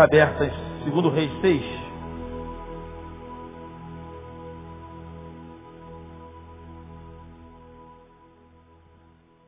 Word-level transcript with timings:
Está 0.00 0.16
aberta 0.16 0.46
em 0.46 0.84
segundo 0.84 1.10
Reis 1.10 1.30
6. 1.42 1.62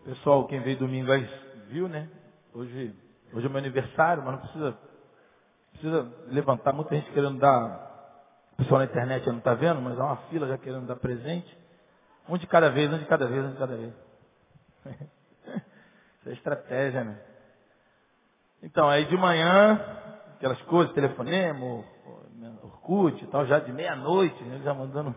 Pessoal, 0.04 0.46
quem 0.46 0.60
veio 0.60 0.76
domingo 0.76 1.10
aí 1.10 1.26
viu, 1.68 1.88
né? 1.88 2.06
Hoje, 2.52 2.94
hoje 3.32 3.46
é 3.46 3.48
meu 3.48 3.56
aniversário, 3.60 4.22
mas 4.22 4.32
não 4.34 4.40
precisa, 4.40 4.78
precisa 5.70 6.12
levantar. 6.26 6.74
Muita 6.74 6.96
gente 6.96 7.10
querendo 7.12 7.38
dar. 7.38 7.90
O 8.52 8.56
pessoal 8.56 8.80
na 8.80 8.84
internet 8.84 9.26
não 9.28 9.38
está 9.38 9.54
vendo, 9.54 9.80
mas 9.80 9.98
há 9.98 10.04
uma 10.04 10.16
fila 10.28 10.46
já 10.46 10.58
querendo 10.58 10.86
dar 10.86 10.96
presente. 10.96 11.56
Um 12.28 12.36
de 12.36 12.46
cada 12.46 12.68
vez, 12.68 12.92
um 12.92 12.98
de 12.98 13.06
cada 13.06 13.26
vez, 13.26 13.42
um 13.42 13.52
de 13.52 13.58
cada 13.58 13.74
vez. 13.74 13.94
Isso 16.20 16.28
é 16.28 16.32
estratégia, 16.34 17.04
né? 17.04 17.18
Então, 18.62 18.86
aí 18.86 19.06
de 19.06 19.16
manhã, 19.16 20.11
aquelas 20.42 20.60
coisas, 20.62 20.92
telefonema, 20.92 21.84
Orkut 22.64 23.22
e 23.22 23.26
tal, 23.28 23.46
já 23.46 23.60
de 23.60 23.72
meia-noite, 23.72 24.42
né, 24.42 24.60
já 24.64 24.74
mandando. 24.74 25.14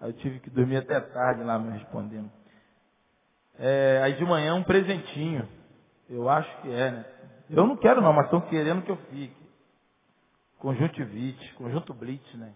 Aí 0.00 0.10
eu 0.10 0.12
tive 0.14 0.38
que 0.38 0.48
dormir 0.50 0.76
até 0.76 1.00
tarde 1.00 1.42
lá 1.42 1.58
me 1.58 1.76
respondendo. 1.76 2.30
É, 3.58 4.00
aí 4.04 4.14
de 4.14 4.24
manhã 4.24 4.54
um 4.54 4.62
presentinho. 4.62 5.48
Eu 6.08 6.28
acho 6.28 6.62
que 6.62 6.70
é, 6.70 6.90
né? 6.92 7.04
Eu 7.50 7.66
não 7.66 7.76
quero 7.76 8.00
não, 8.00 8.12
mas 8.12 8.26
estão 8.26 8.40
querendo 8.42 8.82
que 8.82 8.90
eu 8.90 8.96
fique. 9.10 9.36
Conjuntivite, 10.58 11.54
conjunto 11.54 11.92
blitz, 11.92 12.34
né? 12.34 12.52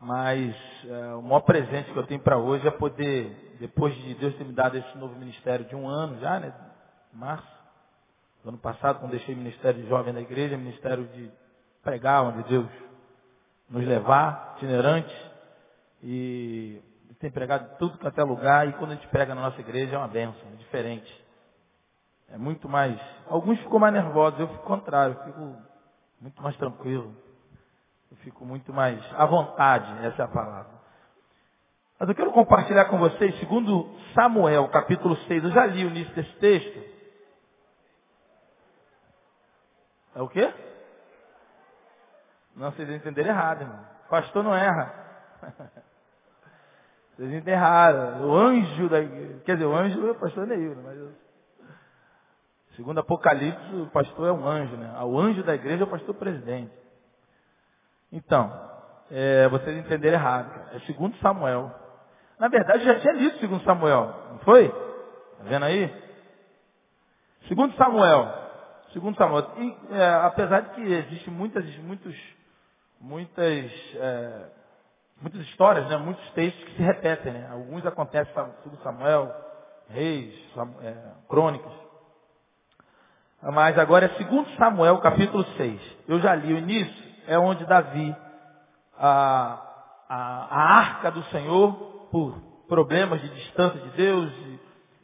Mas 0.00 0.54
é, 0.84 1.14
o 1.14 1.22
maior 1.22 1.40
presente 1.40 1.92
que 1.92 1.98
eu 1.98 2.06
tenho 2.06 2.20
para 2.20 2.38
hoje 2.38 2.66
é 2.66 2.70
poder, 2.70 3.56
depois 3.58 3.94
de 3.94 4.14
Deus 4.14 4.36
ter 4.36 4.44
me 4.44 4.52
dado 4.52 4.76
esse 4.76 4.98
novo 4.98 5.18
ministério 5.18 5.64
de 5.64 5.74
um 5.74 5.88
ano 5.88 6.20
já, 6.20 6.38
né? 6.38 6.54
Março, 7.12 7.53
do 8.44 8.50
ano 8.50 8.58
passado, 8.58 9.00
quando 9.00 9.12
deixei 9.12 9.34
o 9.34 9.38
ministério 9.38 9.82
de 9.82 9.88
jovem 9.88 10.12
da 10.12 10.20
igreja, 10.20 10.56
ministério 10.56 11.06
de 11.06 11.32
pregar 11.82 12.22
onde 12.24 12.42
Deus 12.42 12.68
nos 13.70 13.84
levar, 13.86 14.52
itinerante, 14.56 15.32
e 16.02 16.78
tem 17.18 17.30
pregado 17.30 17.78
tudo 17.78 17.96
quanto 17.96 18.20
é 18.20 18.22
lugar, 18.22 18.68
e 18.68 18.72
quando 18.74 18.92
a 18.92 18.94
gente 18.96 19.08
prega 19.08 19.34
na 19.34 19.40
nossa 19.40 19.58
igreja 19.58 19.96
é 19.96 19.98
uma 19.98 20.08
benção, 20.08 20.46
é 20.52 20.56
diferente. 20.56 21.24
É 22.28 22.36
muito 22.36 22.68
mais. 22.68 23.00
Alguns 23.28 23.58
ficam 23.60 23.78
mais 23.78 23.94
nervosos, 23.94 24.38
eu 24.38 24.48
fico 24.48 24.64
contrário, 24.64 25.16
eu 25.16 25.24
fico 25.24 25.56
muito 26.20 26.42
mais 26.42 26.56
tranquilo. 26.58 27.16
Eu 28.10 28.16
fico 28.18 28.44
muito 28.44 28.72
mais 28.74 29.00
à 29.14 29.24
vontade, 29.24 29.90
essa 30.04 30.22
é 30.22 30.24
a 30.24 30.28
palavra. 30.28 30.74
Mas 31.98 32.08
eu 32.10 32.14
quero 32.14 32.30
compartilhar 32.32 32.84
com 32.86 32.98
vocês, 32.98 33.38
segundo 33.38 33.88
Samuel, 34.14 34.68
capítulo 34.68 35.16
6, 35.16 35.44
eu 35.44 35.50
já 35.50 35.64
li 35.64 35.84
o 35.84 35.88
início 35.88 36.14
desse 36.14 36.32
texto. 36.36 36.93
É 40.14 40.22
o 40.22 40.28
quê? 40.28 40.52
Não, 42.54 42.70
vocês 42.70 42.88
entenderam 42.88 43.30
errado, 43.30 43.62
irmão. 43.62 43.80
Pastor 44.08 44.44
não 44.44 44.54
erra. 44.54 44.92
Vocês 47.16 47.32
enterraram. 47.32 48.28
O 48.28 48.36
anjo 48.36 48.88
da 48.88 49.00
igreja. 49.00 49.40
Quer 49.44 49.54
dizer, 49.54 49.66
o 49.66 49.74
anjo 49.74 50.06
é 50.06 50.10
o 50.10 50.14
pastor 50.16 50.46
Neil, 50.46 50.76
mas 50.82 50.98
eu... 50.98 51.12
segundo 52.76 52.98
Apocalipse, 52.98 53.74
o 53.76 53.86
pastor 53.86 54.28
é 54.28 54.32
um 54.32 54.46
anjo, 54.46 54.76
né? 54.76 54.92
O 55.02 55.18
anjo 55.18 55.42
da 55.44 55.54
igreja 55.54 55.84
é 55.84 55.86
o 55.86 55.90
pastor 55.90 56.14
presidente. 56.16 56.72
Então, 58.10 58.52
é, 59.10 59.48
vocês 59.48 59.76
entenderam 59.76 60.18
errado. 60.18 60.74
É 60.74 60.80
segundo 60.80 61.16
Samuel. 61.18 61.72
Na 62.38 62.48
verdade, 62.48 62.84
já 62.84 62.98
tinha 62.98 63.12
lido 63.12 63.38
segundo 63.38 63.62
Samuel, 63.64 64.12
não 64.32 64.38
foi? 64.40 64.68
Tá 64.68 65.44
vendo 65.44 65.64
aí? 65.64 66.02
Segundo 67.46 67.74
Samuel. 67.76 68.43
Segundo 68.94 69.16
Samuel. 69.18 69.50
E, 69.58 69.76
é, 69.90 70.14
apesar 70.22 70.60
de 70.60 70.70
que 70.70 70.80
existem 70.80 71.34
muitas, 71.34 71.64
muitos, 71.78 72.16
muitas, 73.00 73.72
é, 73.96 74.46
muitas 75.20 75.40
histórias, 75.48 75.88
né? 75.88 75.96
muitos 75.96 76.24
textos 76.30 76.64
que 76.64 76.76
se 76.76 76.82
repetem. 76.82 77.32
Né? 77.32 77.48
Alguns 77.50 77.84
acontecem 77.84 78.32
segundo 78.62 78.80
Samuel, 78.84 79.34
Reis, 79.90 80.32
é, 80.82 80.94
Crônicas. 81.28 81.72
Mas 83.42 83.76
agora 83.78 84.06
é 84.06 84.08
segundo 84.10 84.48
Samuel, 84.56 84.98
capítulo 84.98 85.44
6. 85.56 85.96
Eu 86.06 86.20
já 86.20 86.34
li 86.36 86.54
o 86.54 86.58
início, 86.58 87.04
é 87.26 87.36
onde 87.36 87.66
Davi, 87.66 88.14
a, 88.96 89.60
a, 90.08 90.16
a 90.16 90.78
arca 90.78 91.10
do 91.10 91.22
Senhor, 91.24 91.72
por 92.12 92.40
problemas 92.68 93.20
de 93.20 93.28
distância 93.28 93.80
de 93.80 93.90
Deus, 93.90 94.32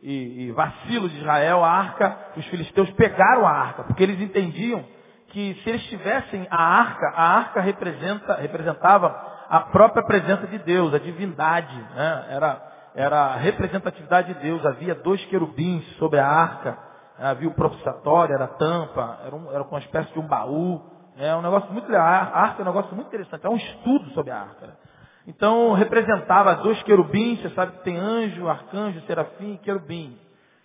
e, 0.02 0.46
e 0.46 0.52
vacilo 0.52 1.08
de 1.08 1.18
Israel, 1.18 1.64
a 1.64 1.70
arca, 1.70 2.16
os 2.36 2.46
filisteus 2.46 2.90
pegaram 2.92 3.46
a 3.46 3.50
arca, 3.50 3.84
porque 3.84 4.02
eles 4.02 4.20
entendiam 4.20 4.84
que 5.28 5.54
se 5.62 5.70
eles 5.70 5.82
tivessem 5.84 6.46
a 6.50 6.62
arca, 6.62 7.08
a 7.14 7.36
arca 7.36 7.60
representa, 7.60 8.34
representava 8.34 9.30
a 9.48 9.60
própria 9.60 10.04
presença 10.04 10.46
de 10.46 10.58
Deus, 10.58 10.94
a 10.94 10.98
divindade, 10.98 11.74
né? 11.94 12.26
era, 12.30 12.62
era 12.94 13.20
a 13.26 13.36
representatividade 13.36 14.34
de 14.34 14.40
Deus. 14.40 14.64
Havia 14.64 14.94
dois 14.94 15.24
querubins 15.26 15.84
sobre 15.96 16.18
a 16.18 16.26
arca, 16.26 16.78
havia 17.18 17.48
o 17.48 17.54
propiciatório, 17.54 18.34
era 18.34 18.44
a 18.44 18.48
tampa, 18.48 19.18
era, 19.24 19.34
um, 19.34 19.50
era 19.52 19.62
uma 19.62 19.78
espécie 19.78 20.12
de 20.12 20.18
um 20.18 20.26
baú. 20.26 20.82
É 21.16 21.34
um 21.34 21.42
negócio 21.42 21.70
muito. 21.72 21.94
A 21.94 22.00
arca 22.00 22.60
é 22.60 22.62
um 22.62 22.66
negócio 22.66 22.94
muito 22.94 23.08
interessante. 23.08 23.44
É 23.44 23.50
um 23.50 23.56
estudo 23.56 24.10
sobre 24.10 24.30
a 24.30 24.40
arca. 24.40 24.76
Então, 25.26 25.72
representava 25.72 26.56
dois 26.56 26.82
querubins, 26.82 27.40
você 27.40 27.50
sabe 27.50 27.72
que 27.72 27.84
tem 27.84 27.96
anjo, 27.96 28.48
arcanjo, 28.48 29.00
serafim 29.02 29.54
e 29.54 29.58
querubim. 29.58 30.18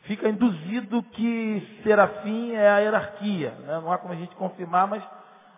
Fica 0.04 0.30
induzido 0.30 1.02
que 1.04 1.80
serafim 1.84 2.54
é 2.54 2.70
a 2.70 2.78
hierarquia. 2.80 3.54
Né? 3.60 3.80
Não 3.82 3.92
há 3.92 3.98
como 3.98 4.14
a 4.14 4.18
gente 4.18 4.36
confirmar, 4.36 4.88
mas 4.88 5.04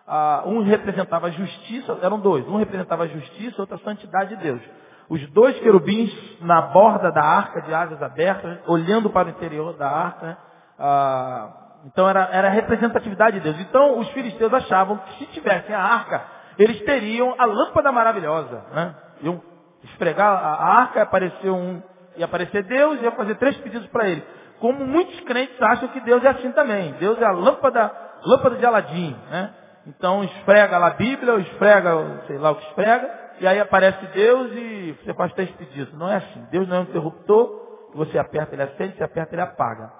ah, 0.06 0.42
um 0.46 0.62
representava 0.62 1.26
a 1.26 1.30
justiça, 1.30 1.98
eram 2.02 2.18
dois. 2.18 2.46
Um 2.48 2.56
representava 2.56 3.04
a 3.04 3.08
justiça, 3.08 3.60
outro 3.60 3.76
a 3.76 3.78
santidade 3.80 4.36
de 4.36 4.42
Deus. 4.42 4.60
Os 5.08 5.26
dois 5.30 5.58
querubins 5.60 6.10
na 6.40 6.62
borda 6.62 7.12
da 7.12 7.22
arca, 7.22 7.62
de 7.62 7.72
asas 7.72 8.02
abertas, 8.02 8.58
olhando 8.66 9.10
para 9.10 9.28
o 9.28 9.30
interior 9.30 9.74
da 9.74 9.88
arca. 9.88 10.26
Né? 10.26 10.36
Ah, 10.78 11.52
então 11.84 12.08
era, 12.08 12.28
era 12.32 12.48
a 12.48 12.50
representatividade 12.50 13.38
de 13.38 13.44
Deus. 13.44 13.60
Então 13.60 13.98
os 13.98 14.08
filisteus 14.10 14.52
achavam 14.52 14.96
que 14.96 15.18
se 15.18 15.26
tivessem 15.26 15.74
a 15.74 15.82
arca, 15.82 16.22
eles 16.58 16.80
teriam 16.82 17.34
a 17.38 17.44
lâmpada 17.44 17.92
maravilhosa. 17.92 18.64
Né? 18.72 18.94
Iam 19.22 19.42
esfregar 19.84 20.26
a 20.26 20.80
arca, 20.80 21.02
aparecer 21.02 21.50
um, 21.50 21.80
ia 22.16 22.24
aparecer 22.24 22.64
Deus, 22.64 23.00
ia 23.00 23.12
fazer 23.12 23.36
três 23.36 23.56
pedidos 23.58 23.88
para 23.88 24.08
ele. 24.08 24.24
Como 24.58 24.84
muitos 24.84 25.20
crentes 25.20 25.60
acham 25.62 25.88
que 25.88 26.00
Deus 26.00 26.24
é 26.24 26.28
assim 26.28 26.50
também. 26.52 26.92
Deus 26.94 27.20
é 27.20 27.24
a 27.24 27.30
lâmpada, 27.30 27.92
lâmpada 28.24 28.56
de 28.56 28.66
Aladim. 28.66 29.16
Né? 29.30 29.54
Então 29.86 30.24
esfrega 30.24 30.78
lá 30.78 30.88
a 30.88 30.94
Bíblia, 30.94 31.34
ou 31.34 31.40
esfrega, 31.40 32.22
sei 32.26 32.38
lá 32.38 32.50
o 32.50 32.56
que 32.56 32.66
esfrega, 32.68 33.08
e 33.40 33.46
aí 33.46 33.60
aparece 33.60 34.04
Deus 34.06 34.50
e 34.52 34.98
você 35.00 35.14
faz 35.14 35.32
três 35.34 35.50
pedidos. 35.52 35.94
Não 35.94 36.08
é 36.08 36.16
assim. 36.16 36.44
Deus 36.50 36.66
não 36.66 36.76
é 36.76 36.80
um 36.80 36.82
interruptor, 36.84 37.90
você 37.94 38.18
aperta, 38.18 38.54
ele 38.54 38.62
acende, 38.62 38.96
você 38.96 39.04
aperta, 39.04 39.34
ele 39.34 39.42
apaga. 39.42 39.92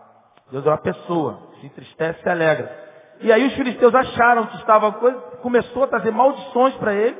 Deus 0.50 0.66
é 0.66 0.68
uma 0.68 0.78
pessoa, 0.78 1.38
se 1.60 1.66
entristece, 1.66 2.20
se 2.20 2.28
alegra. 2.28 2.87
E 3.20 3.32
aí 3.32 3.46
os 3.46 3.54
filisteus 3.54 3.94
acharam 3.94 4.46
que 4.46 4.56
estava 4.56 4.92
coisa, 4.92 5.18
começou 5.42 5.84
a 5.84 5.88
trazer 5.88 6.12
maldições 6.12 6.74
para 6.74 6.92
ele, 6.92 7.16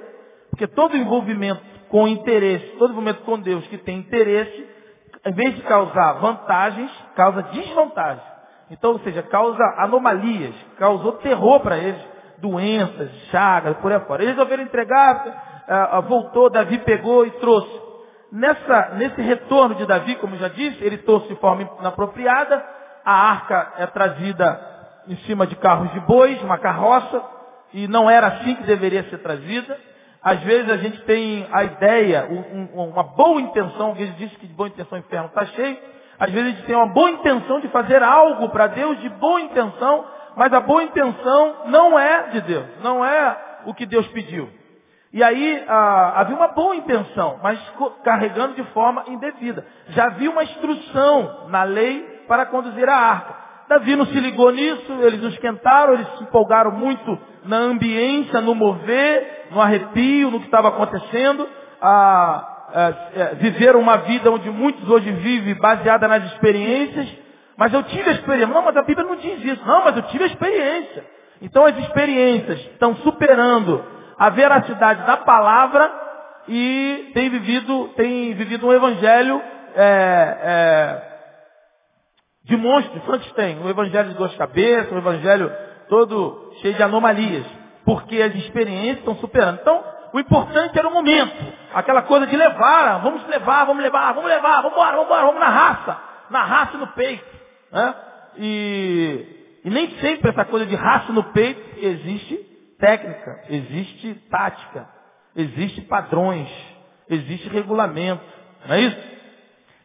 porque 0.50 0.66
todo 0.66 0.97
envolvimento 0.97 1.60
com 1.88 2.06
interesse, 2.06 2.66
todo 2.78 2.91
envolvimento 2.91 3.22
com 3.22 3.38
Deus 3.38 3.66
que 3.69 3.78
tem 3.78 3.98
interesse, 3.98 4.67
em 5.26 5.32
vez 5.32 5.56
de 5.56 5.62
causar 5.62 6.14
vantagens, 6.14 6.90
causa 7.17 7.43
desvantagem. 7.44 8.22
Então, 8.70 8.93
ou 8.93 8.99
seja, 9.00 9.22
causa 9.22 9.62
anomalias, 9.78 10.55
causou 10.78 11.12
terror 11.12 11.61
para 11.61 11.78
eles, 11.78 12.00
doenças, 12.38 13.11
chagas, 13.31 13.76
por 13.78 13.90
aí 13.90 14.00
fora. 14.00 14.22
Eles 14.22 14.34
resolveram 14.34 14.62
entregar, 14.62 15.64
ah, 15.69 15.88
ah, 15.93 16.00
voltou, 16.00 16.50
Davi 16.50 16.78
pegou 16.78 17.26
e 17.26 17.31
trouxe. 17.32 17.88
Nessa, 18.31 18.90
nesse 18.96 19.22
retorno 19.22 19.75
de 19.75 19.87
Davi, 19.87 20.17
como 20.17 20.37
já 20.37 20.49
disse, 20.49 20.84
ele 20.84 20.99
trouxe 20.99 21.28
de 21.28 21.37
forma 21.37 21.69
inapropriada, 21.81 22.62
a 23.05 23.31
arca 23.31 23.72
é 23.78 23.87
trazida 23.87 24.77
em 25.08 25.16
cima 25.26 25.46
de 25.46 25.56
carros 25.56 25.90
de 25.93 26.00
bois, 26.00 26.40
uma 26.43 26.58
carroça, 26.58 27.22
e 27.72 27.88
não 27.88 28.08
era 28.08 28.26
assim 28.28 28.55
que 28.55 28.62
deveria 28.64 29.02
ser 29.05 29.19
trazida. 29.19 29.78
Às 30.22 30.40
vezes 30.40 30.70
a 30.70 30.76
gente 30.76 31.00
tem 31.02 31.46
a 31.50 31.64
ideia, 31.64 32.26
um, 32.31 32.90
uma 32.90 33.02
boa 33.02 33.40
intenção, 33.40 33.88
alguém 33.88 34.12
diz 34.12 34.31
que 34.37 34.46
de 34.46 34.52
boa 34.52 34.69
intenção 34.69 34.99
o 34.99 35.00
inferno 35.00 35.28
está 35.28 35.46
cheio. 35.46 35.78
Às 36.19 36.31
vezes 36.31 36.49
a 36.49 36.56
gente 36.56 36.66
tem 36.66 36.76
uma 36.76 36.88
boa 36.88 37.10
intenção 37.10 37.60
de 37.60 37.69
fazer 37.69 38.02
algo 38.02 38.49
para 38.49 38.66
Deus, 38.66 39.00
de 39.00 39.08
boa 39.08 39.40
intenção, 39.40 40.05
mas 40.37 40.52
a 40.52 40.60
boa 40.60 40.82
intenção 40.82 41.66
não 41.66 41.99
é 41.99 42.28
de 42.28 42.40
Deus, 42.43 42.66
não 42.82 43.05
é 43.05 43.37
o 43.64 43.72
que 43.72 43.87
Deus 43.87 44.06
pediu. 44.08 44.50
E 45.12 45.22
aí 45.22 45.64
ah, 45.66 46.20
havia 46.20 46.37
uma 46.37 46.49
boa 46.49 46.76
intenção, 46.76 47.38
mas 47.43 47.58
carregando 48.05 48.55
de 48.55 48.64
forma 48.72 49.05
indevida. 49.06 49.64
Já 49.88 50.06
havia 50.06 50.31
uma 50.31 50.44
instrução 50.44 51.49
na 51.49 51.62
lei 51.62 52.25
para 52.28 52.46
conduzir 52.46 52.88
a 52.88 52.96
arca. 52.96 53.47
Davi 53.69 53.97
não 53.97 54.06
se 54.06 54.19
ligou 54.19 54.50
nisso, 54.50 54.93
eles 55.03 55.20
não 55.20 55.29
esquentaram, 55.29 55.94
eles 55.94 56.09
se 56.17 56.25
empolgaram 56.25 56.70
muito 56.70 57.19
na 57.44 57.59
ambiência, 57.59 58.41
no 58.41 58.55
mover, 58.55 59.49
no 59.50 59.61
arrepio, 59.61 60.31
no 60.31 60.41
que 60.41 60.47
estava 60.47 60.69
acontecendo. 60.69 61.47
Ah, 61.81 62.59
ah, 62.75 62.94
viveram 63.35 63.81
uma 63.81 63.99
vida 63.99 64.31
onde 64.31 64.50
muitos 64.50 64.88
hoje 64.88 65.11
vivem 65.12 65.55
baseada 65.55 66.09
nas 66.09 66.25
experiências, 66.32 67.09
Mas 67.56 67.73
eu 67.75 67.82
tive 67.82 68.09
a 68.09 68.12
experiência. 68.12 68.55
Não, 68.55 68.62
mas 68.62 68.76
a 68.76 68.82
Bíblia 68.82 69.06
não 69.06 69.17
diz 69.17 69.44
isso. 69.44 69.67
Não, 69.67 69.85
mas 69.85 69.97
eu 69.97 70.03
tive 70.05 70.25
a 70.25 70.29
experiência. 70.29 71.05
Então 71.43 71.67
as 71.67 71.76
experiências 71.79 72.59
estão 72.61 72.94
superando 72.97 73.85
a 74.19 74.31
veracidade 74.31 75.05
da 75.06 75.17
palavra 75.17 75.91
e 76.49 77.11
tem 77.15 77.29
vivido, 77.29 77.88
tem 77.97 78.35
vivido 78.35 78.67
um 78.67 78.73
evangelho 78.73 79.41
é, 79.76 80.38
é, 80.43 81.07
de 82.48 82.56
monstros, 82.56 83.04
Frankenstein, 83.04 83.60
um 83.60 83.68
evangelho 83.68 84.08
de 84.08 84.14
duas 84.14 84.34
cabeças, 84.34 84.90
um 84.90 84.98
evangelho 84.98 85.52
todo 85.88 86.54
cheio 86.60 86.74
de 86.74 86.82
anomalias, 86.82 87.44
porque 87.84 88.20
as 88.20 88.34
experiências 88.34 88.98
estão 88.98 89.14
superando. 89.16 89.58
Então, 89.60 89.84
o 90.14 90.18
importante 90.18 90.78
era 90.78 90.88
o 90.88 90.92
momento, 90.92 91.36
aquela 91.74 92.02
coisa 92.02 92.26
de 92.26 92.34
levar, 92.34 93.02
vamos 93.02 93.26
levar, 93.28 93.66
vamos 93.66 93.82
levar, 93.82 94.14
vamos 94.14 94.30
levar, 94.30 94.62
vamos 94.62 94.72
embora, 94.72 94.92
vamos 94.92 95.06
embora, 95.06 95.26
vamos 95.26 95.40
na 95.40 95.48
raça, 95.48 96.00
na 96.30 96.44
raça 96.44 96.76
e 96.76 96.80
no 96.80 96.86
peito. 96.88 97.38
Né? 97.70 97.94
E, 98.38 99.60
e 99.66 99.70
nem 99.70 99.90
sempre 99.98 100.30
essa 100.30 100.46
coisa 100.46 100.64
de 100.64 100.74
raça 100.74 101.12
no 101.12 101.24
peito 101.24 101.60
existe 101.76 102.36
técnica, 102.78 103.42
existe 103.50 104.14
tática, 104.30 104.88
existe 105.36 105.82
padrões, 105.82 106.48
existe 107.10 107.48
regulamento, 107.50 108.22
não 108.66 108.74
é 108.74 108.80
isso? 108.80 109.18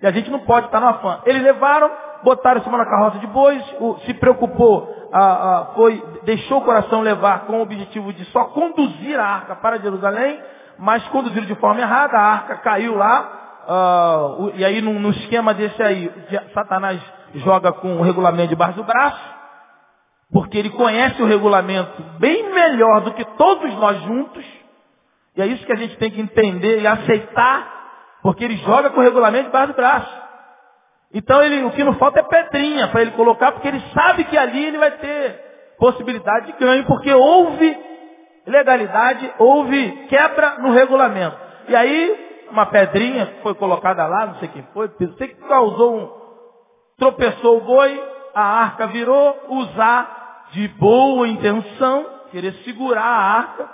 E 0.01 0.07
a 0.07 0.11
gente 0.11 0.29
não 0.29 0.39
pode 0.39 0.67
estar 0.67 0.79
no 0.79 0.87
afã. 0.87 1.21
Eles 1.25 1.41
levaram, 1.41 1.89
botaram 2.23 2.59
em 2.59 2.63
cima 2.63 2.77
da 2.77 2.85
carroça 2.85 3.19
de 3.19 3.27
bois, 3.27 3.63
se 4.05 4.13
preocupou, 4.15 4.89
foi, 5.75 6.03
deixou 6.23 6.59
o 6.59 6.65
coração 6.65 7.01
levar 7.01 7.45
com 7.45 7.59
o 7.59 7.61
objetivo 7.61 8.11
de 8.13 8.25
só 8.25 8.45
conduzir 8.45 9.19
a 9.19 9.25
arca 9.25 9.55
para 9.55 9.79
Jerusalém, 9.79 10.41
mas 10.79 11.05
conduziram 11.09 11.45
de 11.45 11.55
forma 11.55 11.81
errada, 11.81 12.17
a 12.17 12.21
arca 12.21 12.57
caiu 12.57 12.95
lá, 12.95 13.65
uh, 13.67 14.51
e 14.55 14.65
aí 14.65 14.81
no, 14.81 15.09
esquema 15.11 15.53
desse 15.53 15.81
aí, 15.81 16.11
Satanás 16.53 16.99
joga 17.35 17.71
com 17.73 17.97
o 17.97 18.01
regulamento 18.01 18.49
debaixo 18.49 18.75
do 18.75 18.83
braço, 18.83 19.33
porque 20.31 20.57
ele 20.57 20.71
conhece 20.71 21.21
o 21.21 21.25
regulamento 21.25 22.01
bem 22.19 22.51
melhor 22.51 23.01
do 23.01 23.13
que 23.13 23.23
todos 23.37 23.73
nós 23.75 24.01
juntos, 24.01 24.45
e 25.35 25.41
é 25.41 25.47
isso 25.47 25.65
que 25.65 25.73
a 25.73 25.77
gente 25.77 25.97
tem 25.97 26.11
que 26.11 26.21
entender 26.21 26.81
e 26.81 26.87
aceitar 26.87 27.73
porque 28.23 28.45
ele 28.45 28.55
joga 28.57 28.89
com 28.89 29.01
o 29.01 29.03
regulamento 29.03 29.47
debaixo 29.47 29.73
do 29.73 29.75
braço. 29.75 30.23
Então 31.13 31.43
ele, 31.43 31.63
o 31.63 31.71
que 31.71 31.83
não 31.83 31.93
falta 31.95 32.19
é 32.19 32.23
pedrinha 32.23 32.87
para 32.87 33.01
ele 33.01 33.11
colocar, 33.11 33.51
porque 33.51 33.67
ele 33.67 33.81
sabe 33.93 34.23
que 34.23 34.37
ali 34.37 34.65
ele 34.65 34.77
vai 34.79 34.91
ter 34.91 35.75
possibilidade 35.77 36.47
de 36.47 36.53
ganho, 36.53 36.85
porque 36.85 37.13
houve 37.13 37.77
legalidade, 38.47 39.31
houve 39.37 40.07
quebra 40.07 40.55
no 40.59 40.71
regulamento. 40.71 41.37
E 41.67 41.75
aí, 41.75 42.47
uma 42.51 42.65
pedrinha 42.65 43.35
foi 43.43 43.53
colocada 43.55 44.05
lá, 44.07 44.25
não 44.27 44.35
sei 44.35 44.47
quem 44.49 44.63
foi, 44.73 44.91
não 44.99 45.13
sei 45.13 45.27
que 45.29 45.47
causou 45.47 45.95
um. 45.95 46.11
tropeçou 46.97 47.57
o 47.57 47.61
boi, 47.61 48.03
a 48.33 48.43
arca 48.43 48.87
virou, 48.87 49.45
usar 49.49 50.47
de 50.51 50.67
boa 50.67 51.27
intenção, 51.27 52.05
querer 52.31 52.53
segurar 52.63 53.03
a 53.03 53.37
arca, 53.37 53.69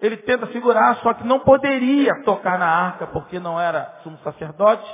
ele 0.00 0.16
tenta 0.18 0.46
segurar, 0.48 0.96
só 0.96 1.14
que 1.14 1.24
não 1.24 1.38
poderia 1.40 2.22
tocar 2.24 2.58
na 2.58 2.66
arca, 2.66 3.06
porque 3.06 3.38
não 3.38 3.58
era 3.60 4.00
sumo 4.02 4.18
sacerdote, 4.18 4.84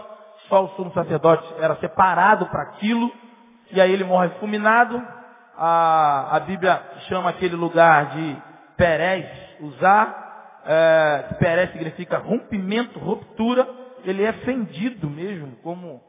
só 0.48 0.64
o 0.64 0.68
sumo 0.70 0.92
sacerdote 0.92 1.46
era 1.60 1.76
separado 1.76 2.46
para 2.46 2.62
aquilo, 2.62 3.10
e 3.70 3.80
aí 3.80 3.92
ele 3.92 4.04
morre 4.04 4.30
fulminado. 4.40 5.00
A, 5.56 6.36
a 6.36 6.40
Bíblia 6.40 6.80
chama 7.08 7.30
aquele 7.30 7.56
lugar 7.56 8.10
de 8.10 8.36
Perez, 8.76 9.26
usar, 9.60 10.60
é, 10.64 11.34
Perez 11.38 11.72
significa 11.72 12.18
rompimento, 12.18 12.98
ruptura, 12.98 13.68
ele 14.04 14.22
é 14.22 14.32
fendido 14.32 15.10
mesmo, 15.10 15.56
como, 15.62 16.00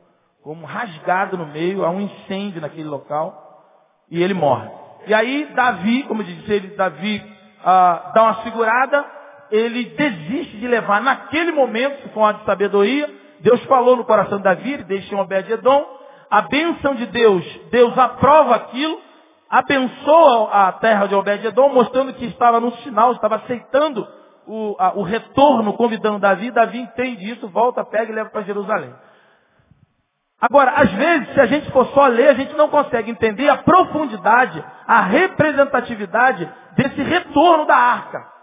como 0.44 0.66
rasgado 0.66 1.38
no 1.38 1.48
meio, 1.48 1.84
há 1.84 1.90
um 1.90 2.02
incêndio 2.02 2.62
naquele 2.62 2.88
local, 2.88 3.64
e 4.10 4.22
ele 4.22 4.34
morre. 4.34 4.70
E 5.08 5.14
aí 5.14 5.50
Davi, 5.56 6.04
como 6.04 6.24
disse, 6.24 6.52
ele, 6.52 6.76
Davi 6.76 7.24
ah, 7.66 8.12
dá 8.14 8.24
uma 8.24 8.44
segurada, 8.44 9.06
ele 9.52 9.86
desiste 9.86 10.58
de 10.58 10.68
levar 10.68 11.02
naquele 11.02 11.52
momento, 11.52 12.10
for 12.10 12.20
uma 12.20 12.34
de 12.34 12.46
sabedoria, 12.46 13.10
Deus 13.42 13.64
falou 13.66 13.96
no 13.96 14.06
coração 14.06 14.38
de 14.38 14.44
Davi, 14.44 14.78
deixa 14.84 15.16
um 15.16 15.20
Obed-Edom, 15.20 15.86
a 16.30 16.42
bênção 16.42 16.96
de 16.96 17.06
Deus, 17.08 17.44
Deus 17.72 17.98
aprova 17.98 18.56
aquilo, 18.56 19.00
abençoa 19.50 20.50
a 20.52 20.72
terra 20.74 21.08
de 21.08 21.16
Obed-Edom, 21.16 21.70
mostrando 21.70 22.14
que 22.14 22.26
estava 22.26 22.60
no 22.60 22.72
sinal, 22.78 23.14
estava 23.14 23.38
aceitando 23.38 24.08
o, 24.46 24.76
a, 24.80 24.94
o 24.96 25.04
retorno, 25.04 25.74
convidando 25.74 26.20
Davi, 26.20 26.52
Davi 26.52 26.80
entende 26.80 27.32
isso, 27.32 27.48
volta, 27.48 27.84
pega 27.84 28.12
e 28.12 28.16
leva 28.16 28.30
para 28.30 28.44
Jerusalém. 28.44 28.94
Agora, 30.42 30.72
às 30.72 30.92
vezes, 30.92 31.34
se 31.34 31.40
a 31.42 31.46
gente 31.46 31.70
for 31.72 31.86
só 31.88 32.08
ler, 32.08 32.30
a 32.30 32.34
gente 32.34 32.56
não 32.56 32.70
consegue 32.70 33.12
entender 33.12 33.50
a 33.50 33.58
profundidade, 33.58 34.64
a 34.88 35.02
representatividade 35.02 36.50
desse 36.76 37.02
retorno 37.02 37.66
da 37.66 37.76
arca. 37.76 38.39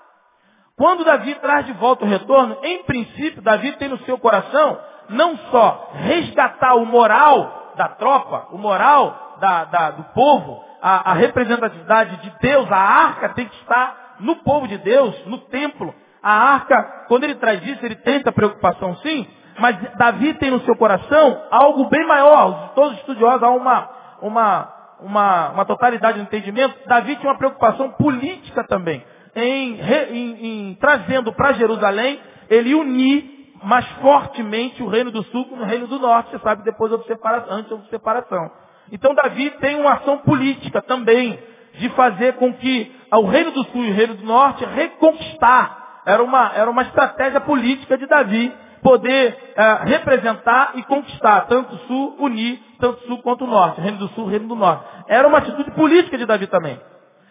Quando 0.76 1.04
Davi 1.04 1.34
traz 1.36 1.64
de 1.64 1.72
volta 1.72 2.04
o 2.04 2.08
retorno, 2.08 2.58
em 2.62 2.84
princípio, 2.84 3.40
Davi 3.40 3.72
tem 3.72 3.88
no 3.88 3.98
seu 4.00 4.18
coração 4.18 4.78
não 5.08 5.36
só 5.50 5.90
resgatar 5.94 6.74
o 6.74 6.84
moral 6.84 7.72
da 7.76 7.88
tropa, 7.88 8.48
o 8.50 8.58
moral 8.58 9.36
da, 9.40 9.64
da, 9.64 9.90
do 9.92 10.04
povo, 10.12 10.62
a, 10.82 11.12
a 11.12 11.14
representatividade 11.14 12.16
de 12.18 12.32
Deus, 12.40 12.70
a 12.70 12.76
arca 12.76 13.30
tem 13.30 13.46
que 13.46 13.56
estar 13.56 14.16
no 14.20 14.36
povo 14.36 14.68
de 14.68 14.76
Deus, 14.78 15.14
no 15.26 15.38
templo. 15.38 15.94
A 16.22 16.32
arca, 16.32 17.06
quando 17.08 17.24
ele 17.24 17.36
traz 17.36 17.64
isso, 17.66 17.84
ele 17.84 17.98
essa 18.04 18.32
preocupação 18.32 18.96
sim, 18.96 19.26
mas 19.58 19.76
Davi 19.96 20.34
tem 20.34 20.50
no 20.50 20.60
seu 20.60 20.76
coração 20.76 21.42
algo 21.50 21.88
bem 21.88 22.06
maior. 22.06 22.72
Todos 22.74 22.92
os 22.92 22.98
estudiosos 22.98 23.42
há 23.42 23.50
uma, 23.50 23.88
uma, 24.20 24.72
uma, 25.00 25.48
uma 25.50 25.64
totalidade 25.64 26.18
de 26.18 26.24
entendimento. 26.24 26.76
Davi 26.86 27.16
tinha 27.16 27.30
uma 27.30 27.38
preocupação 27.38 27.92
política 27.92 28.64
também. 28.64 29.02
Em, 29.36 29.78
em, 30.10 30.46
em 30.70 30.74
trazendo 30.80 31.32
para 31.32 31.52
Jerusalém, 31.52 32.18
ele 32.48 32.74
unir 32.74 33.36
mais 33.62 33.86
fortemente 34.00 34.82
o 34.82 34.88
reino 34.88 35.10
do 35.10 35.22
sul 35.24 35.44
com 35.46 35.56
o 35.56 35.64
reino 35.64 35.86
do 35.86 35.98
norte. 35.98 36.30
Você 36.30 36.38
sabe 36.38 36.64
depois 36.64 36.90
da 36.90 36.98
separação, 37.04 37.52
antes 37.52 37.70
da 37.70 37.84
separação. 37.90 38.50
Então 38.90 39.14
Davi 39.14 39.50
tem 39.60 39.78
uma 39.78 39.94
ação 39.94 40.18
política 40.18 40.80
também 40.82 41.38
de 41.74 41.88
fazer 41.90 42.34
com 42.34 42.52
que 42.54 42.90
o 43.12 43.26
reino 43.26 43.50
do 43.50 43.64
sul 43.64 43.84
e 43.84 43.90
o 43.90 43.94
reino 43.94 44.14
do 44.14 44.24
norte 44.24 44.64
reconquistar. 44.64 46.02
Era 46.06 46.22
uma, 46.22 46.52
era 46.54 46.70
uma 46.70 46.82
estratégia 46.82 47.40
política 47.40 47.98
de 47.98 48.06
Davi 48.06 48.52
poder 48.82 49.36
uh, 49.56 49.84
representar 49.84 50.72
e 50.76 50.82
conquistar 50.84 51.46
tanto 51.48 51.74
o 51.74 51.78
sul, 51.80 52.16
unir 52.20 52.62
tanto 52.78 53.02
o 53.02 53.06
sul 53.08 53.22
quanto 53.22 53.44
o 53.44 53.48
norte, 53.48 53.80
reino 53.80 53.98
do 53.98 54.08
sul, 54.08 54.26
reino 54.26 54.46
do 54.46 54.54
norte. 54.54 54.84
Era 55.08 55.26
uma 55.26 55.38
atitude 55.38 55.70
política 55.72 56.16
de 56.16 56.24
Davi 56.24 56.46
também. 56.46 56.80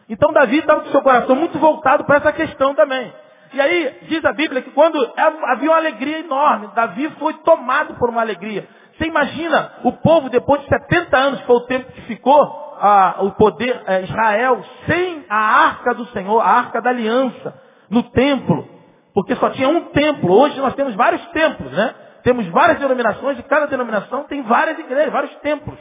Então 0.09 0.31
Davi 0.31 0.59
estava 0.59 0.81
com 0.81 0.91
seu 0.91 1.01
coração 1.01 1.35
muito 1.35 1.57
voltado 1.57 2.03
para 2.05 2.17
essa 2.17 2.31
questão 2.31 2.75
também. 2.75 3.11
E 3.53 3.61
aí 3.61 3.99
diz 4.03 4.23
a 4.25 4.33
Bíblia 4.33 4.61
que 4.61 4.71
quando 4.71 4.97
havia 5.17 5.69
uma 5.69 5.77
alegria 5.77 6.19
enorme, 6.19 6.69
Davi 6.75 7.09
foi 7.19 7.33
tomado 7.35 7.95
por 7.95 8.09
uma 8.09 8.21
alegria. 8.21 8.67
Você 8.97 9.05
imagina 9.05 9.73
o 9.83 9.91
povo 9.93 10.29
depois 10.29 10.61
de 10.61 10.67
70 10.67 11.17
anos, 11.17 11.39
que 11.41 11.47
foi 11.47 11.55
o 11.55 11.65
tempo 11.65 11.91
que 11.91 12.01
ficou 12.01 12.75
ah, 12.79 13.15
o 13.19 13.31
poder 13.31 13.81
eh, 13.87 14.03
Israel, 14.03 14.63
sem 14.85 15.25
a 15.29 15.37
arca 15.37 15.93
do 15.93 16.05
Senhor, 16.07 16.39
a 16.39 16.45
arca 16.47 16.81
da 16.81 16.89
aliança, 16.89 17.61
no 17.89 18.03
templo, 18.03 18.67
porque 19.13 19.35
só 19.35 19.49
tinha 19.49 19.69
um 19.69 19.85
templo. 19.85 20.31
Hoje 20.31 20.59
nós 20.59 20.75
temos 20.75 20.95
vários 20.95 21.25
templos, 21.27 21.71
né? 21.71 21.93
Temos 22.23 22.47
várias 22.47 22.79
denominações 22.79 23.37
e 23.37 23.43
cada 23.43 23.67
denominação 23.67 24.23
tem 24.23 24.41
várias 24.43 24.79
igrejas, 24.79 25.11
vários 25.11 25.35
templos. 25.37 25.77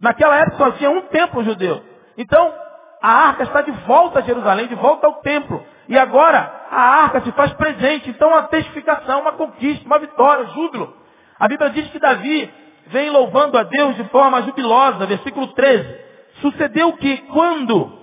Naquela 0.00 0.36
época 0.36 0.56
só 0.56 0.70
tinha 0.72 0.90
um 0.90 1.02
templo 1.02 1.42
judeu. 1.42 1.82
Então, 2.16 2.54
a 3.02 3.08
arca 3.28 3.44
está 3.44 3.62
de 3.62 3.70
volta 3.86 4.18
a 4.18 4.22
Jerusalém, 4.22 4.66
de 4.66 4.74
volta 4.74 5.06
ao 5.06 5.14
templo. 5.20 5.64
E 5.88 5.98
agora, 5.98 6.66
a 6.70 6.80
arca 7.02 7.22
se 7.22 7.32
faz 7.32 7.52
presente. 7.54 8.10
Então, 8.10 8.28
uma 8.28 8.44
testificação, 8.44 9.20
uma 9.20 9.32
conquista, 9.32 9.86
uma 9.86 9.98
vitória, 9.98 10.44
júbilo. 10.46 10.94
A 11.38 11.48
Bíblia 11.48 11.70
diz 11.70 11.90
que 11.90 11.98
Davi 11.98 12.52
vem 12.88 13.08
louvando 13.10 13.56
a 13.56 13.62
Deus 13.62 13.96
de 13.96 14.04
forma 14.04 14.42
jubilosa. 14.42 15.06
Versículo 15.06 15.48
13. 15.54 15.98
Sucedeu 16.40 16.92
que 16.94 17.16
quando... 17.28 17.98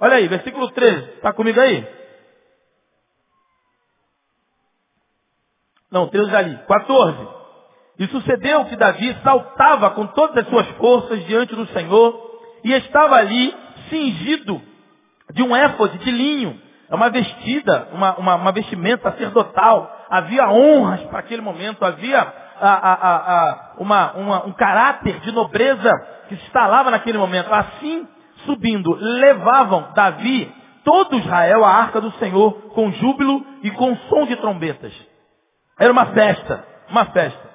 Olha 0.00 0.16
aí, 0.16 0.26
versículo 0.26 0.68
13. 0.70 1.10
Está 1.14 1.32
comigo 1.32 1.60
aí? 1.60 1.86
Não, 5.90 6.08
13 6.08 6.34
ali. 6.34 6.58
14. 6.66 7.28
E 8.00 8.06
sucedeu 8.08 8.64
que 8.64 8.76
Davi 8.76 9.16
saltava 9.22 9.90
com 9.90 10.06
todas 10.08 10.38
as 10.38 10.48
suas 10.48 10.66
forças 10.78 11.24
diante 11.26 11.54
do 11.54 11.66
Senhor 11.66 12.40
e 12.64 12.72
estava 12.72 13.16
ali 13.16 13.54
cingido 13.90 14.62
de 15.32 15.42
um 15.42 15.54
éfode 15.54 15.98
de 15.98 16.10
linho. 16.10 16.58
É 16.88 16.94
uma 16.94 17.10
vestida, 17.10 17.88
uma, 17.92 18.16
uma, 18.16 18.34
uma 18.36 18.52
vestimenta 18.52 19.10
sacerdotal. 19.10 20.06
Havia 20.08 20.48
honras 20.50 21.02
para 21.02 21.20
aquele 21.20 21.42
momento, 21.42 21.84
havia 21.84 22.20
a, 22.60 22.68
a, 22.68 23.16
a, 23.16 23.72
uma, 23.78 24.12
uma, 24.12 24.46
um 24.46 24.52
caráter 24.52 25.20
de 25.20 25.30
nobreza 25.32 25.90
que 26.28 26.36
se 26.36 26.42
instalava 26.46 26.90
naquele 26.90 27.18
momento. 27.18 27.52
Assim, 27.52 28.08
subindo, 28.44 28.96
levavam 28.98 29.92
Davi, 29.94 30.52
todo 30.84 31.18
Israel, 31.18 31.64
a 31.64 31.74
arca 31.74 32.00
do 32.00 32.10
Senhor, 32.12 32.52
com 32.74 32.90
júbilo 32.92 33.44
e 33.62 33.70
com 33.70 33.96
som 34.08 34.26
de 34.26 34.36
trombetas. 34.36 34.92
Era 35.78 35.92
uma 35.92 36.06
festa, 36.06 36.64
uma 36.88 37.04
festa. 37.06 37.50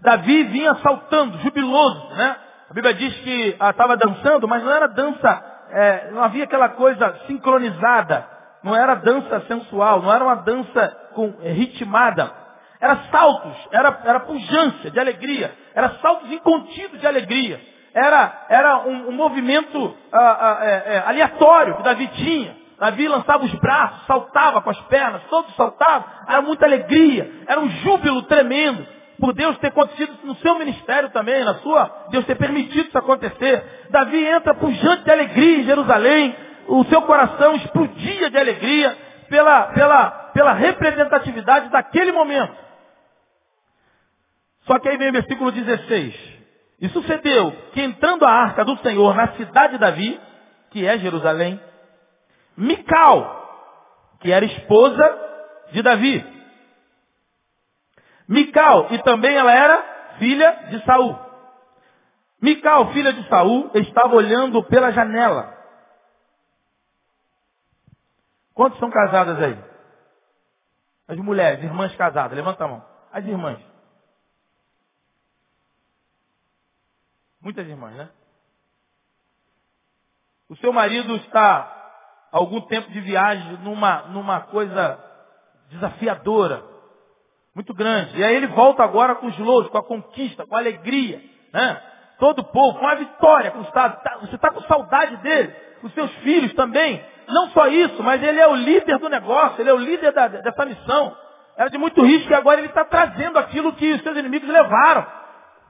Davi 0.00 0.44
vinha 0.44 0.74
saltando, 0.76 1.38
jubiloso, 1.38 2.08
né? 2.14 2.36
A 2.70 2.74
Bíblia 2.74 2.94
diz 2.94 3.14
que 3.20 3.56
estava 3.60 3.96
dançando, 3.96 4.46
mas 4.46 4.62
não 4.62 4.70
era 4.70 4.86
dança, 4.88 5.42
é, 5.70 6.10
não 6.12 6.22
havia 6.22 6.44
aquela 6.44 6.70
coisa 6.70 7.20
sincronizada. 7.26 8.26
Não 8.62 8.74
era 8.74 8.94
dança 8.96 9.40
sensual, 9.46 10.02
não 10.02 10.12
era 10.12 10.24
uma 10.24 10.36
dança 10.36 10.88
com, 11.14 11.30
ritmada. 11.40 12.32
Era 12.80 12.96
saltos, 13.10 13.56
era, 13.72 14.00
era 14.04 14.20
pujança 14.20 14.90
de 14.90 15.00
alegria, 15.00 15.52
era 15.74 15.90
saltos 16.00 16.30
incontidos 16.30 17.00
de 17.00 17.06
alegria. 17.06 17.60
Era, 17.92 18.46
era 18.48 18.78
um, 18.86 19.08
um 19.08 19.12
movimento 19.12 19.96
ah, 20.12 20.18
ah, 20.40 20.58
é, 20.64 20.94
é, 20.94 20.98
aleatório 21.06 21.76
que 21.76 21.82
Davi 21.82 22.06
tinha. 22.08 22.56
Davi 22.78 23.08
lançava 23.08 23.44
os 23.44 23.52
braços, 23.54 24.06
saltava 24.06 24.62
com 24.62 24.70
as 24.70 24.80
pernas, 24.82 25.22
todos 25.28 25.54
saltavam. 25.56 26.04
Era 26.28 26.40
muita 26.42 26.66
alegria, 26.66 27.28
era 27.48 27.60
um 27.60 27.68
júbilo 27.68 28.22
tremendo 28.22 28.86
por 29.18 29.32
Deus 29.34 29.58
ter 29.58 29.68
acontecido 29.68 30.16
no 30.24 30.36
seu 30.36 30.58
ministério 30.58 31.10
também, 31.10 31.44
na 31.44 31.54
sua, 31.56 32.06
Deus 32.10 32.24
ter 32.24 32.36
permitido 32.36 32.88
isso 32.88 32.98
acontecer. 32.98 33.88
Davi 33.90 34.24
entra 34.24 34.54
pujante 34.54 35.04
de 35.04 35.10
alegria 35.10 35.58
em 35.58 35.64
Jerusalém, 35.64 36.36
o 36.68 36.84
seu 36.84 37.02
coração 37.02 37.56
explodia 37.56 38.30
de 38.30 38.38
alegria 38.38 38.96
pela, 39.28 39.62
pela, 39.68 40.10
pela 40.32 40.52
representatividade 40.52 41.68
daquele 41.70 42.12
momento. 42.12 42.54
Só 44.66 44.78
que 44.78 44.88
aí 44.88 44.96
vem 44.96 45.08
o 45.08 45.12
versículo 45.12 45.50
16. 45.50 46.38
E 46.80 46.88
sucedeu 46.90 47.52
que 47.72 47.82
entrando 47.82 48.24
a 48.24 48.30
arca 48.30 48.64
do 48.64 48.76
Senhor 48.78 49.14
na 49.16 49.28
cidade 49.32 49.72
de 49.72 49.78
Davi, 49.78 50.20
que 50.70 50.86
é 50.86 50.98
Jerusalém, 50.98 51.60
Mical, 52.56 53.36
que 54.20 54.30
era 54.30 54.44
esposa 54.44 55.18
de 55.72 55.82
Davi, 55.82 56.37
Mical, 58.28 58.92
e 58.92 59.02
também 59.02 59.34
ela 59.34 59.50
era 59.50 60.16
filha 60.18 60.68
de 60.68 60.84
Saul. 60.84 61.18
Mical, 62.42 62.92
filha 62.92 63.12
de 63.12 63.26
Saul, 63.28 63.70
estava 63.74 64.14
olhando 64.14 64.62
pela 64.64 64.92
janela. 64.92 65.56
Quantos 68.52 68.78
são 68.78 68.90
casadas 68.90 69.42
aí? 69.42 69.58
As 71.08 71.16
mulheres, 71.16 71.64
irmãs 71.64 71.94
casadas, 71.96 72.36
levanta 72.36 72.64
a 72.64 72.68
mão. 72.68 72.84
As 73.10 73.24
irmãs. 73.24 73.58
Muitas 77.40 77.66
irmãs, 77.66 77.94
né? 77.94 78.10
O 80.50 80.56
seu 80.56 80.72
marido 80.72 81.16
está 81.16 82.28
algum 82.30 82.60
tempo 82.60 82.90
de 82.90 83.00
viagem 83.00 83.56
numa, 83.58 84.02
numa 84.08 84.40
coisa 84.42 85.02
desafiadora 85.70 86.77
muito 87.58 87.74
grande. 87.74 88.16
E 88.16 88.22
aí 88.22 88.36
ele 88.36 88.46
volta 88.46 88.84
agora 88.84 89.16
com 89.16 89.26
os 89.26 89.36
louros, 89.36 89.68
com 89.68 89.78
a 89.78 89.82
conquista, 89.82 90.46
com 90.46 90.54
a 90.54 90.60
alegria. 90.60 91.20
Né? 91.52 91.82
Todo 92.20 92.38
o 92.38 92.44
povo, 92.44 92.78
com 92.78 92.86
a 92.86 92.94
vitória 92.94 93.50
conquistada. 93.50 93.96
Tá, 93.96 94.18
você 94.20 94.36
está 94.36 94.52
com 94.52 94.60
saudade 94.62 95.16
dele. 95.16 95.52
Os 95.82 95.92
seus 95.92 96.10
filhos 96.18 96.54
também. 96.54 97.04
Não 97.26 97.48
só 97.48 97.66
isso, 97.66 98.00
mas 98.00 98.22
ele 98.22 98.38
é 98.38 98.46
o 98.46 98.54
líder 98.54 98.98
do 98.98 99.08
negócio, 99.08 99.60
ele 99.60 99.70
é 99.70 99.74
o 99.74 99.78
líder 99.78 100.12
da, 100.12 100.28
dessa 100.28 100.64
missão. 100.64 101.16
Era 101.56 101.68
de 101.68 101.76
muito 101.78 102.00
risco 102.04 102.30
e 102.30 102.34
agora 102.34 102.60
ele 102.60 102.68
está 102.68 102.84
trazendo 102.84 103.38
aquilo 103.38 103.72
que 103.72 103.92
os 103.92 104.02
seus 104.02 104.16
inimigos 104.16 104.48
levaram. 104.48 105.04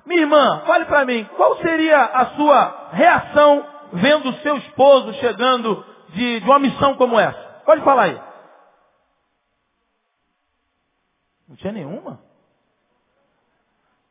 Minha 0.04 0.20
irmã, 0.20 0.62
fale 0.66 0.84
para 0.84 1.06
mim, 1.06 1.26
qual 1.36 1.56
seria 1.56 1.98
a 1.98 2.26
sua 2.36 2.88
reação 2.92 3.66
vendo 3.94 4.28
o 4.28 4.34
seu 4.34 4.58
esposo 4.58 5.14
chegando 5.14 5.84
de, 6.10 6.40
de 6.40 6.46
uma 6.46 6.58
missão 6.58 6.94
como 6.96 7.18
essa? 7.18 7.38
Pode 7.64 7.82
falar 7.82 8.02
aí. 8.02 8.27
Não 11.48 11.56
tinha 11.56 11.72
nenhuma? 11.72 12.20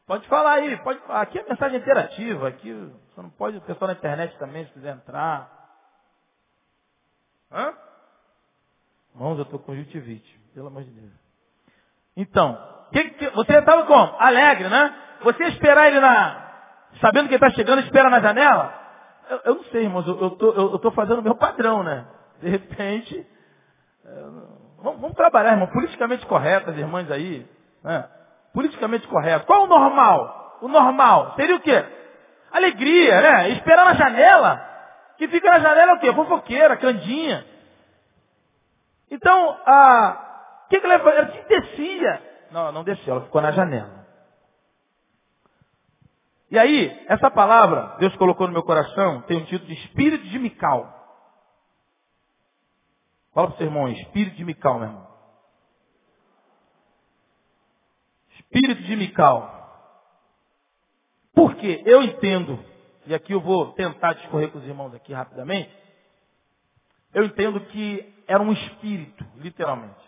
Pode 0.06 0.27
falar 0.27 0.53
aí, 0.53 0.77
pode 0.77 1.00
Aqui 1.10 1.38
é 1.39 1.44
mensagem 1.44 1.79
interativa, 1.79 2.48
aqui 2.48 2.74
você 2.74 3.22
não 3.22 3.29
pode, 3.29 3.58
o 3.58 3.62
pessoal 3.62 3.89
na 3.89 3.98
internet 3.98 4.38
também, 4.38 4.65
se 4.65 4.72
quiser 4.72 4.96
entrar. 4.96 5.51
Hã? 7.51 7.74
Irmãos, 9.13 9.38
eu 9.38 9.44
estou 9.44 9.60
conjuntivite, 9.60 10.39
pelo 10.53 10.67
amor 10.67 10.84
de 10.84 10.91
Deus. 10.91 11.12
Então, 12.15 12.58
que, 12.91 13.10
que, 13.12 13.29
você 13.29 13.58
estava 13.58 13.86
como? 13.86 14.15
Alegre, 14.20 14.70
né? 14.70 14.96
Você 15.24 15.44
esperar 15.46 15.88
ele 15.88 16.00
na. 16.00 16.46
Sabendo 17.01 17.27
que 17.27 17.36
ele 17.36 17.44
está 17.44 17.56
chegando, 17.56 17.82
espera 17.82 18.10
na 18.10 18.20
janela? 18.20 18.74
Eu, 19.29 19.41
eu 19.46 19.56
não 19.56 19.63
sei, 19.65 19.84
irmãos, 19.84 20.08
eu 20.08 20.75
estou 20.75 20.91
fazendo 20.91 21.20
o 21.20 21.24
meu 21.24 21.36
padrão, 21.36 21.84
né? 21.84 22.08
De 22.41 22.50
repente. 22.50 23.27
Eu, 24.06 24.67
Vamos, 24.82 25.02
vamos 25.02 25.16
trabalhar, 25.16 25.52
irmão, 25.52 25.68
politicamente 25.68 26.26
correto, 26.26 26.70
as 26.70 26.78
irmãs 26.78 27.10
aí. 27.12 27.46
Né? 27.84 28.08
Politicamente 28.54 29.08
correto. 29.08 29.46
Qual 29.46 29.64
o 29.64 29.68
normal? 29.68 30.58
O 30.62 30.68
normal 30.68 31.34
seria 31.36 31.56
o 31.56 31.60
quê? 31.60 31.84
Alegria, 32.52 33.22
né? 33.22 33.50
Esperar 33.50 33.86
na 33.86 33.94
janela. 33.94 34.66
Que 35.18 35.28
fica 35.28 35.50
na 35.50 35.60
janela 35.60 35.92
é 35.92 35.96
o 35.96 36.00
quê? 36.00 36.14
Fofoqueira, 36.14 36.78
candinha. 36.78 37.46
Então, 39.10 39.58
a... 39.66 40.64
o 40.66 40.70
que, 40.70 40.80
que 40.80 40.86
ela 40.86 40.96
Ela 40.96 41.26
descia. 41.48 42.22
Não, 42.52 42.72
não 42.72 42.84
desceu, 42.84 43.16
ela 43.16 43.26
ficou 43.26 43.42
na 43.42 43.52
janela. 43.52 44.06
E 46.50 46.58
aí, 46.58 47.06
essa 47.08 47.30
palavra, 47.30 47.98
Deus 48.00 48.16
colocou 48.16 48.48
no 48.48 48.54
meu 48.54 48.64
coração, 48.64 49.22
tem 49.24 49.38
o 49.38 49.42
um 49.42 49.46
título 49.46 49.68
de 49.68 49.74
Espírito 49.74 50.24
de 50.26 50.40
Mical. 50.40 50.97
Fala 53.38 53.50
para 53.50 53.53
o 53.53 53.58
seu 53.60 53.67
irmão, 53.67 53.88
espírito 53.89 54.36
de 54.36 54.44
Mical, 54.44 54.79
meu 54.79 54.88
irmão. 54.88 55.08
Espírito 58.32 58.82
de 58.82 58.96
Mical. 58.96 59.53
Porque 61.36 61.84
eu 61.86 62.01
entendo, 62.01 62.58
e 63.06 63.13
aqui 63.13 63.34
eu 63.34 63.39
vou 63.39 63.74
tentar 63.74 64.13
discorrer 64.13 64.50
com 64.50 64.58
os 64.58 64.65
irmãos 64.65 64.91
aqui 64.96 65.13
rapidamente, 65.13 65.70
eu 67.13 67.25
entendo 67.25 67.62
que 67.67 68.12
era 68.27 68.41
um 68.41 68.51
espírito, 68.51 69.24
literalmente. 69.36 70.03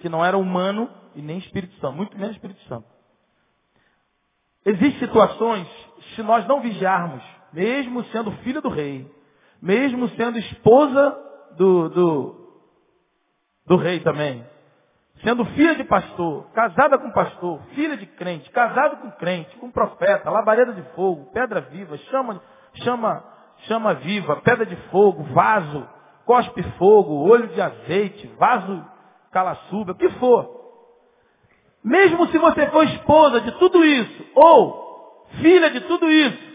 Que 0.00 0.08
não 0.08 0.24
era 0.24 0.36
humano 0.36 0.90
e 1.14 1.22
nem 1.22 1.38
Espírito 1.38 1.76
Santo, 1.76 1.96
muito 1.96 2.18
menos 2.18 2.34
Espírito 2.34 2.60
Santo. 2.62 2.88
Existem 4.66 4.98
situações, 4.98 5.68
se 6.16 6.22
nós 6.24 6.48
não 6.48 6.60
vigiarmos, 6.60 7.22
mesmo 7.52 8.02
sendo 8.06 8.32
filho 8.38 8.60
do 8.60 8.70
rei, 8.70 9.08
mesmo 9.62 10.08
sendo 10.16 10.36
esposa 10.36 11.24
do, 11.56 11.88
do, 11.88 12.34
do 13.66 13.76
rei 13.76 14.00
também. 14.00 14.44
Sendo 15.22 15.44
filha 15.46 15.74
de 15.74 15.84
pastor, 15.84 16.50
casada 16.52 16.98
com 16.98 17.10
pastor, 17.12 17.60
filha 17.74 17.96
de 17.96 18.06
crente, 18.06 18.50
casado 18.50 18.96
com 18.98 19.10
crente, 19.12 19.56
com 19.56 19.70
profeta, 19.70 20.28
labareda 20.30 20.72
de 20.72 20.82
fogo, 20.94 21.30
pedra 21.32 21.60
viva, 21.62 21.96
chama, 22.10 22.42
chama, 22.82 23.24
chama 23.66 23.94
viva, 23.94 24.36
pedra 24.36 24.66
de 24.66 24.76
fogo, 24.90 25.22
vaso, 25.32 25.88
cospe 26.26 26.62
fogo, 26.78 27.28
olho 27.28 27.48
de 27.48 27.60
azeite, 27.60 28.26
vaso 28.38 28.84
calaçuba, 29.30 29.92
o 29.92 29.96
que 29.96 30.08
for. 30.10 30.62
Mesmo 31.82 32.26
se 32.28 32.38
você 32.38 32.66
for 32.68 32.84
esposa 32.84 33.40
de 33.40 33.52
tudo 33.52 33.84
isso, 33.84 34.26
ou 34.34 35.26
filha 35.40 35.70
de 35.70 35.80
tudo 35.82 36.10
isso, 36.10 36.53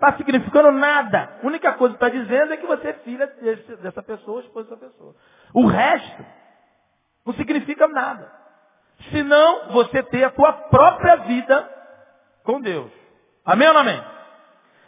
está 0.00 0.16
significando 0.16 0.72
nada. 0.72 1.38
A 1.42 1.46
única 1.46 1.72
coisa 1.74 1.94
que 1.96 2.02
está 2.02 2.18
dizendo 2.18 2.54
é 2.54 2.56
que 2.56 2.66
você 2.66 2.88
é 2.88 2.92
filha 2.94 3.26
dessa 3.82 4.02
pessoa, 4.02 4.40
esposa 4.40 4.70
dessa 4.70 4.86
pessoa. 4.86 5.14
O 5.52 5.66
resto 5.66 6.24
não 7.26 7.34
significa 7.34 7.86
nada. 7.86 8.32
Senão 9.10 9.68
você 9.72 10.02
ter 10.04 10.24
a 10.24 10.30
tua 10.30 10.52
própria 10.52 11.16
vida 11.16 11.68
com 12.44 12.60
Deus. 12.62 12.90
Amém 13.44 13.68
ou 13.68 13.74
não 13.74 13.80
amém? 13.82 14.02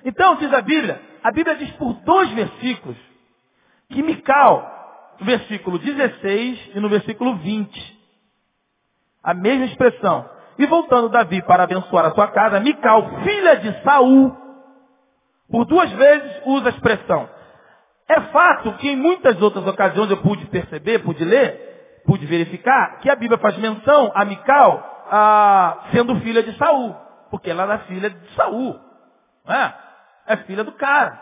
Então, 0.05 0.37
diz 0.37 0.53
a 0.53 0.63
Bíblia, 0.63 1.01
a 1.23 1.31
Bíblia 1.31 1.57
diz 1.57 1.71
por 1.73 1.93
dois 2.05 2.31
versículos 2.33 2.97
que 3.91 4.03
Mical, 4.03 5.17
no 5.21 5.27
versículo 5.27 5.79
16 5.79 6.71
e 6.75 6.81
no 6.81 6.89
versículo 6.89 7.37
20, 7.37 8.01
a 9.23 9.35
mesma 9.35 9.67
expressão. 9.67 10.29
E 10.59 10.67
voltando 10.67 11.11
Davi 11.11 11.43
para 11.43 11.65
abençoar 11.65 12.07
a 12.07 12.15
sua 12.15 12.29
casa, 12.29 12.61
Mical, 12.61 13.23
filha 13.23 13.57
de 13.57 13.83
Saul, 13.83 14.42
por 15.53 15.67
duas 15.67 15.93
vezes 15.93 16.43
usa 16.47 16.71
a 16.71 16.73
expressão. 16.73 17.29
É 18.09 18.21
fato 18.23 18.73
que 18.79 18.89
em 18.89 18.97
muitas 18.97 19.41
outras 19.41 19.67
ocasiões 19.67 20.11
eu 20.11 20.17
pude 20.17 20.47
perceber, 20.47 21.01
pude 21.01 21.23
ler, 21.23 22.03
pude 22.07 22.25
verificar, 22.25 22.99
que 23.01 23.11
a 23.11 23.15
Bíblia 23.15 23.39
faz 23.39 23.59
menção 23.59 24.11
a 24.15 24.25
Mical 24.25 25.05
a, 25.11 25.89
sendo 25.93 26.19
filha 26.21 26.43
de 26.43 26.57
Saul. 26.57 26.97
Porque 27.31 27.51
ela 27.51 27.65
era 27.65 27.79
filha 27.81 28.09
de 28.09 28.35
Saul. 28.35 28.81
É? 29.47 30.33
é 30.33 30.37
filha 30.39 30.65
do 30.65 30.73
cara. 30.73 31.21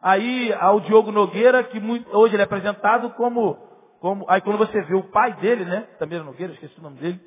Aí 0.00 0.54
o 0.72 0.80
Diogo 0.80 1.10
Nogueira, 1.10 1.64
que 1.64 1.80
muito, 1.80 2.16
hoje 2.16 2.34
ele 2.34 2.42
é 2.42 2.44
apresentado 2.44 3.10
como, 3.10 3.56
como. 4.00 4.24
Aí 4.28 4.40
quando 4.40 4.58
você 4.58 4.82
vê 4.82 4.94
o 4.94 5.10
pai 5.10 5.32
dele, 5.34 5.64
né? 5.64 5.88
Também 5.98 6.16
era 6.18 6.24
Nogueira, 6.24 6.52
esqueci 6.52 6.78
o 6.78 6.82
nome 6.82 6.98
dele. 6.98 7.20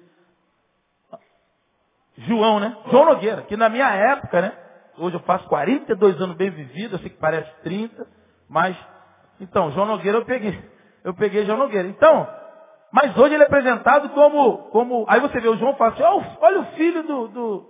João, 2.19 2.59
né? 2.59 2.77
João 2.89 3.05
Nogueira, 3.05 3.41
que 3.43 3.57
na 3.57 3.67
minha 3.67 3.89
época, 3.89 4.41
né? 4.41 4.66
Hoje 4.97 5.15
eu 5.15 5.21
faço 5.21 5.47
42 5.47 6.19
anos 6.21 6.35
bem 6.35 6.49
vivido, 6.49 6.95
eu 6.95 6.99
sei 6.99 7.09
que 7.09 7.17
parece 7.17 7.49
30, 7.63 8.07
mas. 8.49 8.75
Então, 9.39 9.71
João 9.71 9.85
Nogueira 9.85 10.17
eu 10.17 10.25
peguei. 10.25 10.59
Eu 11.03 11.13
peguei 11.13 11.45
João 11.45 11.57
Nogueira. 11.57 11.87
Então, 11.87 12.27
mas 12.91 13.15
hoje 13.17 13.33
ele 13.33 13.43
é 13.43 13.47
apresentado 13.47 14.09
como. 14.09 14.69
como 14.69 15.05
aí 15.07 15.19
você 15.19 15.39
vê 15.39 15.47
o 15.47 15.57
João 15.57 15.73
e 15.73 15.77
fala 15.77 15.93
assim, 15.93 16.03
olha 16.41 16.59
o 16.61 16.65
filho 16.75 17.03
do, 17.03 17.27
do. 17.27 17.65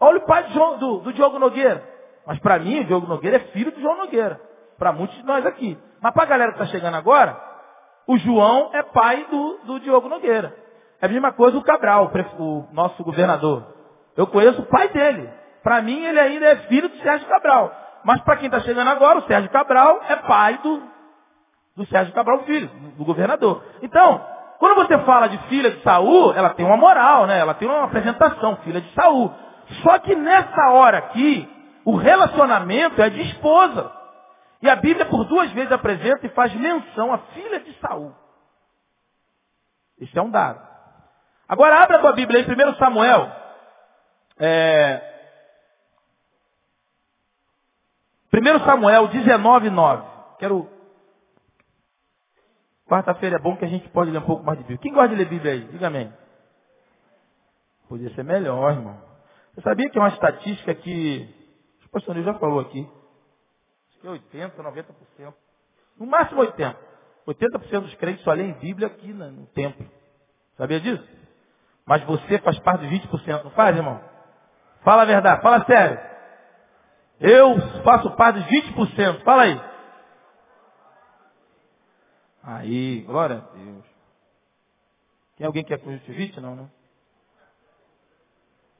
Olha 0.00 0.18
o 0.18 0.26
pai 0.26 0.44
do, 0.44 0.76
do, 0.76 0.98
do 0.98 1.12
Diogo 1.12 1.38
Nogueira. 1.38 1.88
Mas 2.26 2.38
para 2.40 2.58
mim, 2.58 2.80
o 2.80 2.84
Diogo 2.84 3.06
Nogueira 3.06 3.36
é 3.36 3.40
filho 3.52 3.70
do 3.70 3.80
João 3.80 3.98
Nogueira. 3.98 4.40
Para 4.78 4.92
muitos 4.92 5.16
de 5.16 5.22
nós 5.22 5.44
aqui. 5.46 5.78
Mas 6.00 6.12
para 6.12 6.22
a 6.24 6.26
galera 6.26 6.52
que 6.52 6.60
está 6.60 6.72
chegando 6.72 6.96
agora, 6.96 7.40
o 8.06 8.16
João 8.18 8.70
é 8.72 8.82
pai 8.82 9.26
do, 9.30 9.58
do 9.64 9.80
Diogo 9.80 10.08
Nogueira. 10.08 10.56
É 11.00 11.06
a 11.06 11.08
mesma 11.08 11.32
coisa 11.32 11.56
o 11.56 11.62
Cabral, 11.62 12.10
o 12.38 12.66
nosso 12.72 13.02
governador. 13.04 13.66
Eu 14.16 14.26
conheço 14.26 14.60
o 14.60 14.66
pai 14.66 14.88
dele. 14.88 15.28
Para 15.62 15.80
mim, 15.82 16.04
ele 16.04 16.18
ainda 16.18 16.46
é 16.46 16.56
filho 16.68 16.88
do 16.88 16.96
Sérgio 16.98 17.28
Cabral. 17.28 17.72
Mas 18.04 18.20
para 18.22 18.36
quem 18.36 18.46
está 18.46 18.60
chegando 18.60 18.88
agora, 18.88 19.18
o 19.18 19.26
Sérgio 19.26 19.50
Cabral 19.50 20.00
é 20.08 20.16
pai 20.16 20.58
do, 20.58 20.82
do 21.76 21.86
Sérgio 21.86 22.12
Cabral 22.12 22.44
Filho, 22.44 22.68
do 22.96 23.04
governador. 23.04 23.64
Então, 23.80 24.26
quando 24.58 24.74
você 24.76 24.98
fala 24.98 25.28
de 25.28 25.38
filha 25.48 25.70
de 25.70 25.82
Saul, 25.82 26.34
ela 26.34 26.50
tem 26.50 26.66
uma 26.66 26.76
moral, 26.76 27.26
né? 27.26 27.38
Ela 27.38 27.54
tem 27.54 27.68
uma 27.68 27.84
apresentação, 27.84 28.56
filha 28.58 28.80
de 28.80 28.92
Saul. 28.94 29.32
Só 29.82 29.98
que 29.98 30.14
nessa 30.14 30.70
hora 30.70 30.98
aqui, 30.98 31.48
o 31.84 31.96
relacionamento 31.96 33.00
é 33.00 33.08
de 33.08 33.22
esposa. 33.22 33.90
E 34.60 34.70
a 34.70 34.76
Bíblia 34.76 35.06
por 35.06 35.24
duas 35.24 35.50
vezes 35.52 35.72
apresenta 35.72 36.26
e 36.26 36.30
faz 36.30 36.54
menção 36.54 37.12
à 37.12 37.18
filha 37.18 37.60
de 37.60 37.72
Saul. 37.80 38.12
Esse 40.00 40.16
é 40.16 40.22
um 40.22 40.30
dado. 40.30 40.60
Agora 41.48 41.82
abra 41.82 41.96
a 41.98 42.00
tua 42.00 42.12
Bíblia 42.12 42.40
em 42.40 42.44
1 42.44 42.74
Samuel. 42.76 43.30
É... 44.38 45.11
1 48.32 48.64
Samuel 48.64 49.08
19, 49.08 49.70
9. 49.70 50.02
Quero. 50.38 50.68
Quarta-feira 52.88 53.36
é 53.36 53.38
bom 53.38 53.56
que 53.56 53.64
a 53.64 53.68
gente 53.68 53.88
pode 53.90 54.10
ler 54.10 54.18
um 54.18 54.26
pouco 54.26 54.42
mais 54.42 54.58
de 54.58 54.64
Bíblia. 54.64 54.78
Quem 54.78 54.92
gosta 54.92 55.10
de 55.10 55.16
ler 55.16 55.28
Bíblia 55.28 55.52
aí? 55.52 55.64
Diga 55.66 55.88
amém. 55.88 56.12
Podia 57.88 58.12
ser 58.14 58.24
melhor, 58.24 58.72
irmão. 58.72 58.98
Você 59.54 59.60
sabia 59.60 59.88
que 59.90 59.98
é 59.98 60.00
uma 60.00 60.08
estatística 60.08 60.74
que 60.74 61.28
o 61.84 61.90
pastor 61.90 62.16
já 62.22 62.34
falou 62.34 62.60
aqui. 62.60 62.88
Acho 63.90 64.00
que 64.00 64.06
é 64.06 64.10
80, 64.10 64.62
90%. 64.62 65.34
No 65.98 66.06
máximo 66.06 66.42
80%. 66.42 66.76
80% 67.26 67.80
dos 67.80 67.94
crentes 67.96 68.24
só 68.24 68.32
leem 68.32 68.54
Bíblia 68.54 68.88
aqui 68.88 69.12
no 69.12 69.46
templo. 69.48 69.86
Sabia 70.56 70.80
disso? 70.80 71.06
Mas 71.86 72.02
você 72.04 72.38
faz 72.38 72.58
parte 72.60 72.86
dos 72.86 72.90
20%, 72.90 73.44
não 73.44 73.50
faz, 73.52 73.76
irmão? 73.76 74.00
Fala 74.82 75.02
a 75.02 75.04
verdade, 75.04 75.42
fala 75.42 75.64
sério. 75.64 76.11
Eu 77.20 77.82
faço 77.82 78.10
parte 78.16 78.40
dos 78.40 78.48
20%. 78.48 79.22
Fala 79.22 79.42
aí. 79.42 79.60
Aí, 82.42 83.02
glória 83.02 83.36
a 83.36 83.56
Deus. 83.56 83.84
Tem 85.36 85.46
alguém 85.46 85.64
que 85.64 85.72
é 85.72 85.78
conjuntivite? 85.78 86.40
Não, 86.40 86.56
né? 86.56 86.68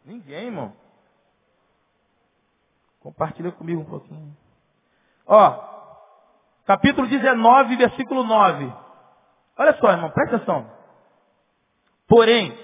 Ninguém, 0.04 0.46
irmão. 0.46 0.74
Compartilha 3.00 3.52
comigo 3.52 3.80
um 3.80 3.84
pouquinho. 3.84 4.36
Ó, 5.26 5.72
capítulo 6.66 7.06
19, 7.08 7.76
versículo 7.76 8.24
9. 8.24 8.72
Olha 9.56 9.78
só, 9.78 9.90
irmão, 9.90 10.10
presta 10.10 10.36
atenção. 10.36 10.70
Porém, 12.08 12.56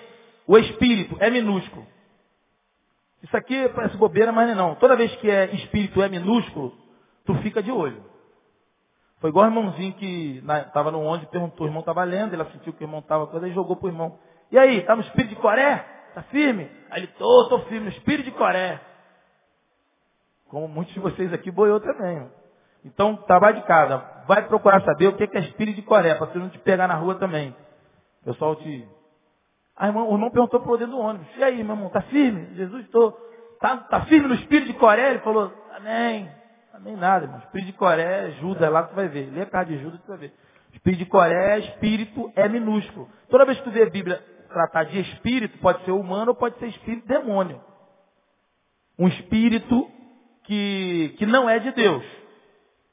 o 0.46 0.58
espírito 0.58 1.16
é 1.20 1.30
minúsculo. 1.30 1.86
Isso 3.22 3.36
aqui 3.36 3.68
parece 3.70 3.96
bobeira, 3.96 4.32
mas 4.32 4.56
não. 4.56 4.74
Toda 4.76 4.96
vez 4.96 5.14
que 5.16 5.30
é 5.30 5.54
espírito 5.54 6.02
é 6.02 6.08
minúsculo, 6.08 6.72
tu 7.24 7.34
fica 7.36 7.62
de 7.62 7.70
olho. 7.70 8.02
Foi 9.20 9.30
igual 9.30 9.46
o 9.46 9.48
irmãozinho 9.48 9.92
que 9.94 10.42
estava 10.66 10.92
no 10.92 11.00
onde 11.00 11.26
perguntou, 11.26 11.66
o 11.66 11.68
irmão 11.68 11.80
estava 11.80 12.04
lendo, 12.04 12.34
ele 12.34 12.44
sentiu 12.52 12.72
que 12.72 12.84
o 12.84 12.86
irmão 12.86 13.00
estava 13.00 13.26
coisa 13.26 13.48
e 13.48 13.52
jogou 13.52 13.76
para 13.76 13.86
o 13.86 13.90
irmão. 13.90 14.18
E 14.50 14.58
aí, 14.58 14.82
tá 14.82 14.94
no 14.94 15.02
espírito 15.02 15.34
de 15.34 15.40
Coré? 15.40 15.84
Tá 16.14 16.22
firme? 16.24 16.70
Aí 16.90 17.02
ele, 17.02 17.08
tô, 17.18 17.48
tô 17.48 17.60
firme, 17.62 17.86
no 17.86 17.90
espírito 17.90 18.26
de 18.26 18.30
Coré. 18.30 18.80
Como 20.48 20.68
muitos 20.68 20.94
de 20.94 21.00
vocês 21.00 21.32
aqui 21.32 21.50
boiou 21.50 21.80
também. 21.80 22.30
Então, 22.84 23.16
trabalho 23.16 23.56
de 23.56 23.66
casa. 23.66 24.02
Vai 24.26 24.46
procurar 24.46 24.82
saber 24.82 25.08
o 25.08 25.16
que 25.16 25.24
é 25.24 25.40
espírito 25.40 25.76
de 25.76 25.82
Coré, 25.82 26.14
para 26.14 26.26
você 26.26 26.38
não 26.38 26.48
te 26.48 26.58
pegar 26.58 26.86
na 26.86 26.94
rua 26.94 27.16
também. 27.16 27.54
O 28.22 28.24
pessoal 28.26 28.56
te. 28.56 28.88
Irmão, 29.80 30.08
o 30.08 30.14
irmão 30.14 30.30
perguntou 30.30 30.60
para 30.60 30.72
o 30.72 30.76
dentro 30.76 30.96
do 30.96 31.00
ônibus. 31.00 31.28
E 31.36 31.44
aí, 31.44 31.62
meu 31.62 31.76
irmão, 31.76 31.90
tá 31.90 32.02
firme? 32.02 32.54
Jesus, 32.54 32.84
estou. 32.84 33.12
Tá, 33.60 33.76
tá 33.76 34.00
firme 34.06 34.28
no 34.28 34.34
espírito 34.34 34.72
de 34.72 34.78
Coré? 34.78 35.10
Ele 35.10 35.18
falou, 35.20 35.52
amém. 35.76 36.30
Amém 36.74 36.96
nada, 36.96 37.24
irmão. 37.24 37.38
Espírito 37.40 37.66
de 37.66 37.72
Coré, 37.74 38.30
Judas, 38.40 38.70
lá 38.70 38.84
tu 38.84 38.94
vai 38.94 39.08
ver. 39.08 39.30
Lê 39.32 39.42
a 39.42 39.46
carta 39.46 39.72
de 39.72 39.78
Judas, 39.80 40.00
tu 40.00 40.08
vai 40.08 40.18
ver. 40.18 40.34
Espírito 40.72 41.00
de 41.00 41.06
Coré, 41.06 41.58
espírito 41.58 42.32
é 42.36 42.48
minúsculo. 42.48 43.08
Toda 43.28 43.44
vez 43.44 43.58
que 43.58 43.64
tu 43.64 43.70
vê 43.70 43.82
a 43.82 43.90
Bíblia 43.90 44.22
tratar 44.48 44.84
de 44.84 45.00
espírito, 45.00 45.58
pode 45.58 45.84
ser 45.84 45.92
humano 45.92 46.30
ou 46.30 46.36
pode 46.36 46.58
ser 46.58 46.66
espírito 46.68 47.06
demônio. 47.06 47.60
Um 48.98 49.08
espírito 49.08 49.88
que, 50.44 51.14
que 51.18 51.26
não 51.26 51.48
é 51.48 51.58
de 51.58 51.72
Deus. 51.72 52.04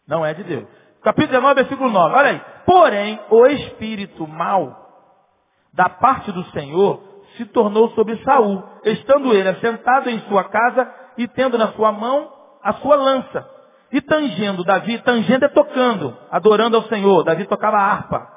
Não 0.07 0.25
é 0.25 0.33
de 0.33 0.43
Deus. 0.43 0.67
Capítulo 1.01 1.33
19, 1.33 1.55
versículo 1.55 1.89
9. 1.89 2.15
Olha 2.15 2.29
aí. 2.29 2.41
Porém, 2.65 3.19
o 3.29 3.45
espírito 3.47 4.27
mau 4.27 4.84
da 5.75 5.89
parte 5.89 6.31
do 6.31 6.43
Senhor 6.51 7.01
se 7.38 7.45
tornou 7.45 7.89
sobre 7.91 8.17
Saul, 8.23 8.63
estando 8.85 9.33
ele 9.33 9.49
assentado 9.49 10.09
em 10.09 10.19
sua 10.21 10.45
casa 10.45 10.89
e 11.17 11.27
tendo 11.27 11.57
na 11.57 11.73
sua 11.73 11.91
mão 11.91 12.31
a 12.63 12.73
sua 12.73 12.95
lança. 12.95 13.49
E 13.91 14.01
tangendo 14.01 14.63
Davi, 14.63 14.97
tangendo 14.99 15.45
é 15.45 15.49
tocando, 15.49 16.17
adorando 16.31 16.77
ao 16.77 16.83
Senhor. 16.83 17.23
Davi 17.23 17.45
tocava 17.45 17.77
harpa. 17.77 18.27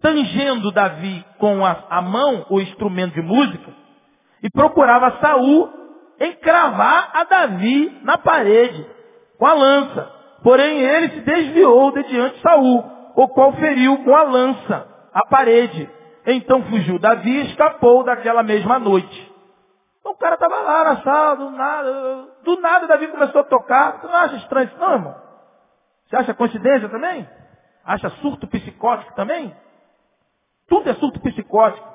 Tangendo 0.00 0.70
Davi 0.70 1.24
com 1.38 1.64
a, 1.64 1.84
a 1.90 2.00
mão 2.00 2.46
o 2.48 2.60
instrumento 2.60 3.14
de 3.14 3.22
música 3.22 3.72
e 4.42 4.48
procurava 4.50 5.18
Saul 5.20 5.68
encravar 6.20 7.10
a 7.14 7.24
Davi 7.24 8.00
na 8.02 8.16
parede 8.16 8.86
com 9.38 9.46
a 9.46 9.54
lança. 9.54 10.10
Porém 10.42 10.80
ele 10.80 11.10
se 11.10 11.20
desviou 11.20 11.92
de 11.92 12.02
diante 12.04 12.36
de 12.36 12.42
Saul, 12.42 12.84
o 13.16 13.28
qual 13.28 13.52
feriu 13.54 13.98
com 14.04 14.14
a 14.14 14.22
lança 14.22 14.86
a 15.12 15.26
parede. 15.28 15.88
Então 16.26 16.64
fugiu 16.64 16.98
Davi 16.98 17.30
e 17.30 17.50
escapou 17.50 18.04
daquela 18.04 18.42
mesma 18.42 18.78
noite. 18.78 19.30
Então 20.00 20.12
o 20.12 20.16
cara 20.16 20.34
estava 20.34 20.60
lá 20.60 20.84
na 20.84 21.02
sala, 21.02 21.36
do 21.36 21.50
nada, 21.50 22.28
do 22.42 22.60
nada 22.60 22.86
Davi 22.86 23.08
começou 23.08 23.40
a 23.40 23.44
tocar. 23.44 24.00
Você 24.00 24.06
não 24.06 24.16
acha 24.16 24.36
estranho 24.36 24.68
isso 24.68 24.78
não, 24.78 24.92
irmão? 24.92 25.22
Você 26.06 26.16
acha 26.16 26.34
coincidência 26.34 26.88
também? 26.88 27.28
Acha 27.84 28.10
surto 28.22 28.46
psicótico 28.46 29.14
também? 29.14 29.54
Tudo 30.68 30.90
é 30.90 30.94
surto 30.94 31.20
psicótico. 31.20 31.88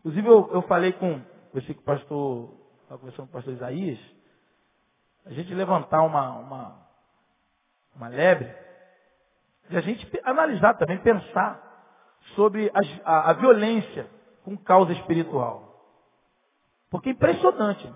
Inclusive 0.00 0.28
eu, 0.28 0.50
eu 0.52 0.62
falei 0.62 0.92
com 0.92 1.20
com 1.52 1.58
o 1.58 1.84
pastor, 1.84 2.54
estava 2.82 2.98
conversando 2.98 3.26
com 3.26 3.32
o 3.32 3.34
pastor 3.34 3.52
Isaías, 3.52 3.98
a 5.26 5.30
gente 5.30 5.54
levantar 5.54 6.02
uma, 6.02 6.30
uma, 6.38 6.88
uma 7.94 8.08
lebre 8.08 8.50
e 9.68 9.76
a 9.76 9.80
gente 9.80 10.08
analisar 10.24 10.74
também, 10.74 10.98
pensar 10.98 11.71
sobre 12.34 12.70
a, 12.74 13.10
a, 13.10 13.30
a 13.30 13.32
violência 13.34 14.08
com 14.44 14.56
causa 14.56 14.92
espiritual. 14.92 15.72
Porque 16.90 17.10
é 17.10 17.12
impressionante. 17.12 17.92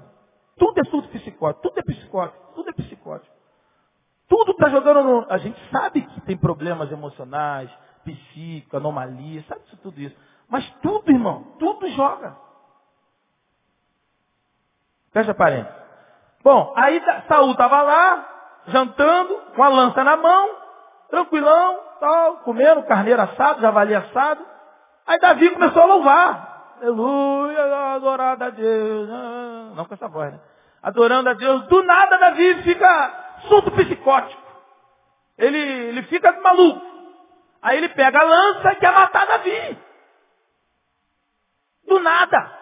Tudo 0.57 0.81
é 0.81 0.85
tudo 0.85 1.09
psicótico, 1.09 1.63
tudo 1.63 1.79
é 1.79 1.83
psicótico, 1.83 2.55
tudo 2.55 2.71
é 2.71 2.73
psicótico. 2.73 3.37
Tudo 4.29 4.53
está 4.53 4.69
jogando 4.71 5.03
no. 5.03 5.27
A 5.31 5.39
gente 5.39 5.59
sabe 5.71 6.03
que 6.03 6.21
tem 6.23 6.37
problemas 6.37 6.91
emocionais, 6.91 7.71
psíquicos, 8.05 8.75
anomalias, 8.75 9.47
sabe 9.47 9.61
isso, 9.67 9.77
tudo 9.79 10.01
isso. 10.01 10.17
Mas 10.49 10.69
tudo, 10.83 11.11
irmão, 11.11 11.45
tudo 11.59 11.89
joga. 11.91 12.37
Fecha 15.13 15.35
parênteses. 15.35 15.77
Bom, 16.43 16.73
aí 16.77 17.03
Saul 17.29 17.53
estava 17.53 17.83
lá, 17.83 18.63
jantando, 18.69 19.37
com 19.55 19.63
a 19.63 19.69
lança 19.69 20.05
na 20.05 20.17
mão, 20.17 20.66
tranquilão, 21.09 21.81
tal, 22.01 22.37
comendo 22.39 22.83
carneiro 22.85 23.23
assado, 23.23 23.61
javali 23.61 23.95
assado. 23.95 24.45
Aí 25.07 25.19
Davi 25.19 25.51
começou 25.51 25.83
a 25.83 25.87
louvar. 25.87 26.77
Aleluia, 26.81 27.95
adorado 27.95 28.45
a 28.45 28.51
Deus. 28.51 29.09
Não 29.75 29.85
com 29.85 29.95
essa 29.95 30.09
voz, 30.09 30.33
né? 30.33 30.41
Adorando 30.83 31.29
a 31.31 31.33
Deus. 31.33 31.63
Do 31.67 31.83
nada 31.83 32.19
Davi 32.19 32.63
fica 32.63 33.41
surto 33.49 33.71
psicótico. 33.73 34.43
Ele, 35.39 35.59
ele 35.59 36.03
fica 36.05 36.33
maluco. 36.41 36.85
Aí 37.63 37.79
ele 37.79 37.89
pega 37.91 38.21
a 38.21 38.25
lança 38.25 38.73
e 38.73 38.77
quer 38.77 38.93
matar 38.93 39.27
Davi. 39.27 39.79
Do 41.87 42.01
nada. 42.01 42.53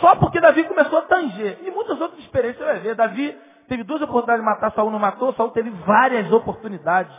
Só 0.00 0.16
porque 0.16 0.40
Davi 0.40 0.64
começou 0.64 0.98
a 0.98 1.02
tanger. 1.02 1.58
E 1.62 1.70
muitas 1.70 2.00
outras 2.00 2.20
experiências 2.20 2.58
você 2.58 2.72
vai 2.72 2.80
ver. 2.80 2.94
Davi 2.94 3.49
teve 3.70 3.84
duas 3.84 4.02
oportunidades 4.02 4.42
de 4.42 4.50
matar, 4.50 4.72
Saul 4.72 4.90
não 4.90 4.98
matou, 4.98 5.32
Saul 5.34 5.52
teve 5.52 5.70
várias 5.70 6.30
oportunidades. 6.32 7.14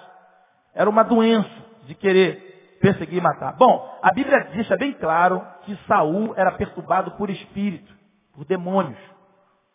Era 0.76 0.90
uma 0.90 1.02
doença 1.02 1.50
de 1.86 1.96
querer 1.96 2.78
perseguir 2.82 3.20
e 3.20 3.22
matar. 3.22 3.54
Bom, 3.54 4.00
a 4.04 4.12
Bíblia 4.12 4.50
deixa 4.54 4.76
bem 4.76 4.92
claro 4.92 5.42
que 5.62 5.74
Saul 5.88 6.34
era 6.36 6.52
perturbado 6.52 7.12
por 7.12 7.30
espírito, 7.30 7.94
por 8.36 8.44
demônios. 8.44 9.00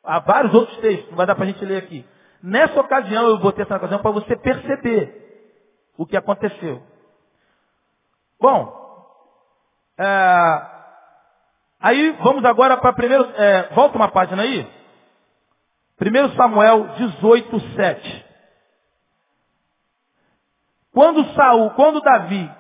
Há 0.04 0.18
vários 0.20 0.52
outros 0.52 0.76
textos, 0.78 1.08
não 1.08 1.16
vai 1.16 1.26
dar 1.26 1.34
para 1.34 1.44
a 1.44 1.46
gente 1.46 1.64
ler 1.64 1.78
aqui. 1.78 2.06
Nessa 2.42 2.78
ocasião, 2.78 3.26
eu 3.26 3.38
botei 3.38 3.64
essa 3.64 3.76
ocasião 3.76 4.02
para 4.02 4.10
você 4.10 4.36
perceber 4.36 5.56
o 5.96 6.04
que 6.04 6.16
aconteceu. 6.16 6.82
Bom, 8.38 8.84
é, 9.98 10.76
Aí 11.80 12.10
vamos 12.22 12.44
agora 12.44 12.76
para 12.78 12.92
primeiro. 12.92 13.24
É, 13.36 13.74
volta 13.74 13.96
uma 13.96 14.08
página 14.08 14.42
aí. 14.42 14.66
1 16.00 16.36
Samuel 16.36 16.88
18, 16.96 17.60
7. 17.74 18.26
Quando 20.92 21.24
Saul, 21.34 21.70
quando 21.70 22.00
Davi 22.00 22.50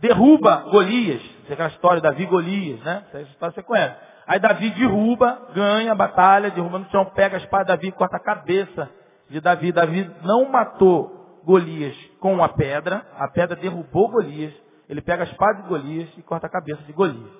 derruba 0.00 0.68
Golias, 0.70 1.22
você 1.22 1.52
aquela 1.52 1.68
história 1.68 2.00
Davi 2.00 2.22
e 2.22 2.26
Golias, 2.26 2.80
né? 2.82 3.04
Essa 3.08 3.20
história 3.22 3.54
você 3.54 3.62
conhece. 3.62 3.96
Aí 4.26 4.38
Davi 4.38 4.70
derruba, 4.70 5.50
ganha 5.54 5.92
a 5.92 5.94
batalha, 5.94 6.50
derruba 6.50 6.78
no 6.78 6.90
chão, 6.90 7.04
pega 7.06 7.36
a 7.36 7.40
espada 7.40 7.64
de 7.64 7.68
Davi 7.68 7.92
corta 7.92 8.16
a 8.16 8.20
cabeça 8.20 8.90
de 9.28 9.40
Davi. 9.40 9.72
Davi 9.72 10.10
não 10.22 10.48
matou 10.48 11.40
Golias 11.44 11.96
com 12.20 12.42
a 12.42 12.48
pedra, 12.48 13.06
a 13.16 13.28
pedra 13.28 13.56
derrubou 13.56 14.08
Golias, 14.08 14.54
ele 14.88 15.00
pega 15.00 15.24
a 15.24 15.26
espada 15.26 15.62
de 15.62 15.68
Golias 15.68 16.08
e 16.16 16.22
corta 16.22 16.46
a 16.46 16.50
cabeça 16.50 16.82
de 16.82 16.92
Golias. 16.92 17.30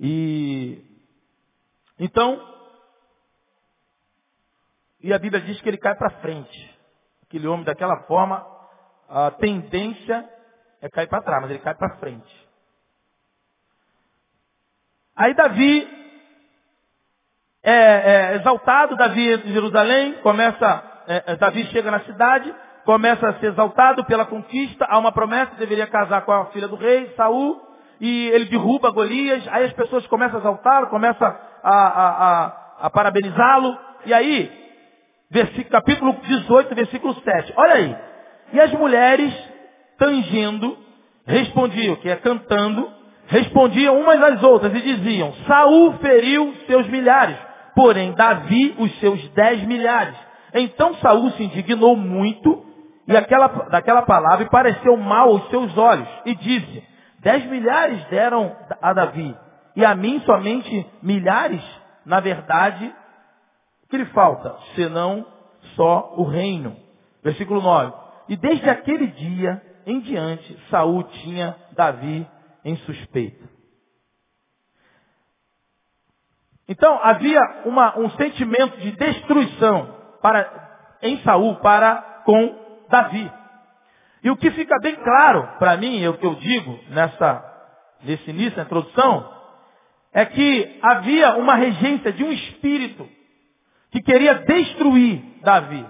E 0.00 0.82
então, 1.98 2.40
e 5.02 5.12
a 5.12 5.18
Bíblia 5.18 5.42
diz 5.42 5.60
que 5.60 5.68
ele 5.68 5.78
cai 5.78 5.94
para 5.94 6.10
frente. 6.20 6.78
Aquele 7.24 7.48
homem 7.48 7.64
daquela 7.64 8.02
forma, 8.02 8.46
a 9.08 9.30
tendência 9.32 10.28
é 10.80 10.88
cair 10.88 11.08
para 11.08 11.22
trás, 11.22 11.42
mas 11.42 11.50
ele 11.50 11.60
cai 11.60 11.74
para 11.74 11.96
frente. 11.96 12.48
Aí 15.16 15.34
Davi 15.34 15.88
é, 17.62 17.72
é 17.72 18.36
exaltado, 18.36 18.96
Davi 18.96 19.32
entra 19.32 19.48
em 19.48 19.52
Jerusalém, 19.52 20.14
começa, 20.22 20.84
é, 21.06 21.24
é, 21.26 21.36
Davi 21.36 21.64
chega 21.66 21.90
na 21.90 22.00
cidade, 22.00 22.54
começa 22.84 23.28
a 23.28 23.34
ser 23.34 23.52
exaltado 23.52 24.04
pela 24.04 24.26
conquista, 24.26 24.86
há 24.88 24.98
uma 24.98 25.12
promessa, 25.12 25.54
deveria 25.56 25.86
casar 25.86 26.22
com 26.22 26.32
a 26.32 26.46
filha 26.46 26.68
do 26.68 26.76
rei, 26.76 27.12
Saul, 27.16 27.60
e 28.00 28.28
ele 28.30 28.46
derruba 28.46 28.90
Golias, 28.90 29.46
aí 29.48 29.66
as 29.66 29.72
pessoas 29.74 30.06
começam 30.06 30.38
a 30.38 30.40
exaltá-lo, 30.40 30.88
começam 30.88 31.28
a, 31.62 31.70
a, 31.70 32.08
a, 32.44 32.86
a 32.86 32.90
parabenizá-lo, 32.90 33.78
e 34.06 34.12
aí, 34.12 34.61
capítulo 35.70 36.16
18, 36.22 36.74
versículo 36.74 37.14
7, 37.14 37.52
olha 37.56 37.74
aí, 37.74 37.96
e 38.52 38.60
as 38.60 38.70
mulheres, 38.72 39.32
tangindo, 39.98 40.76
respondiam, 41.26 41.96
que 41.96 42.08
é 42.08 42.16
cantando, 42.16 42.88
respondiam 43.26 43.98
umas 43.98 44.22
às 44.22 44.42
outras 44.42 44.74
e 44.74 44.80
diziam, 44.80 45.32
Saul 45.46 45.94
feriu 45.94 46.54
seus 46.66 46.86
milhares, 46.88 47.36
porém 47.74 48.12
Davi 48.12 48.74
os 48.78 48.98
seus 49.00 49.26
dez 49.30 49.62
milhares. 49.64 50.14
Então 50.54 50.94
Saul 50.96 51.30
se 51.30 51.44
indignou 51.44 51.96
muito 51.96 52.66
e 53.08 53.16
aquela, 53.16 53.48
daquela 53.70 54.02
palavra 54.02 54.44
e 54.44 54.50
pareceu 54.50 54.96
mal 54.96 55.30
aos 55.30 55.48
seus 55.48 55.76
olhos 55.78 56.08
e 56.26 56.34
disse, 56.34 56.84
dez 57.20 57.44
milhares 57.46 58.04
deram 58.10 58.54
a 58.82 58.92
Davi 58.92 59.34
e 59.74 59.84
a 59.84 59.94
mim 59.94 60.20
somente 60.26 60.86
milhares, 61.02 61.62
na 62.04 62.20
verdade, 62.20 62.92
que 63.92 63.98
lhe 63.98 64.06
falta? 64.06 64.56
Senão 64.74 65.26
só 65.76 66.14
o 66.16 66.24
reino. 66.24 66.74
Versículo 67.22 67.60
9. 67.60 67.92
E 68.30 68.36
desde 68.36 68.68
aquele 68.70 69.08
dia 69.08 69.62
em 69.84 70.00
diante, 70.00 70.58
Saul 70.70 71.02
tinha 71.04 71.54
Davi 71.72 72.26
em 72.64 72.74
suspeita. 72.78 73.50
Então, 76.66 76.98
havia 77.02 77.38
uma, 77.66 77.98
um 77.98 78.08
sentimento 78.12 78.78
de 78.78 78.92
destruição 78.92 79.94
para, 80.22 80.96
em 81.02 81.18
Saul 81.18 81.56
para 81.56 82.22
com 82.24 82.86
Davi. 82.88 83.30
E 84.24 84.30
o 84.30 84.36
que 84.38 84.50
fica 84.52 84.78
bem 84.80 84.96
claro 84.96 85.58
para 85.58 85.76
mim, 85.76 86.06
o 86.06 86.16
que 86.16 86.24
eu 86.24 86.36
digo 86.36 86.78
nessa, 86.88 87.44
nesse 88.04 88.30
início, 88.30 88.56
na 88.56 88.62
introdução, 88.62 89.30
é 90.14 90.24
que 90.24 90.78
havia 90.80 91.34
uma 91.34 91.56
regência 91.56 92.10
de 92.10 92.24
um 92.24 92.32
espírito 92.32 93.06
que 93.92 94.00
queria 94.00 94.34
destruir 94.36 95.22
Davi 95.42 95.86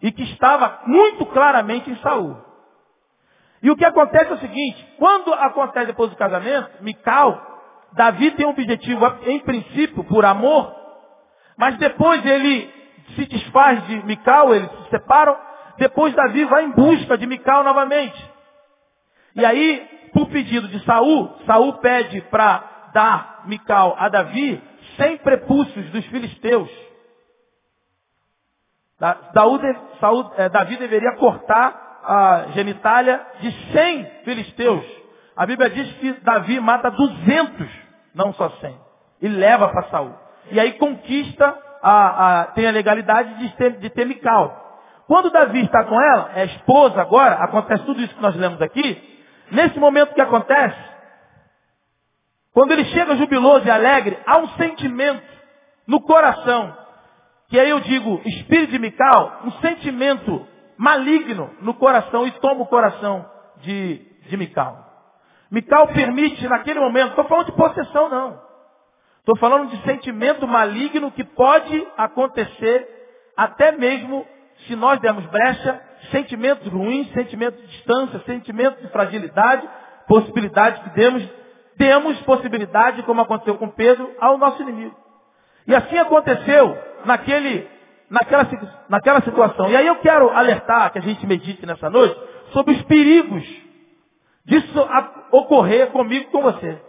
e 0.00 0.12
que 0.12 0.22
estava 0.22 0.82
muito 0.86 1.26
claramente 1.26 1.90
em 1.90 1.96
Saul. 1.96 2.36
E 3.62 3.70
o 3.70 3.76
que 3.76 3.84
acontece 3.84 4.30
é 4.30 4.34
o 4.34 4.38
seguinte, 4.38 4.94
quando 4.98 5.32
acontece 5.34 5.86
depois 5.86 6.10
do 6.10 6.16
casamento, 6.16 6.82
Mical, 6.82 7.40
Davi 7.92 8.30
tem 8.32 8.46
um 8.46 8.50
objetivo, 8.50 9.04
em 9.26 9.40
princípio, 9.40 10.02
por 10.04 10.24
amor, 10.24 10.74
mas 11.56 11.76
depois 11.78 12.24
ele 12.24 12.72
se 13.14 13.26
desfaz 13.26 13.86
de 13.86 14.04
Mical, 14.04 14.54
eles 14.54 14.70
se 14.70 14.90
separam, 14.90 15.36
depois 15.78 16.14
Davi 16.14 16.44
vai 16.44 16.64
em 16.64 16.70
busca 16.70 17.18
de 17.18 17.26
Mical 17.26 17.62
novamente. 17.62 18.30
E 19.34 19.44
aí, 19.44 20.10
por 20.12 20.28
pedido 20.28 20.68
de 20.68 20.84
Saul, 20.84 21.28
Saul 21.46 21.74
pede 21.74 22.20
para 22.22 22.90
dar 22.92 23.42
Mical 23.46 23.96
a 23.98 24.08
Davi 24.08 24.62
sem 24.96 25.18
prepúcios 25.18 25.90
dos 25.90 26.04
filisteus. 26.06 26.91
Eh, 29.02 30.48
Davi 30.48 30.76
deveria 30.76 31.16
cortar 31.16 32.00
a 32.04 32.44
genitália 32.54 33.20
de 33.40 33.50
100 33.72 34.04
filisteus. 34.24 34.84
A 35.36 35.44
Bíblia 35.44 35.70
diz 35.70 35.92
que 35.94 36.12
Davi 36.20 36.60
mata 36.60 36.90
200, 36.90 37.68
não 38.14 38.32
só 38.34 38.48
100. 38.48 38.78
E 39.22 39.28
leva 39.28 39.68
para 39.68 39.88
Saul. 39.88 40.14
E 40.50 40.60
aí 40.60 40.72
conquista, 40.72 41.56
a, 41.82 42.40
a, 42.40 42.44
tem 42.46 42.66
a 42.66 42.70
legalidade 42.70 43.38
de 43.38 43.48
ter, 43.56 43.78
de 43.78 43.90
ter 43.90 44.06
Mical. 44.06 44.60
Quando 45.06 45.30
Davi 45.30 45.64
está 45.64 45.84
com 45.84 46.00
ela, 46.00 46.30
é 46.34 46.44
esposa 46.44 47.00
agora, 47.00 47.34
acontece 47.36 47.84
tudo 47.84 48.00
isso 48.00 48.14
que 48.14 48.22
nós 48.22 48.36
lemos 48.36 48.60
aqui. 48.62 49.10
Nesse 49.50 49.78
momento 49.78 50.14
que 50.14 50.20
acontece, 50.20 50.78
quando 52.54 52.72
ele 52.72 52.84
chega 52.86 53.16
jubiloso 53.16 53.66
e 53.66 53.70
alegre, 53.70 54.18
há 54.26 54.38
um 54.38 54.48
sentimento 54.50 55.22
no 55.86 56.00
coração. 56.00 56.81
Que 57.52 57.60
aí 57.60 57.68
eu 57.68 57.80
digo, 57.80 58.18
espírito 58.24 58.70
de 58.70 58.78
Mical, 58.78 59.42
um 59.44 59.50
sentimento 59.60 60.48
maligno 60.74 61.50
no 61.60 61.74
coração 61.74 62.26
e 62.26 62.30
toma 62.30 62.62
o 62.62 62.66
coração 62.66 63.26
de, 63.58 64.00
de 64.26 64.38
Mical. 64.38 64.82
Mical 65.50 65.86
permite 65.88 66.48
naquele 66.48 66.80
momento, 66.80 67.10
estou 67.10 67.26
falando 67.26 67.44
de 67.44 67.52
possessão 67.52 68.08
não. 68.08 68.40
Estou 69.18 69.36
falando 69.36 69.68
de 69.68 69.82
sentimento 69.82 70.48
maligno 70.48 71.12
que 71.12 71.22
pode 71.24 71.86
acontecer 71.94 72.88
até 73.36 73.72
mesmo 73.72 74.26
se 74.66 74.74
nós 74.74 74.98
dermos 75.00 75.26
brecha, 75.26 75.78
sentimentos 76.10 76.66
ruins, 76.72 77.12
sentimentos 77.12 77.60
de 77.60 77.66
distância, 77.66 78.18
sentimentos 78.20 78.80
de 78.80 78.88
fragilidade, 78.88 79.68
possibilidade 80.08 80.80
que 80.84 80.90
demos, 80.96 81.22
demos 81.76 82.18
possibilidade, 82.22 83.02
como 83.02 83.20
aconteceu 83.20 83.58
com 83.58 83.68
Pedro, 83.68 84.10
ao 84.18 84.38
nosso 84.38 84.62
inimigo. 84.62 84.96
E 85.66 85.74
assim 85.74 85.98
aconteceu 85.98 86.91
naquele 87.04 87.68
naquela, 88.12 88.46
naquela 88.90 89.22
situação. 89.22 89.70
E 89.70 89.76
aí 89.76 89.86
eu 89.86 89.96
quero 89.96 90.28
alertar, 90.30 90.92
que 90.92 90.98
a 90.98 91.02
gente 91.02 91.26
medite 91.26 91.64
nessa 91.64 91.88
noite, 91.88 92.14
sobre 92.52 92.74
os 92.74 92.82
perigos 92.82 93.42
disso 94.44 94.78
ocorrer 95.30 95.90
comigo 95.92 96.30
com 96.30 96.42
você. 96.42 96.80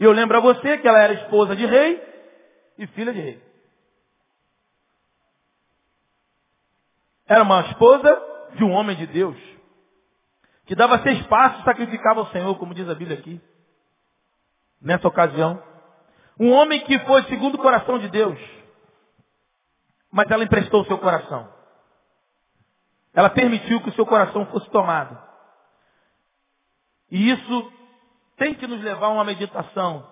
E 0.00 0.04
eu 0.04 0.12
lembro 0.12 0.38
a 0.38 0.40
você 0.40 0.78
que 0.78 0.88
ela 0.88 0.98
era 0.98 1.12
esposa 1.12 1.54
de 1.54 1.66
rei 1.66 2.02
e 2.78 2.86
filha 2.88 3.12
de 3.12 3.20
rei. 3.20 3.42
Era 7.26 7.42
uma 7.42 7.60
esposa 7.68 8.50
de 8.54 8.64
um 8.64 8.72
homem 8.72 8.96
de 8.96 9.06
Deus, 9.06 9.36
que 10.66 10.74
dava 10.74 11.02
seis 11.02 11.24
passos 11.26 11.60
e 11.60 11.64
sacrificava 11.64 12.20
ao 12.20 12.26
Senhor, 12.28 12.58
como 12.58 12.74
diz 12.74 12.88
a 12.88 12.94
Bíblia 12.94 13.18
aqui. 13.18 13.40
Nessa 14.80 15.06
ocasião. 15.06 15.62
Um 16.38 16.52
homem 16.52 16.80
que 16.84 16.98
foi 17.00 17.22
segundo 17.24 17.56
o 17.56 17.62
coração 17.62 17.98
de 17.98 18.08
Deus 18.08 18.38
mas 20.12 20.30
ela 20.30 20.44
emprestou 20.44 20.82
o 20.82 20.84
seu 20.84 20.98
coração. 20.98 21.48
Ela 23.14 23.30
permitiu 23.30 23.80
que 23.80 23.88
o 23.88 23.94
seu 23.94 24.04
coração 24.04 24.44
fosse 24.46 24.68
tomado. 24.70 25.18
E 27.10 27.30
isso 27.30 27.72
tem 28.36 28.54
que 28.54 28.66
nos 28.66 28.82
levar 28.82 29.06
a 29.06 29.10
uma 29.10 29.24
meditação 29.24 30.06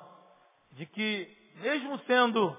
de 0.72 0.86
que, 0.86 1.28
mesmo 1.60 1.98
sendo 2.00 2.56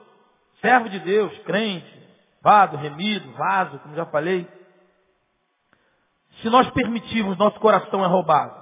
servo 0.61 0.87
de 0.87 0.99
Deus, 0.99 1.35
crente, 1.39 2.07
vado, 2.41 2.77
remido, 2.77 3.31
vaso, 3.31 3.79
como 3.79 3.95
já 3.95 4.05
falei, 4.05 4.47
se 6.41 6.49
nós 6.49 6.69
permitirmos, 6.71 7.37
nosso 7.37 7.59
coração 7.59 8.03
é 8.03 8.07
roubado. 8.07 8.61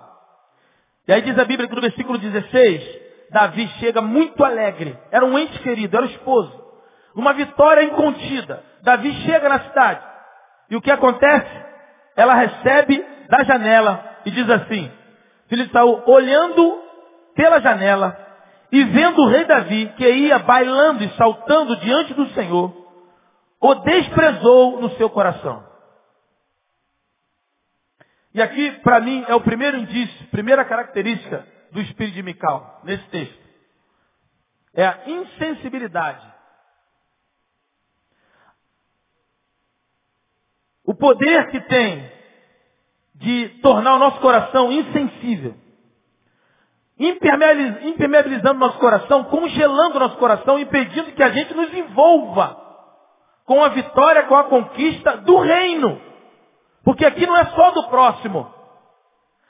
E 1.07 1.13
aí 1.13 1.21
diz 1.21 1.37
a 1.37 1.45
Bíblia 1.45 1.67
que 1.67 1.75
no 1.75 1.81
versículo 1.81 2.17
16, 2.17 2.98
Davi 3.31 3.67
chega 3.79 4.01
muito 4.01 4.43
alegre. 4.43 4.97
Era 5.11 5.25
um 5.25 5.37
ente 5.37 5.59
querido, 5.59 5.95
era 5.95 6.05
o 6.05 6.09
esposo. 6.09 6.51
Uma 7.15 7.33
vitória 7.33 7.83
incontida. 7.83 8.63
Davi 8.81 9.11
chega 9.23 9.49
na 9.49 9.59
cidade. 9.59 10.01
E 10.69 10.75
o 10.75 10.81
que 10.81 10.91
acontece? 10.91 11.65
Ela 12.15 12.33
recebe 12.33 13.05
da 13.29 13.43
janela 13.43 14.17
e 14.25 14.31
diz 14.31 14.49
assim, 14.49 14.91
filho 15.47 15.65
de 15.65 15.71
Saul, 15.71 16.03
olhando 16.05 16.83
pela 17.35 17.59
janela 17.61 18.17
e 18.71 18.83
vendo 18.83 19.21
o 19.21 19.27
rei 19.27 19.45
Davi 19.45 19.93
que 19.97 20.07
ia 20.07 20.39
bailando 20.39 21.03
e 21.03 21.09
saltando 21.15 21.75
diante 21.77 22.13
do 22.13 22.27
Senhor, 22.29 22.73
o 23.59 23.75
desprezou 23.75 24.81
no 24.81 24.91
seu 24.91 25.09
coração. 25.09 25.67
E 28.33 28.41
aqui, 28.41 28.71
para 28.83 28.99
mim, 28.99 29.25
é 29.27 29.33
o 29.33 29.41
primeiro 29.41 29.77
indício, 29.77 30.27
primeira 30.27 30.63
característica 30.63 31.45
do 31.71 31.81
espírito 31.81 32.15
de 32.15 32.23
Mical, 32.23 32.81
nesse 32.83 33.07
texto. 33.09 33.39
é 34.73 34.85
a 34.85 34.99
insensibilidade. 35.07 36.25
O 40.85 40.95
poder 40.95 41.51
que 41.51 41.59
tem 41.61 42.11
de 43.15 43.49
tornar 43.61 43.95
o 43.95 43.99
nosso 43.99 44.19
coração 44.21 44.71
insensível, 44.71 45.55
impermeabilizando 46.97 48.55
o 48.55 48.67
nosso 48.67 48.79
coração, 48.79 49.25
congelando 49.25 49.97
o 49.97 49.99
nosso 49.99 50.17
coração, 50.17 50.57
impedindo 50.59 51.11
que 51.11 51.23
a 51.23 51.29
gente 51.29 51.53
nos 51.53 51.73
envolva 51.73 52.57
com 53.45 53.63
a 53.63 53.69
vitória, 53.69 54.23
com 54.23 54.35
a 54.35 54.45
conquista 54.45 55.17
do 55.17 55.37
reino. 55.39 56.01
Porque 56.83 57.05
aqui 57.05 57.25
não 57.25 57.37
é 57.37 57.45
só 57.45 57.71
do 57.71 57.87
próximo. 57.89 58.53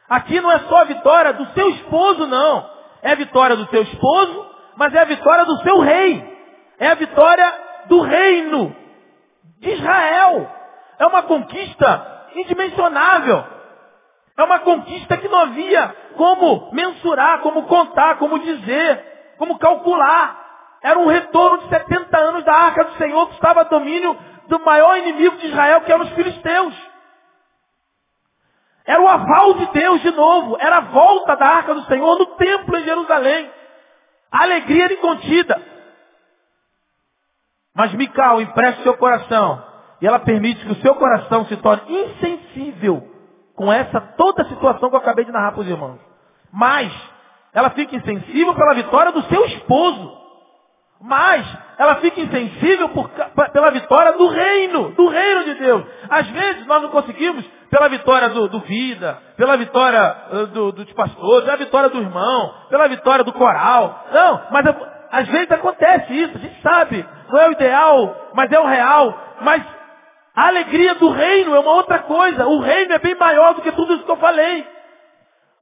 Aqui 0.10 0.42
não 0.42 0.52
é 0.52 0.60
só 0.60 0.78
a 0.78 0.86
vitória 0.86 1.34
do 1.34 1.46
seu 1.54 1.70
esposo, 1.70 2.26
não. 2.26 2.70
É 3.02 3.12
a 3.12 3.16
vitória 3.16 3.56
do 3.56 3.68
seu 3.68 3.84
esposo, 3.84 4.46
mas 4.76 4.94
é 4.94 5.00
a 5.00 5.06
vitória 5.06 5.46
do 5.46 5.58
seu 5.62 5.80
rei. 5.80 6.38
É 6.80 6.88
a 6.88 6.96
vitória 6.96 7.54
do 7.88 8.02
reino 8.02 8.76
de 9.60 9.70
Israel. 9.72 10.50
É 10.98 11.06
uma 11.06 11.24
conquista 11.24 12.28
indimensionável. 12.36 13.44
É 14.38 14.44
uma 14.44 14.60
conquista 14.60 15.18
que 15.18 15.28
não 15.28 15.40
havia 15.40 15.96
como 16.16 16.72
mensurar, 16.72 17.42
como 17.42 17.64
contar, 17.64 18.18
como 18.18 18.40
dizer, 18.40 19.36
como 19.38 19.60
calcular. 19.60 20.40
Era 20.82 20.98
um 20.98 21.08
retorno 21.08 21.60
de 21.60 21.70
70 21.70 22.18
anos 22.18 22.44
da 22.46 22.54
arca 22.54 22.86
do 22.86 22.94
Senhor 22.94 23.28
que 23.28 23.36
estava 23.36 23.62
a 23.62 23.66
domínio 23.66 24.18
do 24.48 24.60
maior 24.60 24.98
inimigo 24.98 25.38
de 25.38 25.48
Israel, 25.48 25.82
que 25.82 25.92
eram 25.92 26.06
os 26.06 26.12
filisteus. 26.12 26.74
Era 28.90 29.04
o 29.04 29.08
aval 29.08 29.54
de 29.54 29.68
Deus 29.68 30.02
de 30.02 30.10
novo. 30.10 30.58
Era 30.60 30.78
a 30.78 30.82
volta 30.82 31.36
da 31.36 31.46
arca 31.46 31.76
do 31.76 31.84
Senhor 31.84 32.18
no 32.18 32.26
templo 32.38 32.76
em 32.76 32.84
Jerusalém. 32.84 33.48
A 34.32 34.42
alegria 34.42 34.86
era 34.86 34.94
incontida. 34.94 35.62
Mas 37.76 37.94
Mical 37.94 38.42
empresta 38.42 38.80
o 38.80 38.84
seu 38.84 38.98
coração. 38.98 39.64
E 40.02 40.08
ela 40.08 40.18
permite 40.18 40.66
que 40.66 40.72
o 40.72 40.82
seu 40.82 40.96
coração 40.96 41.46
se 41.46 41.56
torne 41.58 41.84
insensível 41.88 43.08
com 43.56 43.72
essa 43.72 44.02
toda 44.02 44.42
a 44.42 44.50
situação 44.50 44.90
que 44.90 44.96
eu 44.96 45.00
acabei 45.00 45.24
de 45.24 45.32
narrar 45.32 45.52
para 45.52 45.62
os 45.62 45.68
irmãos. 45.68 46.00
Mas 46.52 46.92
ela 47.54 47.70
fica 47.70 47.96
insensível 47.96 48.56
pela 48.56 48.74
vitória 48.74 49.12
do 49.12 49.22
seu 49.26 49.46
esposo. 49.46 50.18
Mas 51.00 51.46
ela 51.78 51.98
fica 51.98 52.20
insensível 52.20 52.90
por, 52.90 53.08
pela 53.54 53.70
vitória 53.70 54.14
do 54.14 54.30
reino, 54.30 54.90
do 54.94 55.10
reino 55.10 55.44
de 55.44 55.54
Deus. 55.54 55.86
Às 56.10 56.28
vezes 56.28 56.66
nós 56.66 56.82
não 56.82 56.90
conseguimos 56.90 57.59
pela 57.70 57.88
vitória 57.90 58.30
do, 58.30 58.48
do 58.48 58.60
vida, 58.62 59.18
pela 59.38 59.58
vitória 59.58 60.16
uh, 60.32 60.48
do, 60.48 60.72
dos 60.72 60.92
pastores, 60.94 61.46
pela 61.46 61.58
vitória 61.58 61.90
do 61.90 62.00
irmão, 62.00 62.54
pela 62.70 62.88
vitória 62.88 63.24
do 63.24 63.34
coral. 63.34 64.08
Não, 64.12 64.42
mas 64.52 64.66
às 65.12 65.28
vezes 65.28 65.52
acontece 65.52 66.14
isso, 66.14 66.38
a 66.38 66.40
gente 66.40 66.62
sabe. 66.62 67.06
Não 67.30 67.40
é 67.40 67.48
o 67.50 67.52
ideal, 67.52 68.30
mas 68.34 68.52
é 68.52 68.60
o 68.60 68.66
real. 68.66 69.22
Mas 69.42 69.64
a 70.36 70.48
alegria 70.48 70.96
do 70.96 71.10
reino 71.10 71.56
é 71.56 71.60
uma 71.60 71.74
outra 71.74 72.00
coisa. 72.00 72.48
O 72.48 72.60
reino 72.60 72.94
é 72.94 73.00
bem 73.00 73.16
maior 73.16 73.54
do 73.54 73.62
que 73.62 73.72
tudo 73.72 73.94
isso 73.94 74.04
que 74.04 74.12
eu 74.12 74.18
falei. 74.18 74.68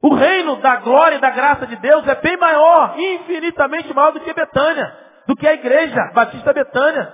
O 0.02 0.13
reino 0.13 0.58
da 0.58 0.78
glória 0.78 1.15
e 1.15 1.22
da 1.22 1.32
graça 1.32 1.67
de 1.67 1.76
Deus 1.78 2.08
é 2.08 2.15
bem 2.15 2.38
maior, 2.38 2.93
infinitamente 2.98 3.93
maior 3.93 4.12
do 4.12 4.20
que 4.22 4.34
Betânia 4.34 5.08
do 5.28 5.36
que 5.36 5.46
a 5.46 5.54
igreja 5.54 6.12
Batista 6.13 6.54
Betânia, 6.54 7.13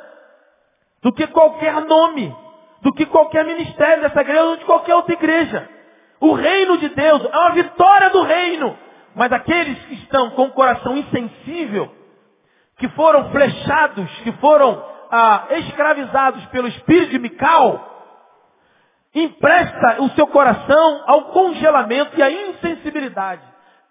do 1.01 1.11
que 1.11 1.27
qualquer 1.27 1.81
nome, 1.81 2.33
do 2.83 2.93
que 2.93 3.05
qualquer 3.05 3.45
ministério 3.45 4.03
dessa 4.03 4.21
igreja 4.21 4.43
ou 4.43 4.57
de 4.57 4.65
qualquer 4.65 4.93
outra 4.93 5.13
igreja. 5.13 5.69
O 6.19 6.33
reino 6.33 6.77
de 6.77 6.89
Deus 6.89 7.25
é 7.25 7.37
uma 7.37 7.51
vitória 7.51 8.09
do 8.09 8.21
reino. 8.21 8.77
Mas 9.15 9.31
aqueles 9.31 9.77
que 9.85 9.95
estão 9.95 10.31
com 10.31 10.43
o 10.43 10.51
coração 10.51 10.97
insensível, 10.97 11.93
que 12.77 12.87
foram 12.89 13.29
flechados, 13.31 14.09
que 14.23 14.31
foram 14.33 14.83
ah, 15.11 15.45
escravizados 15.51 16.45
pelo 16.47 16.67
espírito 16.67 17.11
de 17.11 17.19
Mical, 17.19 17.89
empresta 19.13 20.01
o 20.01 20.09
seu 20.09 20.27
coração 20.27 21.03
ao 21.05 21.25
congelamento 21.25 22.17
e 22.17 22.23
à 22.23 22.31
insensibilidade. 22.31 23.41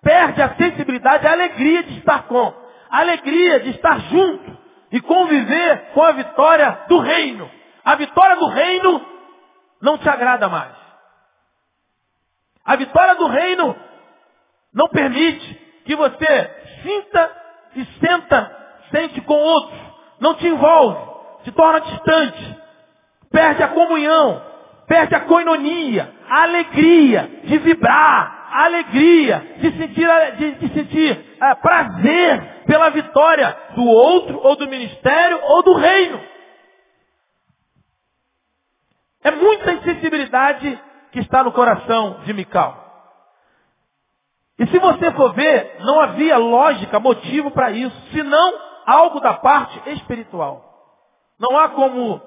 Perde 0.02 0.42
a 0.42 0.54
sensibilidade 0.56 1.24
e 1.24 1.28
a 1.28 1.32
alegria 1.32 1.84
de 1.84 1.98
estar 1.98 2.24
com 2.24 2.52
alegria 2.90 3.60
de 3.60 3.70
estar 3.70 3.98
junto 4.10 4.58
e 4.90 5.00
conviver 5.00 5.92
com 5.94 6.02
a 6.02 6.12
vitória 6.12 6.78
do 6.88 6.98
reino. 6.98 7.61
A 7.84 7.96
vitória 7.96 8.36
do 8.36 8.46
reino 8.46 9.06
não 9.80 9.98
te 9.98 10.08
agrada 10.08 10.48
mais. 10.48 10.72
A 12.64 12.76
vitória 12.76 13.16
do 13.16 13.26
reino 13.26 13.76
não 14.72 14.88
permite 14.88 15.54
que 15.84 15.96
você 15.96 16.50
sinta 16.82 17.42
e 17.74 17.84
senta, 17.98 18.56
sente 18.90 19.20
com 19.22 19.34
outros. 19.34 19.80
Não 20.20 20.34
te 20.34 20.46
envolve, 20.46 21.12
se 21.44 21.50
torna 21.52 21.80
distante, 21.80 22.58
perde 23.30 23.62
a 23.62 23.68
comunhão, 23.68 24.40
perde 24.86 25.14
a 25.16 25.20
coinonia, 25.20 26.12
a 26.28 26.42
alegria 26.42 27.40
de 27.42 27.58
vibrar, 27.58 28.48
a 28.52 28.64
alegria 28.66 29.56
de 29.58 29.72
sentir, 29.72 30.08
de, 30.36 30.50
de 30.52 30.74
sentir 30.74 31.36
uh, 31.40 31.60
prazer 31.60 32.62
pela 32.66 32.90
vitória 32.90 33.56
do 33.74 33.84
outro, 33.84 34.38
ou 34.42 34.54
do 34.54 34.68
ministério, 34.68 35.40
ou 35.42 35.62
do 35.62 35.74
reino. 35.74 36.20
É 39.22 39.30
muita 39.30 39.72
insensibilidade 39.72 40.80
que 41.12 41.20
está 41.20 41.44
no 41.44 41.52
coração 41.52 42.20
de 42.24 42.32
Mical. 42.32 42.82
E 44.58 44.66
se 44.66 44.78
você 44.78 45.10
for 45.12 45.32
ver, 45.34 45.76
não 45.80 46.00
havia 46.00 46.36
lógica, 46.36 47.00
motivo 47.00 47.50
para 47.50 47.70
isso, 47.70 47.96
senão 48.12 48.54
algo 48.86 49.20
da 49.20 49.34
parte 49.34 49.90
espiritual. 49.90 50.68
Não 51.38 51.58
há 51.58 51.70
como 51.70 52.20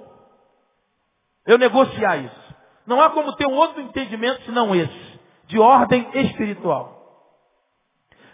eu 1.46 1.58
negociar 1.58 2.18
isso. 2.18 2.56
Não 2.86 3.02
há 3.02 3.10
como 3.10 3.36
ter 3.36 3.48
um 3.48 3.56
outro 3.56 3.82
entendimento 3.82 4.44
senão 4.44 4.76
esse, 4.76 5.20
de 5.48 5.60
ordem 5.60 6.08
espiritual. 6.14 6.94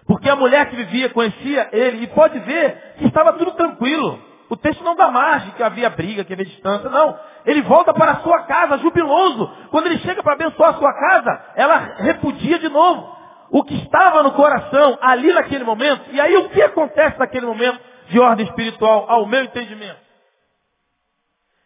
Porque 0.06 0.30
a 0.30 0.36
mulher 0.36 0.70
que 0.70 0.76
vivia 0.76 1.10
conhecia 1.10 1.70
ele 1.72 2.04
e 2.04 2.08
pode 2.08 2.38
ver 2.40 2.96
que 2.98 3.06
estava 3.06 3.34
tudo 3.34 3.52
tranquilo. 3.52 4.31
O 4.52 4.58
texto 4.58 4.84
não 4.84 4.98
dá 4.98 5.10
margem 5.10 5.52
que 5.52 5.64
havia 5.64 5.90
briga, 5.90 6.26
que 6.26 6.34
havia 6.34 6.46
distância, 6.46 6.90
não. 6.90 7.18
Ele 7.46 7.62
volta 7.62 7.94
para 7.94 8.12
a 8.12 8.16
sua 8.18 8.44
casa 8.44 8.80
jubiloso. 8.80 9.50
Quando 9.70 9.86
ele 9.86 9.98
chega 10.00 10.22
para 10.22 10.34
abençoar 10.34 10.72
a 10.72 10.74
sua 10.74 10.94
casa, 10.94 11.46
ela 11.56 11.78
repudia 12.00 12.60
de 12.60 12.68
novo 12.68 13.18
o 13.50 13.64
que 13.64 13.76
estava 13.76 14.22
no 14.22 14.34
coração 14.34 15.00
ali 15.02 15.32
naquele 15.32 15.64
momento. 15.64 16.04
E 16.12 16.20
aí 16.20 16.36
o 16.36 16.50
que 16.50 16.62
acontece 16.62 17.18
naquele 17.18 17.46
momento 17.46 17.80
de 18.10 18.20
ordem 18.20 18.46
espiritual, 18.46 19.06
ao 19.08 19.26
meu 19.26 19.42
entendimento? 19.42 20.02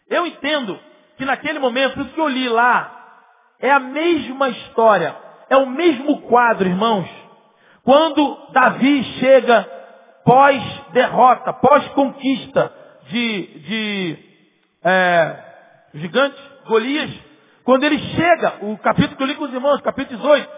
Eu 0.07 0.27
entendo 0.27 0.79
que 1.17 1.25
naquele 1.25 1.57
momento, 1.57 1.99
isso 1.99 2.13
que 2.13 2.21
eu 2.21 2.27
li 2.27 2.47
lá, 2.47 2.91
é 3.61 3.71
a 3.71 3.79
mesma 3.79 4.49
história, 4.49 5.15
é 5.49 5.57
o 5.57 5.65
mesmo 5.65 6.21
quadro, 6.21 6.67
irmãos, 6.67 7.09
quando 7.83 8.51
Davi 8.51 9.03
chega 9.19 9.74
pós-derrota, 10.25 11.53
pós-conquista 11.53 12.73
de, 13.07 13.41
de 13.59 14.17
é, 14.83 15.35
gigante, 15.93 16.41
Golias, 16.67 17.11
quando 17.63 17.83
ele 17.83 17.99
chega, 17.99 18.57
o 18.61 18.77
capítulo 18.79 19.15
que 19.15 19.23
eu 19.23 19.27
li 19.27 19.35
com 19.35 19.45
os 19.45 19.53
irmãos, 19.53 19.81
capítulo 19.81 20.17
18, 20.17 20.49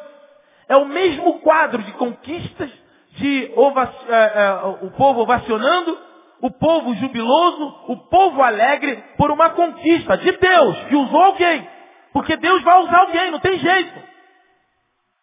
é 0.70 0.78
o 0.78 0.86
mesmo 0.86 1.40
quadro 1.42 1.84
de 1.84 1.92
conquistas, 1.94 2.72
de 3.18 3.46
é, 3.46 4.14
é, 4.14 4.52
o 4.82 4.92
povo 4.92 5.22
ovacionando, 5.22 5.98
o 6.42 6.52
povo 6.52 6.94
jubiloso, 6.96 7.76
o 7.88 7.98
povo 8.10 8.42
alegre 8.44 9.04
por 9.18 9.32
uma 9.32 9.50
conquista 9.50 10.18
de 10.18 10.32
Deus, 10.34 10.78
que 10.86 10.96
usou 10.96 11.22
alguém. 11.22 11.68
Porque 12.14 12.38
Deus 12.38 12.62
vai 12.64 12.80
usar 12.82 13.00
alguém, 13.00 13.32
não 13.32 13.40
tem 13.40 13.60
jeito. 13.60 14.08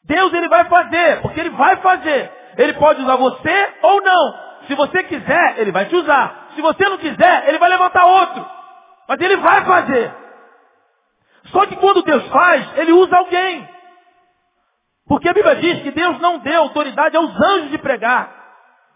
Deus 0.04 0.32
ele 0.34 0.48
vai 0.48 0.64
fazer, 0.64 1.22
porque 1.22 1.40
ele 1.40 1.50
vai 1.50 1.76
fazer. 1.76 2.30
Ele 2.56 2.74
pode 2.74 3.02
usar 3.02 3.16
você 3.16 3.74
ou 3.82 4.02
não. 4.02 4.44
Se 4.66 4.74
você 4.74 5.02
quiser, 5.04 5.58
ele 5.58 5.72
vai 5.72 5.86
te 5.86 5.96
usar. 5.96 6.48
Se 6.54 6.62
você 6.62 6.88
não 6.88 6.98
quiser, 6.98 7.48
ele 7.48 7.58
vai 7.58 7.68
levantar 7.68 8.06
outro. 8.06 8.46
Mas 9.08 9.20
ele 9.20 9.36
vai 9.36 9.64
fazer. 9.64 10.12
Só 11.46 11.66
que 11.66 11.76
quando 11.76 12.02
Deus 12.02 12.26
faz, 12.28 12.78
ele 12.78 12.92
usa 12.92 13.16
alguém. 13.16 13.68
Porque 15.06 15.28
a 15.28 15.34
Bíblia 15.34 15.56
diz 15.56 15.82
que 15.82 15.90
Deus 15.90 16.18
não 16.20 16.38
deu 16.38 16.62
autoridade 16.62 17.16
aos 17.16 17.30
anjos 17.40 17.70
de 17.70 17.78
pregar. 17.78 18.44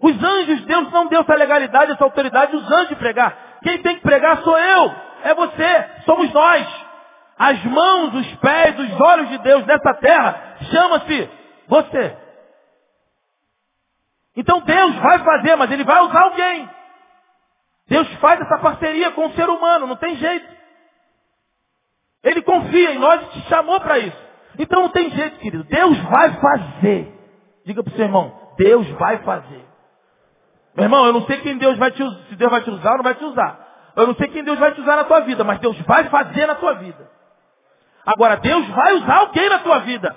Os 0.01 0.23
anjos, 0.23 0.65
Deus 0.65 0.91
não 0.91 1.07
deu 1.09 1.21
essa 1.21 1.35
legalidade, 1.35 1.93
essa 1.93 2.05
autoridade 2.05 2.55
aos 2.55 2.71
anjos 2.71 2.89
de 2.89 2.97
pregar. 2.97 3.37
Quem 3.63 3.83
tem 3.83 3.97
que 3.97 4.03
pregar 4.03 4.39
sou 4.43 4.59
eu, 4.59 4.95
é 5.25 5.35
você, 5.35 5.91
somos 6.07 6.33
nós. 6.33 6.67
As 7.39 7.63
mãos, 7.65 8.15
os 8.15 8.35
pés, 8.37 8.79
os 8.79 9.01
olhos 9.01 9.29
de 9.29 9.39
Deus 9.39 9.67
nessa 9.67 9.95
terra 9.95 10.57
chama-se 10.71 11.31
você. 11.69 12.28
Então 14.39 14.61
Deus 14.61 14.95
vai 14.95 15.19
fazer, 15.19 15.57
mas 15.57 15.69
Ele 15.69 15.83
vai 15.83 16.01
usar 16.03 16.23
alguém. 16.23 16.71
Deus 17.89 18.09
faz 18.21 18.41
essa 18.41 18.57
parceria 18.59 19.11
com 19.11 19.27
o 19.27 19.33
ser 19.33 19.49
humano, 19.49 19.89
não 19.89 19.97
tem 19.97 20.15
jeito. 20.15 20.47
Ele 22.23 22.41
confia 22.43 22.93
em 22.93 22.99
nós 23.01 23.21
e 23.21 23.27
te 23.31 23.49
chamou 23.49 23.81
para 23.81 23.99
isso. 23.99 24.17
Então 24.57 24.83
não 24.83 24.91
tem 24.91 25.11
jeito, 25.11 25.41
querido. 25.41 25.65
Deus 25.65 25.99
vai 26.05 26.35
fazer. 26.35 27.13
Diga 27.67 27.83
para 27.83 27.93
o 27.93 27.97
seu 27.97 28.05
irmão, 28.05 28.55
Deus 28.57 28.89
vai 28.91 29.19
fazer. 29.25 29.65
Meu 30.77 30.85
irmão, 30.85 31.05
eu 31.07 31.13
não 31.13 31.27
sei 31.27 31.39
quem 31.41 31.59
Deus 31.59 31.77
vai 31.77 31.91
te 31.91 32.01
usar, 32.01 32.23
se 32.29 32.37
Deus 32.37 32.51
vai 32.53 32.63
te 32.63 32.71
usar 32.71 32.91
ou 32.93 32.97
não 32.99 33.05
vai 33.05 33.15
te 33.17 33.25
usar. 33.25 33.93
Eu 33.97 34.07
não 34.07 34.15
sei 34.15 34.29
quem 34.29 34.45
Deus 34.45 34.59
vai 34.61 34.73
te 34.73 34.81
usar 34.81 34.95
na 34.95 35.05
tua 35.05 35.21
vida, 35.23 35.43
mas 35.43 35.59
Deus 35.59 35.77
vai 35.81 36.05
fazer 36.11 36.47
na 36.47 36.55
tua 36.55 36.75
vida. 36.75 37.11
Agora, 38.07 38.37
Deus 38.37 38.69
vai 38.69 38.95
usar 38.95 39.17
alguém 39.17 39.49
na 39.49 39.59
tua 39.59 39.81
vida. 39.81 40.15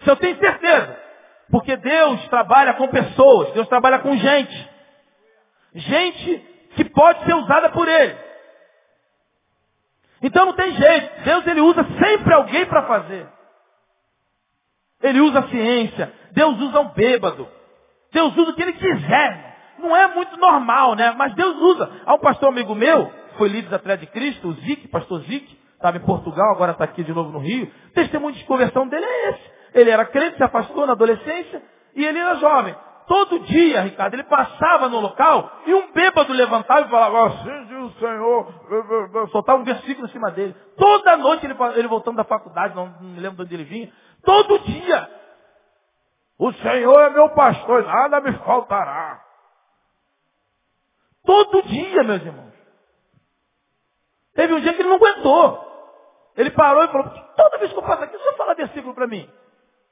Isso 0.00 0.10
eu 0.10 0.16
tenho 0.16 0.38
certeza. 0.38 1.05
Porque 1.50 1.76
Deus 1.76 2.28
trabalha 2.28 2.74
com 2.74 2.88
pessoas, 2.88 3.52
Deus 3.52 3.68
trabalha 3.68 4.00
com 4.00 4.16
gente. 4.16 4.70
Gente 5.74 6.38
que 6.74 6.84
pode 6.86 7.24
ser 7.24 7.34
usada 7.34 7.70
por 7.70 7.88
Ele. 7.88 8.26
Então 10.22 10.46
não 10.46 10.52
tem 10.54 10.72
jeito. 10.72 11.22
Deus 11.24 11.46
ele 11.46 11.60
usa 11.60 11.86
sempre 12.02 12.34
alguém 12.34 12.66
para 12.66 12.82
fazer. 12.82 13.26
Ele 15.02 15.20
usa 15.20 15.40
a 15.40 15.48
ciência. 15.48 16.12
Deus 16.32 16.58
usa 16.60 16.80
um 16.80 16.88
bêbado. 16.88 17.48
Deus 18.12 18.36
usa 18.36 18.50
o 18.50 18.54
que 18.54 18.62
ele 18.62 18.72
quiser. 18.72 19.56
Não 19.78 19.94
é 19.94 20.06
muito 20.14 20.36
normal, 20.38 20.94
né? 20.94 21.14
Mas 21.16 21.34
Deus 21.34 21.56
usa. 21.56 21.90
Há 22.06 22.14
um 22.14 22.18
pastor 22.18 22.48
amigo 22.48 22.74
meu, 22.74 23.12
foi 23.36 23.48
líder 23.48 23.74
Atlética 23.74 24.06
de 24.06 24.12
Cristo, 24.12 24.48
o 24.48 24.52
Zic, 24.54 24.88
pastor 24.88 25.20
Zic, 25.22 25.58
estava 25.74 25.98
em 25.98 26.00
Portugal, 26.00 26.52
agora 26.52 26.72
está 26.72 26.84
aqui 26.84 27.04
de 27.04 27.12
novo 27.12 27.30
no 27.30 27.38
Rio. 27.38 27.70
O 27.88 27.90
testemunho 27.90 28.34
de 28.34 28.44
conversão 28.44 28.88
dele 28.88 29.04
é 29.04 29.30
esse. 29.30 29.55
Ele 29.76 29.90
era 29.90 30.06
crente, 30.06 30.38
se 30.38 30.42
afastou 30.42 30.86
na 30.86 30.94
adolescência 30.94 31.62
e 31.94 32.02
ele 32.02 32.18
era 32.18 32.36
jovem. 32.36 32.74
Todo 33.06 33.38
dia, 33.40 33.82
Ricardo, 33.82 34.14
ele 34.14 34.24
passava 34.24 34.88
no 34.88 34.98
local 34.98 35.60
e 35.66 35.74
um 35.74 35.92
bêbado 35.92 36.32
levantava 36.32 36.86
e 36.86 36.90
falava, 36.90 37.26
assim 37.26 37.66
diz 37.66 37.78
o 37.78 37.90
Senhor, 38.00 39.28
soltava 39.30 39.60
um 39.60 39.64
versículo 39.64 40.08
em 40.08 40.10
cima 40.10 40.30
dele. 40.30 40.56
Toda 40.78 41.16
noite 41.18 41.44
ele, 41.44 41.54
ele 41.76 41.88
voltando 41.88 42.16
da 42.16 42.24
faculdade, 42.24 42.74
não, 42.74 42.86
não 42.86 43.10
me 43.10 43.20
lembro 43.20 43.36
de 43.36 43.42
onde 43.42 43.54
ele 43.54 43.64
vinha. 43.64 43.92
Todo 44.24 44.58
dia. 44.60 45.10
O 46.38 46.52
Senhor 46.54 47.00
é 47.02 47.10
meu 47.10 47.28
pastor, 47.30 47.84
nada 47.84 48.20
me 48.22 48.32
faltará. 48.38 49.22
Todo 51.24 51.62
dia, 51.62 52.02
meus 52.02 52.22
irmãos. 52.22 52.54
Teve 54.34 54.54
um 54.54 54.60
dia 54.60 54.72
que 54.72 54.80
ele 54.80 54.88
não 54.88 54.96
aguentou. 54.96 55.66
Ele 56.34 56.50
parou 56.50 56.82
e 56.82 56.88
falou, 56.88 57.08
toda 57.36 57.58
vez 57.58 57.72
que 57.72 57.78
eu 57.78 57.82
passo 57.82 58.04
aqui, 58.04 58.16
o 58.16 58.18
senhor 58.18 58.36
fala 58.36 58.54
versículo 58.54 58.94
para 58.94 59.06
mim. 59.06 59.30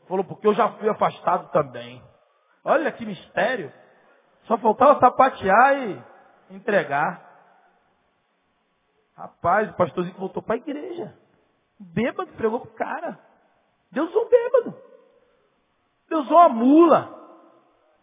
Falou, 0.09 0.25
porque 0.25 0.47
eu 0.47 0.55
já 0.55 0.69
fui 0.73 0.89
afastado 0.89 1.51
também. 1.51 2.03
Olha 2.65 2.93
que 2.93 3.05
mistério. 3.05 3.73
Só 4.45 4.59
faltava 4.59 5.01
sapatear 5.01 5.79
e 5.79 6.03
entregar. 6.51 7.23
Rapaz, 9.17 9.71
o 9.71 9.75
pastorzinho 9.75 10.17
voltou 10.19 10.43
para 10.43 10.55
a 10.55 10.59
igreja. 10.59 11.15
Bêbado, 11.79 12.33
pregou 12.33 12.61
pro 12.61 12.71
cara. 12.73 13.19
Deus 13.91 14.11
usou 14.11 14.29
bêbado. 14.29 14.77
Deus 16.09 16.27
usou 16.27 16.39
a 16.39 16.49
mula. 16.49 17.25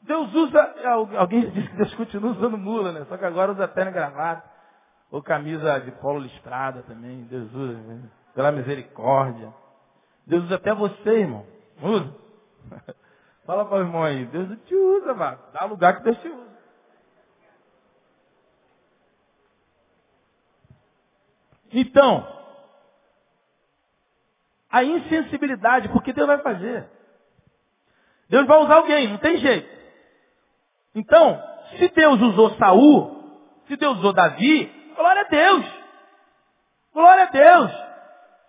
Deus 0.04 0.34
usa. 0.34 0.76
Alguém 1.18 1.50
disse 1.52 1.68
que 1.70 1.76
Deus 1.76 1.94
continua 1.96 2.32
usando 2.32 2.58
mula, 2.58 2.92
né? 2.92 3.06
Só 3.06 3.18
que 3.18 3.26
agora 3.26 3.52
usa 3.52 3.68
terno 3.68 3.92
gravata. 3.92 4.50
Ou 5.12 5.22
camisa 5.22 5.80
de 5.80 5.92
polo 5.92 6.20
listrada 6.20 6.82
também. 6.84 7.24
Deus 7.26 7.54
usa. 7.54 7.78
Né? 7.78 8.10
Pela 8.34 8.52
misericórdia. 8.52 9.54
Deus 10.26 10.46
usa 10.46 10.56
até 10.56 10.74
você, 10.74 11.10
irmão. 11.10 11.46
Usa. 11.82 12.16
Fala 13.46 13.66
para 13.66 13.78
o 13.78 13.82
irmão 13.82 14.04
aí, 14.04 14.26
Deus 14.26 14.50
não 14.50 14.56
te 14.58 14.76
usa, 14.76 15.14
mano. 15.14 15.40
Dá 15.54 15.66
lugar 15.66 15.98
que 15.98 16.04
Deus 16.04 16.18
te 16.20 16.28
usa. 16.28 16.52
Então, 21.74 22.28
a 24.70 24.84
insensibilidade, 24.84 25.90
porque 25.90 26.14
Deus 26.14 26.28
vai 26.28 26.38
fazer. 26.40 26.90
Deus 28.30 28.46
vai 28.46 28.60
usar 28.60 28.76
alguém, 28.76 29.08
não 29.10 29.18
tem 29.18 29.38
jeito. 29.38 29.70
Então, 30.96 31.42
se 31.78 31.90
Deus 31.90 32.22
usou 32.22 32.56
Saul, 32.56 33.22
se 33.68 33.76
Deus 33.76 33.98
usou 33.98 34.14
Davi, 34.14 34.66
glória 34.96 35.22
a 35.22 35.30
Deus. 35.30 35.66
Glória 36.94 37.24
a 37.24 37.28
Deus. 37.28 37.72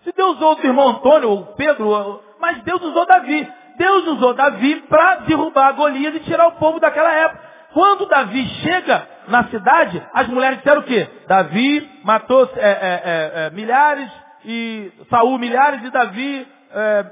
Se 0.03 0.13
Deus 0.13 0.37
usou 0.37 0.57
o 0.57 0.67
irmão 0.67 0.89
Antônio, 0.89 1.31
ou 1.31 1.47
Pedro, 1.55 2.23
mas 2.43 2.61
Deus 2.65 2.83
usou 2.83 3.07
Davi. 3.07 3.53
Deus 3.77 4.07
usou 4.09 4.35
Davi 4.35 4.81
para 4.89 5.21
derrubar 5.21 5.73
Golias 5.75 6.17
e 6.17 6.21
tirar 6.21 6.49
o 6.49 6.57
povo 6.57 6.81
daquela 6.81 7.13
época. 7.15 7.41
Quando 7.73 8.05
Davi 8.07 8.45
chega 8.65 9.09
na 9.29 9.45
cidade, 9.45 10.05
as 10.13 10.27
mulheres 10.27 10.59
disseram 10.59 10.81
o 10.81 10.85
quê? 10.85 11.09
Davi 11.29 12.01
matou 12.03 12.51
é, 12.57 12.61
é, 12.61 12.73
é, 12.73 13.47
é 13.47 13.51
milhares 13.51 14.11
e 14.45 14.93
Saul 15.09 15.39
milhares 15.39 15.85
e 15.85 15.91
Davi 15.91 16.49
é, 16.73 17.07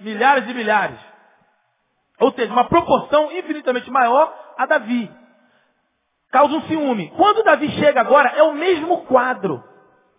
milhares 0.00 0.48
e 0.50 0.52
milhares. 0.52 1.00
Ou 2.20 2.30
seja, 2.32 2.52
uma 2.52 2.68
proporção 2.68 3.32
infinitamente 3.32 3.90
maior 3.90 4.32
a 4.58 4.66
Davi. 4.66 5.10
Causa 6.30 6.54
um 6.54 6.62
ciúme. 6.62 7.10
Quando 7.16 7.42
Davi 7.42 7.70
chega 7.70 8.02
agora, 8.02 8.28
é 8.36 8.42
o 8.42 8.52
mesmo 8.52 9.06
quadro. 9.06 9.64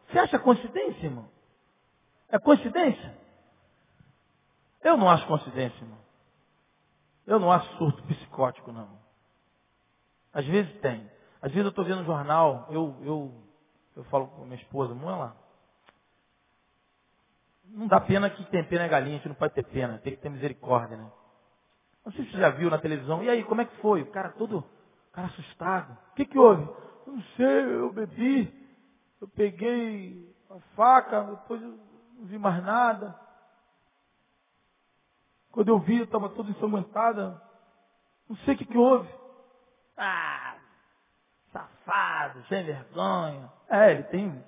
Você 0.07 0.17
acha 0.17 0.39
coincidência, 0.39 1.05
irmão? 1.05 1.29
É 2.31 2.39
coincidência? 2.39 3.24
Eu 4.85 4.95
não 4.97 5.09
acho 5.09 5.25
coincidência, 5.25 5.83
irmão. 5.83 5.97
Eu 7.25 7.39
não 7.39 7.51
acho 7.51 7.67
surto 7.77 8.03
psicótico, 8.05 8.71
não. 8.71 8.87
Às 10.31 10.45
vezes 10.45 10.79
tem. 10.79 11.09
Às 11.41 11.51
vezes 11.51 11.65
eu 11.65 11.69
estou 11.69 11.83
vendo 11.83 12.01
um 12.01 12.05
jornal, 12.05 12.67
eu, 12.69 12.95
eu, 13.01 13.43
eu 13.95 14.03
falo 14.05 14.27
com 14.27 14.43
minha 14.45 14.61
esposa, 14.61 14.93
vamos 14.93 15.19
lá. 15.19 15.35
Não 17.65 17.87
dá 17.87 17.99
pena 17.99 18.29
que 18.29 18.45
tem 18.51 18.63
pena 18.63 18.83
é 18.83 18.87
galinha, 18.87 19.15
a 19.15 19.17
gente 19.17 19.27
não 19.27 19.35
pode 19.35 19.55
ter 19.55 19.63
pena, 19.63 19.97
tem 19.97 20.15
que 20.15 20.21
ter 20.21 20.29
misericórdia, 20.29 20.97
né? 20.97 21.11
Não 22.05 22.11
sei 22.11 22.23
se 22.25 22.31
você 22.31 22.37
já 22.37 22.51
viu 22.51 22.69
na 22.69 22.77
televisão. 22.77 23.23
E 23.23 23.29
aí, 23.29 23.43
como 23.43 23.61
é 23.61 23.65
que 23.65 23.75
foi? 23.77 24.03
O 24.03 24.11
cara 24.11 24.29
todo, 24.33 24.63
cara 25.11 25.27
assustado. 25.29 25.97
O 26.11 26.15
que 26.15 26.25
que 26.25 26.37
houve? 26.37 26.63
Não 27.07 27.23
sei, 27.35 27.65
eu 27.73 27.91
bebi, 27.91 28.53
eu 29.19 29.27
peguei 29.29 30.31
a 30.47 30.59
faca, 30.75 31.23
depois 31.23 31.59
eu 31.59 31.69
não 32.19 32.25
vi 32.25 32.37
mais 32.37 32.63
nada. 32.63 33.24
Quando 35.55 35.69
eu 35.69 35.79
vi, 35.79 35.99
eu 35.99 36.03
estava 36.03 36.27
toda 36.27 36.51
ensanguentada. 36.51 37.41
Não 38.29 38.35
sei 38.37 38.55
o 38.55 38.57
que, 38.57 38.65
que 38.65 38.77
houve. 38.77 39.07
Ah, 39.97 40.55
safado, 41.53 42.43
sem 42.49 42.65
vergonha. 42.65 43.49
É, 43.69 43.93
ele 43.93 44.03
tem, 44.03 44.43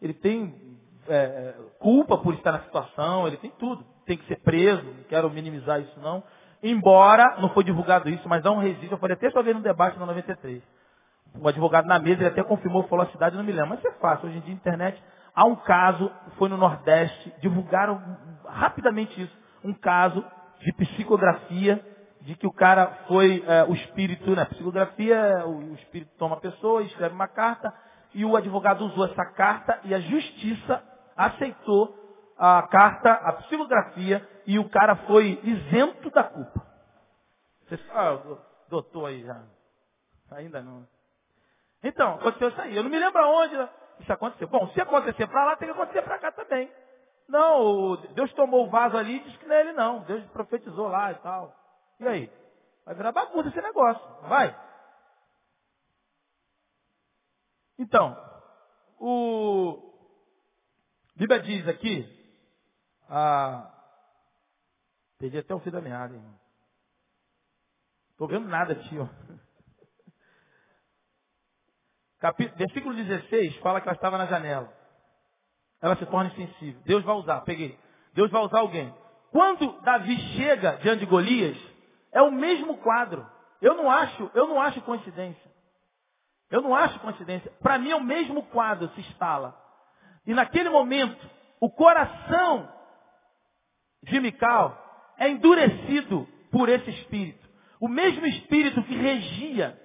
ele 0.00 0.14
tem 0.14 0.78
é, 1.08 1.16
é, 1.16 1.54
culpa 1.80 2.16
por 2.18 2.32
estar 2.34 2.52
na 2.52 2.60
situação, 2.60 3.26
ele 3.26 3.38
tem 3.38 3.50
tudo. 3.58 3.84
Tem 4.06 4.16
que 4.16 4.24
ser 4.26 4.36
preso, 4.36 4.84
não 4.84 5.02
quero 5.04 5.28
minimizar 5.30 5.80
isso 5.80 5.98
não. 5.98 6.22
Embora, 6.62 7.40
não 7.40 7.48
foi 7.48 7.64
divulgado 7.64 8.08
isso, 8.08 8.28
mas 8.28 8.46
há 8.46 8.52
um 8.52 8.60
registro, 8.60 8.94
eu 8.94 8.98
falei 8.98 9.16
até 9.16 9.30
só 9.32 9.42
ver 9.42 9.56
no 9.56 9.62
debate 9.62 9.98
na 9.98 10.06
93. 10.06 10.62
O 11.40 11.48
advogado 11.48 11.86
na 11.86 11.98
mesa, 11.98 12.20
ele 12.20 12.28
até 12.28 12.44
confirmou, 12.44 12.86
falou 12.86 13.04
a 13.04 13.10
cidade, 13.10 13.36
não 13.36 13.42
me 13.42 13.50
lembro. 13.50 13.70
Mas 13.70 13.80
isso 13.80 13.88
é 13.88 13.92
fácil, 13.94 14.28
hoje 14.28 14.38
em 14.38 14.42
dia, 14.42 14.54
internet. 14.54 15.02
Há 15.34 15.44
um 15.44 15.56
caso, 15.56 16.08
foi 16.38 16.48
no 16.48 16.56
Nordeste, 16.56 17.34
divulgaram 17.40 18.00
rapidamente 18.46 19.20
isso. 19.20 19.36
Um 19.64 19.72
caso 19.72 20.24
de 20.62 20.72
psicografia, 20.72 21.84
de 22.20 22.36
que 22.36 22.46
o 22.46 22.52
cara 22.52 22.86
foi 23.08 23.42
é, 23.46 23.64
o 23.64 23.74
espírito, 23.74 24.30
né? 24.34 24.44
Psicografia, 24.46 25.44
o, 25.46 25.72
o 25.72 25.74
espírito 25.74 26.12
toma 26.16 26.36
a 26.36 26.40
pessoa, 26.40 26.82
escreve 26.82 27.14
uma 27.14 27.28
carta, 27.28 27.72
e 28.14 28.24
o 28.24 28.36
advogado 28.36 28.84
usou 28.84 29.06
essa 29.06 29.24
carta 29.32 29.80
e 29.84 29.94
a 29.94 30.00
justiça 30.00 30.82
aceitou 31.16 31.98
a 32.38 32.62
carta, 32.68 33.12
a 33.12 33.32
psicografia, 33.34 34.28
e 34.46 34.58
o 34.58 34.68
cara 34.68 34.96
foi 35.06 35.40
isento 35.42 36.10
da 36.10 36.24
culpa. 36.24 36.66
Você 37.68 37.78
ah, 37.90 38.18
doutor 38.68 39.06
aí 39.06 39.22
já. 39.22 39.42
Ainda 40.32 40.60
não. 40.62 40.86
Então, 41.82 42.14
aconteceu 42.14 42.48
isso 42.48 42.60
aí. 42.60 42.76
Eu 42.76 42.82
não 42.82 42.90
me 42.90 42.98
lembro 42.98 43.20
aonde 43.20 43.54
isso 44.00 44.12
aconteceu. 44.12 44.48
Bom, 44.48 44.68
se 44.68 44.80
acontecer 44.80 45.26
para 45.26 45.44
lá, 45.44 45.56
tem 45.56 45.68
que 45.68 45.74
acontecer 45.74 46.02
para 46.02 46.18
cá 46.18 46.32
também. 46.32 46.70
Não, 47.28 47.96
Deus 48.14 48.32
tomou 48.34 48.66
o 48.66 48.70
vaso 48.70 48.96
ali 48.96 49.16
e 49.16 49.24
disse 49.24 49.38
que 49.38 49.46
não 49.46 49.54
é 49.54 49.60
ele 49.60 49.72
não. 49.72 50.02
Deus 50.04 50.24
profetizou 50.30 50.88
lá 50.88 51.12
e 51.12 51.14
tal. 51.16 51.56
E 52.00 52.06
aí? 52.06 52.32
Vai 52.84 52.94
virar 52.94 53.12
bagunça 53.12 53.48
esse 53.48 53.60
negócio. 53.60 54.04
Vai. 54.28 54.54
Então, 57.78 58.16
o 58.98 59.92
Bíblia 61.16 61.40
diz 61.40 61.66
aqui, 61.68 62.06
ah, 63.08 63.72
perdi 65.18 65.38
até 65.38 65.54
o 65.54 65.60
fio 65.60 65.72
da 65.72 65.80
meada, 65.80 66.14
irmão. 66.14 66.38
Estou 68.10 68.28
vendo 68.28 68.46
nada, 68.48 68.74
tio. 68.74 69.08
Capítulo, 72.20 72.56
versículo 72.58 72.94
16 72.94 73.56
fala 73.58 73.80
que 73.80 73.88
ela 73.88 73.96
estava 73.96 74.16
na 74.16 74.26
janela 74.26 74.81
ela 75.82 75.96
se 75.96 76.06
torna 76.06 76.30
insensível. 76.30 76.80
Deus 76.84 77.02
vai 77.02 77.16
usar, 77.16 77.40
peguei. 77.40 77.76
Deus 78.14 78.30
vai 78.30 78.40
usar 78.42 78.60
alguém. 78.60 78.94
Quando 79.32 79.80
Davi 79.80 80.16
chega 80.36 80.76
diante 80.76 81.00
de 81.00 81.06
Golias, 81.06 81.58
é 82.12 82.22
o 82.22 82.30
mesmo 82.30 82.78
quadro. 82.78 83.26
Eu 83.60 83.74
não 83.74 83.90
acho, 83.90 84.30
eu 84.34 84.46
não 84.46 84.60
acho 84.60 84.80
coincidência. 84.82 85.50
Eu 86.50 86.60
não 86.62 86.74
acho 86.74 87.00
coincidência. 87.00 87.50
Para 87.62 87.78
mim 87.78 87.90
é 87.90 87.96
o 87.96 88.04
mesmo 88.04 88.44
quadro 88.44 88.88
se 88.90 89.00
instala. 89.00 89.58
E 90.26 90.32
naquele 90.34 90.68
momento, 90.68 91.18
o 91.60 91.68
coração 91.70 92.68
de 94.04 94.20
Mical 94.20 94.78
é 95.18 95.28
endurecido 95.30 96.28
por 96.50 96.68
esse 96.68 96.90
espírito. 96.90 97.48
O 97.80 97.88
mesmo 97.88 98.24
espírito 98.26 98.82
que 98.84 98.94
regia 98.94 99.76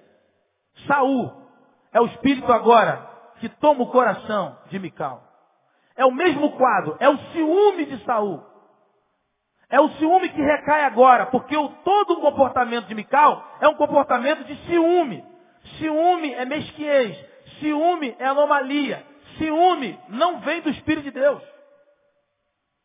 Saul 0.86 1.48
é 1.92 2.00
o 2.00 2.06
espírito 2.06 2.52
agora 2.52 3.08
que 3.40 3.48
toma 3.48 3.82
o 3.82 3.90
coração 3.90 4.58
de 4.68 4.78
Mical. 4.78 5.27
É 5.98 6.06
o 6.06 6.12
mesmo 6.12 6.52
quadro, 6.52 6.96
é 7.00 7.08
o 7.08 7.18
ciúme 7.32 7.84
de 7.84 8.04
Saul. 8.04 8.40
É 9.68 9.80
o 9.80 9.88
ciúme 9.90 10.28
que 10.28 10.40
recai 10.40 10.84
agora, 10.84 11.26
porque 11.26 11.56
o, 11.56 11.68
todo 11.68 12.12
o 12.12 12.20
comportamento 12.20 12.86
de 12.86 12.94
Mical 12.94 13.44
é 13.60 13.66
um 13.68 13.74
comportamento 13.74 14.44
de 14.44 14.54
ciúme. 14.66 15.24
Ciúme 15.76 16.32
é 16.32 16.44
mesquinhez, 16.44 17.18
ciúme 17.58 18.14
é 18.16 18.26
anomalia, 18.26 19.04
ciúme 19.36 19.98
não 20.08 20.38
vem 20.38 20.60
do 20.60 20.70
Espírito 20.70 21.02
de 21.02 21.10
Deus. 21.10 21.42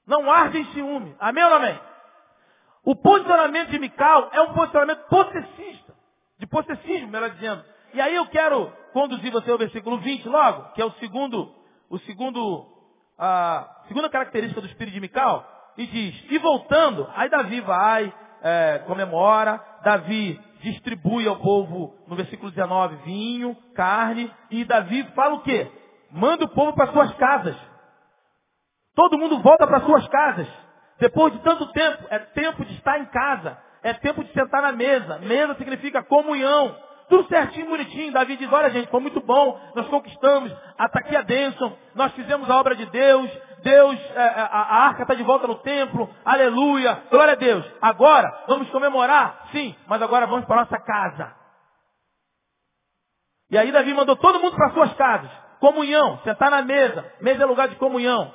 Não 0.08 0.30
arde 0.30 0.58
em 0.58 0.66
ciúme. 0.74 1.16
Amém 1.20 1.44
ou 1.44 1.54
amém? 1.54 1.80
O 2.84 2.96
posicionamento 2.96 3.70
de 3.70 3.78
Mical 3.78 4.30
é 4.34 4.42
um 4.42 4.54
posicionamento 4.54 5.08
possessista. 5.08 5.94
De 6.40 6.48
possessismo, 6.48 7.10
melhor 7.10 7.30
dizendo. 7.30 7.64
E 7.94 8.02
aí 8.02 8.16
eu 8.16 8.26
quero 8.26 8.74
conduzir 8.92 9.32
você 9.32 9.52
ao 9.52 9.58
versículo 9.60 10.00
20 10.00 10.28
logo, 10.28 10.74
que 10.74 10.82
é 10.82 10.86
o 10.86 10.92
segundo, 10.94 11.54
o 11.90 12.00
segundo, 12.00 12.73
a 13.18 13.84
segunda 13.88 14.10
característica 14.10 14.62
do 14.62 14.68
espírito 14.68 14.94
de 14.94 15.02
Mical, 15.02 15.48
e 15.78 15.88
diz, 15.88 16.26
e 16.30 16.38
voltando, 16.38 17.10
aí 17.16 17.30
Davi 17.30 17.62
vai, 17.62 18.14
é, 18.42 18.80
comemora, 18.86 19.62
Davi 19.84 20.40
distribui 20.62 21.28
ao 21.28 21.38
povo, 21.38 21.96
no 22.08 22.16
versículo 22.16 22.50
19, 22.52 22.96
vinho, 22.98 23.56
carne, 23.76 24.32
e 24.50 24.64
Davi 24.64 25.04
fala 25.16 25.36
o 25.36 25.42
quê? 25.42 25.70
Manda 26.12 26.46
o 26.46 26.50
povo 26.50 26.74
para 26.74 26.92
suas 26.92 27.14
casas. 27.16 27.56
Todo 28.96 29.18
mundo 29.18 29.42
volta 29.42 29.66
para 29.66 29.82
suas 29.82 30.08
casas. 30.08 30.48
Depois 31.00 31.34
de 31.34 31.40
tanto 31.40 31.66
tempo, 31.72 32.06
é 32.10 32.20
tempo 32.20 32.64
de 32.64 32.74
estar 32.76 33.00
em 33.00 33.06
casa. 33.06 33.58
É 33.82 33.94
tempo 33.94 34.24
de 34.24 34.32
sentar 34.32 34.62
na 34.62 34.72
mesa. 34.72 35.18
Mesa 35.20 35.56
significa 35.56 36.04
comunhão. 36.04 36.76
Tudo 37.10 37.28
certinho, 37.28 37.68
bonitinho. 37.68 38.12
Davi 38.12 38.38
diz, 38.38 38.52
olha 38.52 38.70
gente, 38.70 38.90
foi 38.90 39.00
muito 39.00 39.20
bom. 39.22 39.60
Nós 39.76 39.88
conquistamos. 39.88 40.52
Está 40.52 41.00
aqui 41.00 41.16
a 41.16 41.24
bênção. 41.24 41.78
Nós 41.96 42.12
fizemos 42.14 42.50
a 42.50 42.58
obra 42.58 42.76
de 42.76 42.86
Deus. 42.88 43.30
Deus, 43.62 44.00
é, 44.16 44.22
é 44.22 44.42
a, 44.42 44.86
arca 44.86 45.04
está 45.04 45.14
de 45.14 45.24
volta 45.24 45.48
no 45.48 45.56
templo. 45.56 46.10
Aleluia. 46.26 47.04
Glória 47.10 47.34
a 47.34 47.38
Deus. 47.38 47.66
Agora, 47.82 48.44
vamos 48.48 48.70
comemorar? 48.70 49.48
Sim. 49.52 49.76
Mas 49.88 50.02
agora 50.02 50.26
vamos 50.26 50.46
para 50.46 50.62
nossa 50.62 50.80
casa. 50.80 51.36
E 53.50 53.58
aí 53.58 53.72
Davi 53.72 53.94
mandou 53.94 54.16
todo 54.16 54.40
mundo 54.40 54.56
para 54.56 54.72
suas 54.72 54.94
casas. 54.96 55.30
Comunhão. 55.60 56.20
Sentar 56.24 56.52
na 56.52 56.62
mesa. 56.62 57.06
Mesa 57.22 57.44
é 57.44 57.46
lugar 57.46 57.68
de 57.68 57.76
comunhão. 57.76 58.34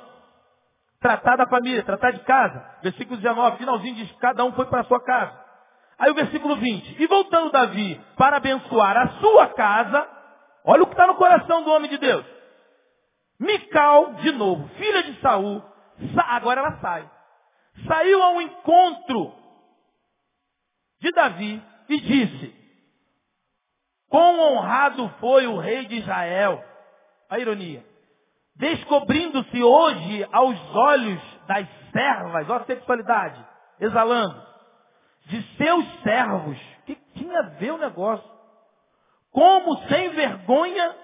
Tratar 0.99 1.37
da 1.37 1.47
família, 1.47 1.83
tratar 1.83 2.11
de 2.11 2.19
casa. 2.19 2.77
Versículo 2.83 3.17
19, 3.17 3.57
finalzinho 3.57 3.95
diz, 3.95 4.11
cada 4.17 4.43
um 4.43 4.51
foi 4.51 4.65
para 4.65 4.83
sua 4.83 5.01
casa. 5.01 5.48
Aí 5.99 6.11
o 6.11 6.15
versículo 6.15 6.55
20, 6.55 7.01
e 7.01 7.07
voltando 7.07 7.51
Davi 7.51 7.99
para 8.17 8.37
abençoar 8.37 8.97
a 8.97 9.19
sua 9.19 9.47
casa, 9.49 10.09
olha 10.65 10.83
o 10.83 10.87
que 10.87 10.93
está 10.93 11.05
no 11.07 11.15
coração 11.15 11.63
do 11.63 11.71
homem 11.71 11.89
de 11.89 11.97
Deus. 11.97 12.25
Mical, 13.39 14.13
de 14.15 14.31
novo, 14.31 14.67
filha 14.75 15.03
de 15.03 15.19
Saul, 15.21 15.61
agora 16.27 16.61
ela 16.61 16.79
sai. 16.79 17.09
Saiu 17.87 18.21
ao 18.23 18.41
encontro 18.41 19.33
de 21.01 21.11
Davi 21.11 21.61
e 21.89 21.99
disse, 21.99 22.55
quão 24.09 24.39
honrado 24.39 25.09
foi 25.19 25.47
o 25.47 25.57
rei 25.57 25.85
de 25.85 25.97
Israel. 25.97 26.63
A 27.29 27.37
ironia 27.37 27.83
descobrindo-se 28.59 29.63
hoje 29.63 30.27
aos 30.33 30.75
olhos 30.75 31.21
das 31.47 31.65
servas, 31.93 32.49
olha 32.49 32.61
a 32.61 32.65
sexualidade, 32.65 33.43
exalando, 33.79 34.35
de 35.29 35.57
seus 35.57 36.01
servos. 36.01 36.57
O 36.57 36.81
que 36.85 36.95
tinha 37.13 37.39
a 37.39 37.49
ver 37.49 37.71
o 37.71 37.77
negócio? 37.77 38.29
Como 39.31 39.77
sem 39.87 40.09
vergonha 40.09 40.95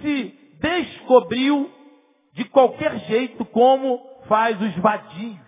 se 0.00 0.28
descobriu 0.60 1.70
de 2.32 2.44
qualquer 2.48 2.96
jeito 3.00 3.44
como 3.46 4.22
faz 4.28 4.60
os 4.60 4.76
vadios. 4.76 5.44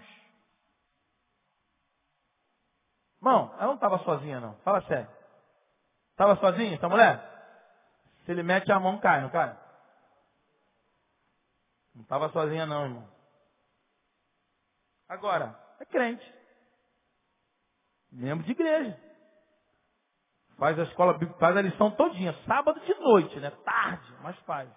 Irmão, 3.21 3.55
ela 3.57 3.67
não 3.69 3.75
estava 3.75 3.99
sozinha 4.01 4.41
não. 4.41 4.55
Fala 4.59 4.83
sério. 4.83 5.09
Estava 6.11 6.37
sozinha 6.37 6.75
essa 6.75 6.89
mulher? 6.89 7.23
Se 8.25 8.33
ele 8.33 8.43
mete 8.43 8.71
a 8.73 8.81
mão, 8.81 8.99
cai, 8.99 9.21
não 9.21 9.31
cai? 9.31 9.57
Não 11.95 12.03
estava 12.03 12.29
sozinha 12.31 12.67
não, 12.67 12.85
irmão. 12.85 13.09
Agora, 15.09 15.59
é 15.81 15.85
crente. 15.85 16.38
Membro 18.11 18.45
de 18.45 18.53
igreja. 18.53 18.99
Faz 20.57 20.79
a 20.79 20.83
escola 20.83 21.19
faz 21.39 21.57
a 21.57 21.63
lição 21.63 21.91
todinha. 21.93 22.35
Sábado 22.47 22.81
de 22.81 22.95
noite, 22.95 23.39
né? 23.39 23.51
Tarde, 23.65 24.13
mas 24.23 24.37
faz. 24.41 24.69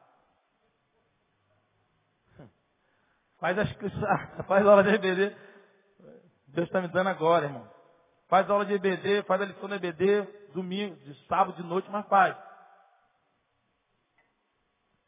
Faz 3.39 3.57
as 3.57 3.71
faz 4.47 4.65
aula 4.65 4.83
de 4.83 4.89
EBD. 4.91 5.35
Deus 6.47 6.67
está 6.67 6.81
me 6.81 6.87
dando 6.89 7.07
agora, 7.07 7.45
irmão. 7.45 7.67
Faz 8.27 8.49
aula 8.49 8.65
de 8.65 8.73
EBD, 8.73 9.23
faz 9.23 9.41
a 9.41 9.45
lição 9.45 9.67
de 9.67 9.75
EBD, 9.75 10.51
domingo, 10.53 10.95
de 10.97 11.13
sábado 11.27 11.53
de 11.55 11.63
noite, 11.63 11.89
mas 11.89 12.07
faz. 12.07 12.37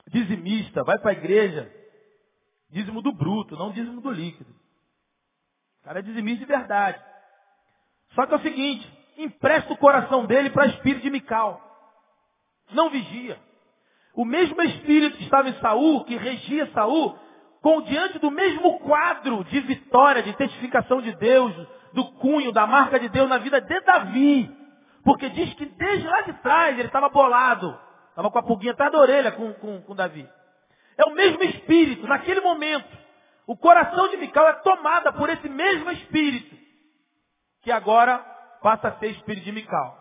Dizimista, 0.07 0.83
vai 0.83 0.97
para 0.99 1.11
a 1.11 1.13
igreja. 1.13 1.71
Dízimo 2.69 3.01
do 3.01 3.13
bruto, 3.13 3.55
não 3.55 3.71
dízimo 3.71 4.01
do 4.01 4.11
líquido. 4.11 4.51
O 5.79 5.83
cara 5.83 5.99
é 5.99 6.01
dizimista 6.01 6.39
de 6.39 6.45
verdade. 6.45 7.12
Só 8.15 8.25
que 8.25 8.33
é 8.33 8.37
o 8.37 8.41
seguinte, 8.41 8.87
empresta 9.17 9.73
o 9.73 9.77
coração 9.77 10.25
dele 10.25 10.49
para 10.49 10.67
espírito 10.67 11.03
de 11.03 11.09
Mical. 11.09 11.61
Não 12.71 12.89
vigia. 12.89 13.37
O 14.15 14.25
mesmo 14.25 14.61
espírito 14.61 15.17
que 15.17 15.23
estava 15.23 15.49
em 15.49 15.59
Saul, 15.59 16.03
que 16.05 16.15
regia 16.15 16.69
Saul, 16.73 17.17
com 17.61 17.81
diante 17.81 18.19
do 18.19 18.29
mesmo 18.29 18.79
quadro 18.79 19.43
de 19.45 19.59
vitória, 19.61 20.21
de 20.21 20.33
testificação 20.33 21.01
de 21.01 21.15
Deus, 21.15 21.55
do 21.93 22.05
cunho, 22.13 22.51
da 22.51 22.67
marca 22.67 22.99
de 22.99 23.09
Deus 23.09 23.29
na 23.29 23.37
vida 23.37 23.59
de 23.59 23.79
Davi. 23.81 24.51
Porque 25.03 25.29
diz 25.29 25.53
que 25.55 25.65
desde 25.65 26.07
lá 26.07 26.21
de 26.21 26.33
trás 26.41 26.77
ele 26.77 26.87
estava 26.87 27.09
bolado. 27.09 27.77
Estava 28.09 28.29
com 28.29 28.37
a 28.37 28.43
pulguinha 28.43 28.73
atrás 28.73 28.91
da 28.91 28.99
orelha 28.99 29.31
com, 29.31 29.53
com, 29.53 29.81
com 29.81 29.95
Davi. 29.95 30.27
É 30.97 31.09
o 31.09 31.15
mesmo 31.15 31.43
espírito, 31.43 32.07
naquele 32.07 32.41
momento. 32.41 32.97
O 33.47 33.57
coração 33.57 34.07
de 34.09 34.17
Mical 34.17 34.47
é 34.47 34.53
tomada 34.53 35.11
por 35.13 35.29
esse 35.29 35.49
mesmo 35.49 35.89
espírito, 35.91 36.55
que 37.63 37.71
agora 37.71 38.19
passa 38.61 38.89
a 38.89 38.91
ser 38.99 39.07
espírito 39.07 39.45
de 39.45 39.51
Mical. 39.51 39.97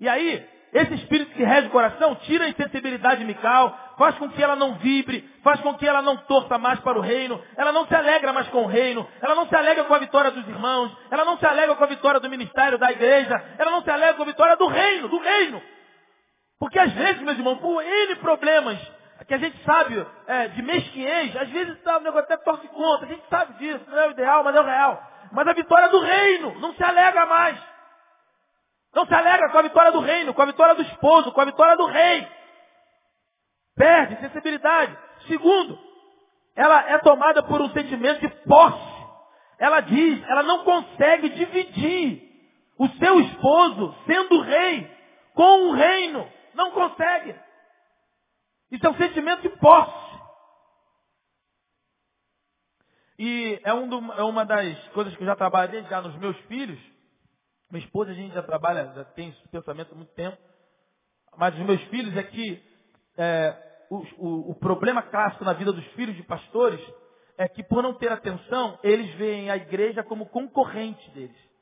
E 0.00 0.08
aí, 0.08 0.46
esse 0.72 0.94
espírito 0.94 1.32
que 1.32 1.44
rege 1.44 1.68
o 1.68 1.70
coração 1.70 2.14
tira 2.16 2.44
a 2.44 2.48
insensibilidade 2.48 3.20
de 3.20 3.26
Mical, 3.26 3.78
faz 3.98 4.16
com 4.16 4.28
que 4.30 4.42
ela 4.42 4.56
não 4.56 4.76
vibre, 4.76 5.22
faz 5.42 5.60
com 5.60 5.74
que 5.74 5.86
ela 5.86 6.00
não 6.00 6.16
torça 6.16 6.56
mais 6.58 6.80
para 6.80 6.98
o 6.98 7.02
reino, 7.02 7.42
ela 7.56 7.72
não 7.72 7.86
se 7.86 7.94
alegra 7.94 8.32
mais 8.32 8.48
com 8.48 8.64
o 8.64 8.66
reino, 8.66 9.06
ela 9.20 9.34
não 9.34 9.46
se 9.46 9.54
alegra 9.54 9.84
com 9.84 9.94
a 9.94 9.98
vitória 9.98 10.30
dos 10.30 10.48
irmãos, 10.48 10.96
ela 11.10 11.24
não 11.24 11.36
se 11.38 11.46
alegra 11.46 11.74
com 11.74 11.84
a 11.84 11.88
vitória 11.88 12.20
do 12.20 12.30
ministério, 12.30 12.78
da 12.78 12.90
igreja, 12.90 13.34
ela 13.58 13.70
não 13.70 13.82
se 13.82 13.90
alegra 13.90 14.14
com 14.14 14.22
a 14.22 14.26
vitória 14.26 14.56
do 14.56 14.66
reino, 14.66 15.08
do 15.08 15.18
reino. 15.18 15.62
Porque 16.58 16.78
às 16.78 16.92
vezes, 16.92 17.20
meus 17.22 17.36
irmãos, 17.36 17.58
por 17.58 17.82
N 17.82 18.16
problemas, 18.16 18.78
que 19.26 19.34
a 19.34 19.38
gente 19.38 19.62
sabe 19.64 20.06
é, 20.26 20.48
de 20.48 20.62
mesquinhez, 20.62 21.36
às 21.36 21.48
vezes 21.50 21.80
tá, 21.82 21.98
o 21.98 22.00
negócio 22.00 22.24
até 22.24 22.36
torce 22.38 22.66
contra, 22.68 23.06
a 23.06 23.10
gente 23.10 23.24
sabe 23.28 23.54
disso, 23.58 23.84
não 23.88 23.98
é 23.98 24.08
o 24.08 24.10
ideal, 24.12 24.42
mas 24.42 24.56
é 24.56 24.60
o 24.60 24.64
real. 24.64 25.11
Mas 25.32 25.48
a 25.48 25.52
vitória 25.54 25.88
do 25.88 26.00
reino 26.00 26.60
não 26.60 26.74
se 26.74 26.84
alegra 26.84 27.26
mais. 27.26 27.58
Não 28.94 29.06
se 29.06 29.14
alegra 29.14 29.48
com 29.50 29.58
a 29.58 29.62
vitória 29.62 29.90
do 29.90 30.00
reino, 30.00 30.34
com 30.34 30.42
a 30.42 30.46
vitória 30.46 30.74
do 30.74 30.82
esposo, 30.82 31.32
com 31.32 31.40
a 31.40 31.46
vitória 31.46 31.76
do 31.76 31.86
rei. 31.86 32.28
Perde 33.74 34.20
sensibilidade. 34.20 34.96
Segundo, 35.26 35.78
ela 36.54 36.90
é 36.90 36.98
tomada 36.98 37.42
por 37.42 37.62
um 37.62 37.70
sentimento 37.70 38.20
de 38.20 38.28
posse. 38.44 38.92
Ela 39.58 39.80
diz, 39.80 40.22
ela 40.28 40.42
não 40.42 40.64
consegue 40.64 41.30
dividir 41.30 42.30
o 42.78 42.88
seu 42.88 43.20
esposo, 43.20 43.94
sendo 44.06 44.40
rei, 44.40 44.90
com 45.34 45.68
o 45.68 45.72
reino. 45.72 46.28
Não 46.54 46.72
consegue. 46.72 47.34
Isso 48.70 48.86
é 48.86 48.90
um 48.90 48.96
sentimento 48.96 49.42
de 49.42 49.50
posse. 49.50 50.11
E 53.22 53.60
é, 53.62 53.72
um 53.72 53.88
do, 53.88 54.12
é, 54.14 54.24
uma 54.24 54.44
das 54.44 54.76
coisas 54.88 55.14
que 55.14 55.22
eu 55.22 55.26
já 55.26 55.36
trabalhei 55.36 55.84
já 55.84 56.02
nos 56.02 56.16
meus 56.16 56.36
filhos. 56.46 56.80
Minha 57.70 57.84
esposa, 57.84 58.10
a 58.10 58.14
gente 58.14 58.34
já 58.34 58.42
trabalha, 58.42 58.92
já 58.96 59.04
tem 59.04 59.28
esse 59.28 59.48
pensamento 59.48 59.92
há 59.92 59.94
muito 59.94 60.12
tempo. 60.14 60.36
Mas 61.36 61.54
os 61.54 61.60
meus 61.64 61.80
filhos 61.84 62.16
é 62.16 62.22
que 62.24 62.60
é, 63.16 63.86
o, 63.88 64.02
o, 64.18 64.50
o 64.50 64.54
problema 64.56 65.02
clássico 65.02 65.44
na 65.44 65.52
vida 65.52 65.72
dos 65.72 65.86
filhos 65.92 66.16
de 66.16 66.24
pastores 66.24 66.80
é 67.38 67.46
que 67.46 67.62
por 67.62 67.80
não 67.80 67.94
ter 67.94 68.10
atenção, 68.10 68.76
eles 68.82 69.14
veem 69.14 69.50
a 69.50 69.56
igreja 69.56 70.02
como 70.02 70.26
concorrente 70.26 71.08
deles. 71.12 71.52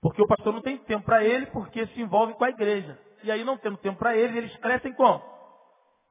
Porque 0.00 0.22
o 0.22 0.26
pastor 0.26 0.54
não 0.54 0.62
tem 0.62 0.78
tempo 0.78 1.04
para 1.04 1.22
ele, 1.22 1.44
porque 1.46 1.86
se 1.88 2.00
envolve 2.00 2.32
com 2.32 2.44
a 2.44 2.48
igreja. 2.50 2.98
E 3.22 3.30
aí 3.30 3.44
não 3.44 3.58
tendo 3.58 3.76
tempo 3.76 3.98
para 3.98 4.16
eles, 4.16 4.34
eles 4.34 4.56
crescem 4.56 4.94
como? 4.94 5.22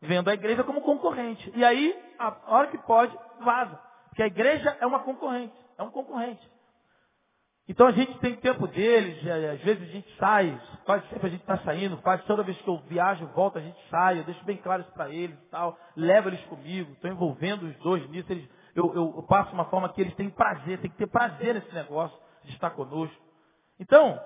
vendo 0.04 0.30
a 0.30 0.34
igreja 0.34 0.64
como 0.64 0.82
concorrente. 0.82 1.52
E 1.56 1.64
aí, 1.64 1.98
a 2.20 2.36
hora 2.48 2.68
que 2.68 2.78
pode, 2.80 3.18
vaza. 3.40 3.80
Porque 4.14 4.22
a 4.22 4.28
igreja 4.28 4.78
é 4.80 4.86
uma 4.86 5.00
concorrente, 5.00 5.56
é 5.76 5.82
um 5.82 5.90
concorrente. 5.90 6.48
Então 7.68 7.88
a 7.88 7.92
gente 7.92 8.16
tem 8.20 8.36
tempo 8.36 8.68
deles, 8.68 9.18
às 9.28 9.60
vezes 9.62 9.90
a 9.90 9.92
gente 9.92 10.18
sai, 10.18 10.62
quase 10.86 11.08
sempre 11.08 11.26
a 11.26 11.30
gente 11.32 11.42
está 11.42 11.58
saindo, 11.60 11.98
quase 11.98 12.22
toda 12.26 12.44
vez 12.44 12.56
que 12.62 12.68
eu 12.68 12.78
viajo, 12.88 13.26
volto, 13.34 13.58
a 13.58 13.62
gente 13.62 13.90
sai, 13.90 14.20
eu 14.20 14.24
deixo 14.24 14.46
bem 14.46 14.58
claro 14.58 14.84
isso 14.84 14.92
para 14.92 15.10
eles 15.10 15.36
e 15.36 15.50
tal, 15.50 15.76
levo 15.96 16.30
eles 16.30 16.44
comigo, 16.46 16.92
estou 16.92 17.10
envolvendo 17.10 17.64
os 17.64 17.76
dois 17.78 18.08
nisso, 18.12 18.32
eles, 18.32 18.48
eu, 18.76 18.94
eu, 18.94 19.14
eu 19.16 19.24
passo 19.24 19.52
uma 19.52 19.66
forma 19.66 19.92
que 19.92 20.02
eles 20.02 20.14
têm 20.14 20.30
prazer, 20.30 20.80
tem 20.80 20.92
que 20.92 20.98
ter 20.98 21.08
prazer 21.08 21.56
nesse 21.56 21.74
negócio 21.74 22.16
de 22.44 22.52
estar 22.52 22.70
conosco. 22.70 23.20
Então, 23.80 24.22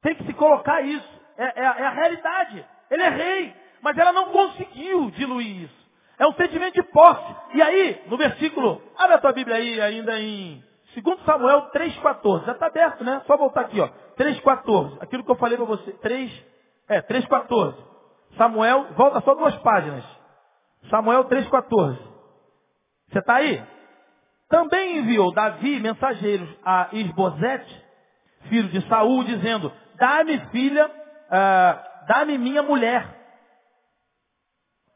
tem 0.00 0.14
que 0.14 0.24
se 0.24 0.32
colocar 0.32 0.80
isso, 0.80 1.20
é, 1.36 1.60
é, 1.60 1.64
é 1.64 1.86
a 1.86 1.90
realidade. 1.90 2.66
Ele 2.90 3.02
é 3.02 3.10
rei, 3.10 3.56
mas 3.82 3.98
ela 3.98 4.12
não 4.14 4.32
conseguiu 4.32 5.10
diluir 5.10 5.64
isso. 5.64 5.83
É 6.18 6.26
um 6.26 6.32
sentimento 6.34 6.74
de 6.74 6.82
posse. 6.84 7.36
E 7.54 7.62
aí, 7.62 8.02
no 8.06 8.16
versículo, 8.16 8.80
abre 8.96 9.14
a 9.16 9.18
tua 9.18 9.32
Bíblia 9.32 9.56
aí 9.56 9.80
ainda 9.80 10.18
em 10.20 10.62
2 11.02 11.24
Samuel 11.24 11.70
3,14. 11.72 12.44
Já 12.44 12.52
está 12.52 12.66
aberto, 12.66 13.02
né? 13.02 13.22
Só 13.26 13.36
voltar 13.36 13.62
aqui, 13.62 13.80
ó. 13.80 13.88
3,14. 14.16 15.02
Aquilo 15.02 15.24
que 15.24 15.30
eu 15.30 15.36
falei 15.36 15.56
para 15.56 15.66
você. 15.66 15.92
3, 15.92 16.46
é, 16.88 17.02
3,14. 17.02 17.74
Samuel, 18.36 18.88
volta 18.96 19.20
só 19.22 19.34
duas 19.34 19.56
páginas. 19.56 20.04
Samuel 20.90 21.24
3,14. 21.24 21.98
Você 23.10 23.18
está 23.18 23.36
aí? 23.36 23.62
Também 24.48 24.98
enviou 24.98 25.32
Davi 25.32 25.80
mensageiros 25.80 26.48
a 26.64 26.88
Isbosete, 26.92 27.84
filho 28.48 28.68
de 28.68 28.86
Saul, 28.88 29.24
dizendo, 29.24 29.72
dá-me 29.96 30.38
filha, 30.50 30.86
uh, 30.86 32.06
dá-me 32.06 32.38
minha 32.38 32.62
mulher. 32.62 33.23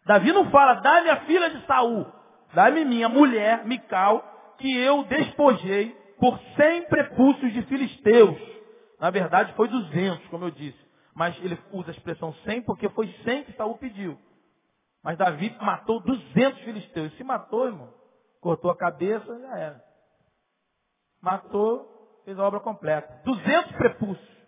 Davi 0.08 0.32
não 0.32 0.50
fala, 0.50 0.80
dá-me 0.80 1.10
a 1.10 1.20
filha 1.26 1.50
de 1.50 1.66
Saul. 1.66 2.06
Dá-me 2.54 2.82
minha 2.82 3.10
mulher, 3.10 3.66
Mical, 3.66 4.24
que 4.56 4.74
eu 4.74 5.04
despojei 5.04 5.94
por 6.18 6.40
cem 6.56 6.82
prepúcios 6.84 7.52
de 7.52 7.60
filisteus. 7.64 8.38
Na 8.98 9.10
verdade, 9.10 9.52
foi 9.52 9.68
duzentos, 9.68 10.26
como 10.28 10.46
eu 10.46 10.50
disse. 10.50 10.78
Mas 11.14 11.36
ele 11.44 11.58
usa 11.72 11.90
a 11.90 11.92
expressão 11.92 12.32
cem 12.46 12.62
porque 12.62 12.88
foi 12.88 13.14
cem 13.22 13.44
que 13.44 13.52
Saul 13.52 13.76
pediu. 13.76 14.18
Mas 15.04 15.18
Davi 15.18 15.54
matou 15.60 16.00
duzentos 16.00 16.58
filisteus. 16.62 17.14
Se 17.18 17.22
matou, 17.22 17.66
irmão, 17.66 17.92
cortou 18.40 18.70
a 18.70 18.76
cabeça, 18.78 19.38
já 19.40 19.58
era. 19.58 19.84
Matou, 21.20 22.22
fez 22.24 22.38
a 22.38 22.44
obra 22.44 22.60
completa. 22.60 23.20
Duzentos 23.26 23.72
prepúcios. 23.72 24.38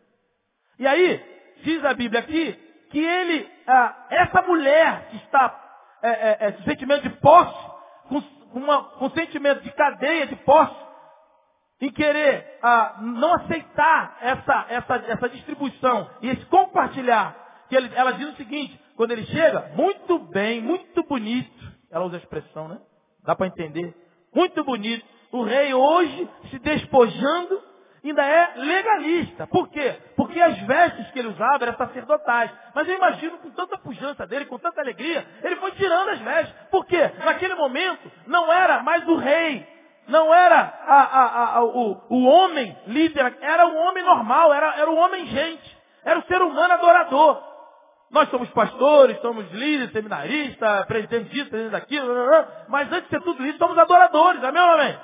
E 0.78 0.86
aí, 0.86 1.22
diz 1.62 1.84
a 1.84 1.92
Bíblia 1.92 2.20
aqui, 2.20 2.69
que 2.90 2.98
ele, 2.98 3.48
ah, 3.66 4.06
essa 4.10 4.42
mulher 4.42 5.08
que 5.10 5.16
está 5.16 5.70
é, 6.02 6.08
é, 6.08 6.36
é, 6.40 6.52
sentimento 6.64 7.02
de 7.02 7.10
posse, 7.16 7.70
com 8.08 8.22
uma, 8.58 8.84
com 8.84 9.10
sentimento 9.10 9.62
de 9.62 9.70
cadeia 9.72 10.26
de 10.26 10.36
posse, 10.36 10.74
em 11.80 11.90
querer 11.92 12.58
ah, 12.62 12.98
não 13.00 13.34
aceitar 13.34 14.18
essa, 14.20 14.66
essa, 14.68 14.94
essa 15.08 15.28
distribuição 15.28 16.10
e 16.20 16.28
esse 16.28 16.44
compartilhar, 16.46 17.36
que 17.68 17.76
ele, 17.76 17.90
ela 17.94 18.12
diz 18.12 18.28
o 18.28 18.36
seguinte, 18.36 18.78
quando 18.96 19.12
ele 19.12 19.24
chega, 19.26 19.70
muito 19.76 20.18
bem, 20.18 20.60
muito 20.60 21.02
bonito, 21.04 21.72
ela 21.90 22.04
usa 22.04 22.16
a 22.16 22.20
expressão, 22.20 22.68
né? 22.68 22.78
Dá 23.24 23.34
para 23.36 23.46
entender. 23.46 23.94
Muito 24.34 24.62
bonito. 24.64 25.04
O 25.32 25.42
rei 25.44 25.72
hoje 25.72 26.28
se 26.50 26.58
despojando 26.58 27.69
ainda 28.08 28.24
é 28.24 28.52
legalista. 28.56 29.46
Por 29.46 29.68
quê? 29.68 29.96
Porque 30.16 30.40
as 30.40 30.58
vestes 30.62 31.10
que 31.10 31.18
ele 31.18 31.28
usava 31.28 31.64
eram 31.64 31.76
sacerdotais. 31.76 32.50
Mas 32.74 32.88
eu 32.88 32.96
imagino 32.96 33.38
com 33.38 33.50
tanta 33.50 33.76
pujança 33.78 34.26
dele, 34.26 34.46
com 34.46 34.58
tanta 34.58 34.80
alegria, 34.80 35.26
ele 35.42 35.56
foi 35.56 35.72
tirando 35.72 36.10
as 36.10 36.18
vestes. 36.20 36.54
Por 36.70 36.86
quê? 36.86 37.10
Naquele 37.24 37.54
momento 37.54 38.10
não 38.26 38.52
era 38.52 38.82
mais 38.82 39.06
o 39.06 39.16
rei, 39.16 39.66
não 40.08 40.34
era 40.34 40.58
a, 40.86 41.02
a, 41.02 41.56
a, 41.56 41.64
o, 41.64 42.02
o, 42.08 42.24
homem 42.24 42.76
líder, 42.86 43.36
era 43.40 43.66
o 43.66 43.76
homem 43.76 44.02
normal, 44.02 44.52
era, 44.52 44.74
era 44.76 44.90
o 44.90 44.96
homem 44.96 45.26
gente, 45.26 45.78
era 46.04 46.18
o 46.18 46.24
ser 46.24 46.40
humano 46.42 46.74
adorador. 46.74 47.50
Nós 48.10 48.28
somos 48.28 48.50
pastores, 48.50 49.20
somos 49.20 49.48
líderes, 49.52 49.92
seminaristas, 49.92 50.86
presidente 50.86 51.30
disso, 51.30 51.48
presidente 51.48 51.72
daquilo, 51.72 52.12
mas 52.68 52.90
antes 52.90 53.04
de 53.04 53.10
ser 53.10 53.22
tudo 53.22 53.46
isso, 53.46 53.58
somos 53.58 53.78
adoradores, 53.78 54.42
amém 54.42 54.60
ou 54.60 54.70
amém? 54.72 54.98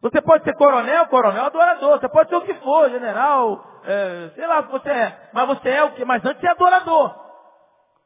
Você 0.00 0.20
pode 0.20 0.44
ser 0.44 0.54
coronel, 0.54 1.06
coronel 1.06 1.46
adorador. 1.46 1.98
Você 1.98 2.08
pode 2.08 2.28
ser 2.28 2.36
o 2.36 2.42
que 2.42 2.54
for, 2.54 2.88
general, 2.90 3.64
é, 3.84 4.30
sei 4.34 4.46
lá 4.46 4.60
o 4.60 4.64
que 4.64 4.72
você 4.72 4.90
é. 4.90 5.30
Mas 5.32 5.46
você 5.48 5.70
é 5.70 5.82
o 5.84 5.92
que? 5.92 6.04
Mas 6.04 6.24
antes 6.24 6.42
é 6.42 6.48
adorador. 6.48 7.14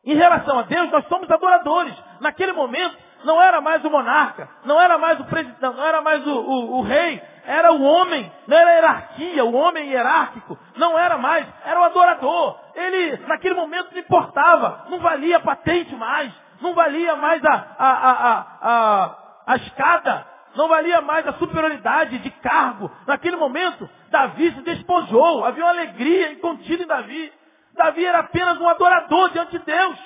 Em 0.04 0.16
relação 0.16 0.58
a 0.58 0.62
Deus, 0.62 0.90
nós 0.90 1.06
somos 1.06 1.30
adoradores. 1.30 1.94
Naquele 2.20 2.52
momento, 2.52 2.96
não 3.24 3.40
era 3.40 3.60
mais 3.60 3.84
o 3.84 3.90
monarca, 3.90 4.48
não 4.64 4.80
era 4.80 4.98
mais 4.98 5.20
o 5.20 5.24
presidente, 5.24 5.60
não 5.60 5.84
era 5.84 6.00
mais 6.02 6.26
o, 6.26 6.30
o, 6.30 6.78
o 6.78 6.82
rei, 6.82 7.22
era 7.44 7.72
o 7.72 7.82
homem, 7.82 8.30
não 8.46 8.56
era 8.56 8.70
a 8.70 8.74
hierarquia, 8.74 9.44
o 9.44 9.54
homem 9.54 9.90
hierárquico, 9.90 10.58
não 10.76 10.98
era 10.98 11.18
mais, 11.18 11.46
era 11.64 11.80
o 11.80 11.84
adorador. 11.84 12.58
Ele, 12.74 13.16
naquele 13.26 13.54
momento, 13.54 13.92
não 13.92 14.00
importava, 14.00 14.86
não 14.88 14.98
valia 14.98 15.40
patente 15.40 15.94
mais, 15.94 16.32
não 16.60 16.74
valia 16.74 17.16
mais 17.16 17.44
a, 17.44 17.66
a, 17.78 18.10
a, 18.10 18.46
a, 18.62 19.16
a 19.46 19.56
escada, 19.56 20.26
não 20.56 20.68
valia 20.68 21.00
mais 21.00 21.26
a 21.26 21.32
superioridade 21.34 22.18
de 22.18 22.30
cargo. 22.30 22.90
Naquele 23.06 23.36
momento, 23.36 23.88
Davi 24.10 24.52
se 24.52 24.62
despojou. 24.62 25.44
Havia 25.44 25.64
uma 25.64 25.70
alegria 25.70 26.32
incontida 26.32 26.82
em 26.82 26.86
Davi. 26.86 27.32
Davi 27.74 28.04
era 28.04 28.20
apenas 28.20 28.60
um 28.60 28.68
adorador 28.68 29.30
diante 29.30 29.58
de 29.58 29.64
Deus. 29.64 29.98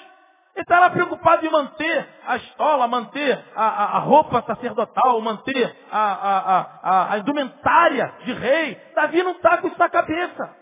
Ele 0.55 0.63
estava 0.63 0.89
preocupado 0.91 1.45
em 1.45 1.51
manter 1.51 2.09
a 2.27 2.37
estola, 2.37 2.89
manter 2.89 3.45
a, 3.55 3.67
a, 3.67 3.97
a 3.97 3.99
roupa 3.99 4.43
sacerdotal, 4.43 5.21
manter 5.21 5.77
a, 5.93 7.13
a, 7.13 7.19
indumentária 7.19 8.15
de 8.25 8.33
rei. 8.33 8.75
Davi 8.95 9.23
não 9.23 9.33
está 9.33 9.59
com 9.59 9.67
isso 9.67 9.79
na 9.79 9.91
cabeça. 9.91 10.57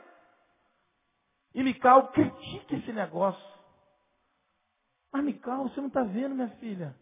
E 1.55 1.63
Mical 1.63 2.09
critica 2.09 2.75
esse 2.75 2.93
negócio. 2.93 3.55
Mas 5.13 5.23
Mical, 5.23 5.69
você 5.69 5.81
não 5.81 5.87
está 5.87 6.03
vendo, 6.03 6.35
minha 6.35 6.49
filha? 6.59 6.93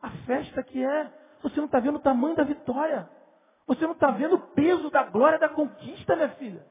A 0.00 0.08
festa 0.26 0.62
que 0.62 0.82
é 0.82 1.23
você 1.44 1.58
não 1.58 1.66
está 1.66 1.78
vendo 1.78 1.96
o 1.96 2.00
tamanho 2.00 2.34
da 2.34 2.42
vitória. 2.42 3.06
Você 3.66 3.84
não 3.84 3.92
está 3.92 4.10
vendo 4.10 4.36
o 4.36 4.40
peso 4.54 4.90
da 4.90 5.04
glória 5.04 5.38
da 5.38 5.48
conquista, 5.48 6.16
minha 6.16 6.30
filha. 6.30 6.66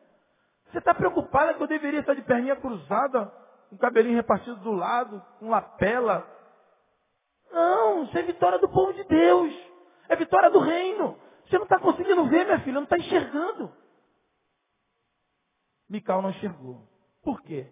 Você 0.71 0.79
está 0.79 0.95
preocupada 0.95 1.53
que 1.53 1.61
eu 1.61 1.67
deveria 1.67 1.99
estar 1.99 2.15
de 2.15 2.23
perninha 2.23 2.55
cruzada, 2.55 3.27
com 3.69 3.75
o 3.75 3.77
cabelinho 3.77 4.15
repartido 4.15 4.55
do 4.57 4.71
lado, 4.71 5.23
com 5.39 5.49
lapela. 5.49 6.27
Não, 7.51 8.05
isso 8.05 8.17
é 8.17 8.23
vitória 8.23 8.57
do 8.57 8.67
povo 8.67 8.93
de 8.93 9.03
Deus. 9.03 9.53
É 10.09 10.15
vitória 10.15 10.49
do 10.49 10.59
reino. 10.59 11.19
Você 11.45 11.55
não 11.57 11.65
está 11.65 11.77
conseguindo 11.77 12.25
ver, 12.25 12.45
minha 12.45 12.59
filha, 12.61 12.73
não 12.73 12.83
está 12.83 12.97
enxergando. 12.97 13.71
Mical 15.87 16.23
não 16.23 16.31
enxergou. 16.31 16.81
Por 17.21 17.43
quê? 17.43 17.71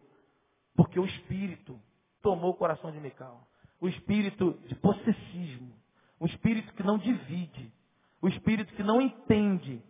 Porque 0.76 1.00
o 1.00 1.06
espírito 1.06 1.82
tomou 2.22 2.52
o 2.52 2.56
coração 2.56 2.92
de 2.92 3.00
Mical. 3.00 3.48
O 3.82 3.88
espírito 3.88 4.54
de 4.68 4.76
possessismo. 4.76 5.81
Um 6.22 6.28
espírito 6.28 6.72
que 6.76 6.84
não 6.84 7.00
divide. 7.00 7.74
O 8.22 8.28
um 8.28 8.30
espírito 8.30 8.72
que 8.76 8.84
não 8.84 9.02
entende 9.02 9.84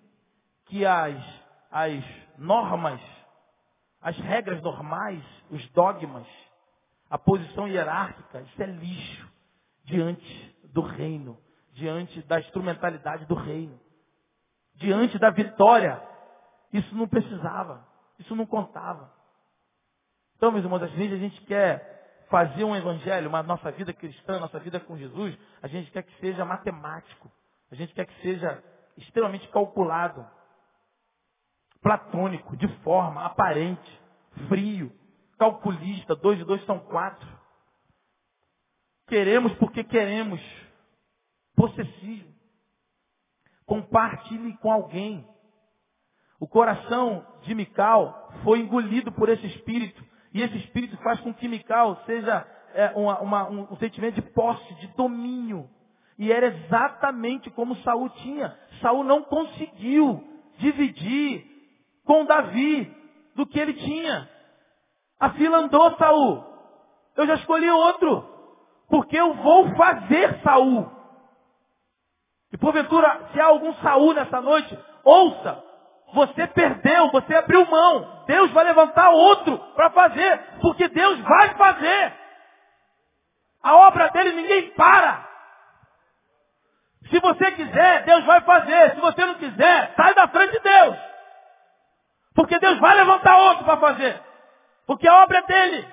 que 0.67 0.85
as, 0.85 1.21
as 1.69 2.01
normas, 2.37 3.01
as 3.99 4.17
regras 4.17 4.61
normais, 4.61 5.21
os 5.49 5.67
dogmas, 5.71 6.25
a 7.09 7.17
posição 7.17 7.67
hierárquica, 7.67 8.39
isso 8.39 8.63
é 8.63 8.65
lixo 8.65 9.29
diante 9.83 10.55
do 10.71 10.79
reino, 10.79 11.37
diante 11.73 12.21
da 12.21 12.39
instrumentalidade 12.39 13.25
do 13.25 13.35
reino, 13.35 13.77
diante 14.75 15.19
da 15.19 15.29
vitória. 15.31 16.01
Isso 16.71 16.95
não 16.95 17.09
precisava, 17.09 17.85
isso 18.17 18.33
não 18.33 18.45
contava. 18.45 19.13
Então, 20.37 20.49
meus 20.49 20.63
irmãos, 20.63 20.81
às 20.81 20.91
vezes 20.93 21.13
a 21.13 21.17
gente 21.17 21.41
quer 21.41 22.00
fazer 22.31 22.63
um 22.63 22.75
evangelho, 22.75 23.27
uma 23.27 23.43
nossa 23.43 23.69
vida 23.71 23.93
cristã, 23.93 24.39
nossa 24.39 24.57
vida 24.57 24.79
com 24.79 24.97
Jesus, 24.97 25.37
a 25.61 25.67
gente 25.67 25.91
quer 25.91 26.01
que 26.01 26.19
seja 26.21 26.45
matemático. 26.45 27.29
A 27.69 27.75
gente 27.75 27.93
quer 27.93 28.05
que 28.05 28.21
seja 28.21 28.63
extremamente 28.97 29.47
calculado, 29.49 30.25
platônico, 31.81 32.55
de 32.55 32.67
forma 32.79 33.25
aparente, 33.25 34.01
frio, 34.47 34.91
calculista, 35.37 36.15
dois 36.15 36.39
e 36.39 36.45
dois 36.45 36.65
são 36.65 36.79
quatro. 36.79 37.27
Queremos 39.07 39.53
porque 39.55 39.83
queremos. 39.83 40.41
Possessivo. 41.53 42.31
Compartilhe 43.65 44.57
com 44.57 44.71
alguém. 44.71 45.27
O 46.39 46.47
coração 46.47 47.27
de 47.41 47.53
Mical 47.53 48.31
foi 48.43 48.59
engolido 48.59 49.11
por 49.11 49.27
esse 49.27 49.45
espírito 49.47 50.10
e 50.33 50.41
esse 50.41 50.57
espírito 50.57 50.97
faz 50.97 51.19
com 51.19 51.33
que 51.33 51.47
Mical 51.47 51.97
seja 52.05 52.45
é, 52.73 52.91
uma, 52.95 53.19
uma, 53.19 53.49
um, 53.49 53.67
um 53.71 53.75
sentimento 53.77 54.15
de 54.15 54.21
posse, 54.21 54.73
de 54.75 54.87
domínio. 54.95 55.69
E 56.17 56.31
era 56.31 56.47
exatamente 56.47 57.49
como 57.49 57.75
Saul 57.77 58.09
tinha. 58.09 58.57
Saul 58.81 59.03
não 59.03 59.23
conseguiu 59.23 60.23
dividir 60.57 61.45
com 62.05 62.25
Davi 62.25 62.95
do 63.35 63.45
que 63.45 63.59
ele 63.59 63.73
tinha. 63.73 64.29
A 65.19 65.31
fila 65.31 65.59
andou, 65.59 65.95
Saul. 65.97 66.45
Eu 67.15 67.27
já 67.27 67.35
escolhi 67.35 67.69
outro. 67.69 68.25
Porque 68.89 69.17
eu 69.17 69.33
vou 69.35 69.75
fazer 69.75 70.41
Saul. 70.43 70.89
E 72.51 72.57
porventura, 72.57 73.29
se 73.31 73.39
há 73.39 73.45
algum 73.45 73.73
Saul 73.75 74.13
nessa 74.13 74.41
noite, 74.41 74.77
ouça, 75.03 75.63
Você 76.13 76.47
perdeu, 76.47 77.11
você 77.11 77.35
abriu 77.35 77.65
mão. 77.65 78.23
Deus 78.25 78.51
vai 78.51 78.65
levantar 78.65 79.09
outro 79.09 79.57
para 79.75 79.89
fazer, 79.91 80.39
porque 80.61 80.87
Deus 80.89 81.19
vai 81.19 81.55
fazer. 81.55 82.13
A 83.63 83.75
obra 83.75 84.09
dele 84.09 84.33
ninguém 84.33 84.71
para. 84.71 85.29
Se 87.09 87.19
você 87.19 87.51
quiser, 87.51 88.03
Deus 88.03 88.25
vai 88.25 88.41
fazer. 88.41 88.95
Se 88.95 89.01
você 89.01 89.25
não 89.25 89.35
quiser, 89.35 89.93
sai 89.95 90.13
da 90.13 90.27
frente 90.27 90.51
de 90.51 90.59
Deus. 90.59 90.97
Porque 92.35 92.59
Deus 92.59 92.79
vai 92.79 92.95
levantar 92.95 93.37
outro 93.37 93.65
para 93.65 93.77
fazer. 93.77 94.21
Porque 94.87 95.07
a 95.07 95.23
obra 95.23 95.39
é 95.39 95.41
dele. 95.43 95.87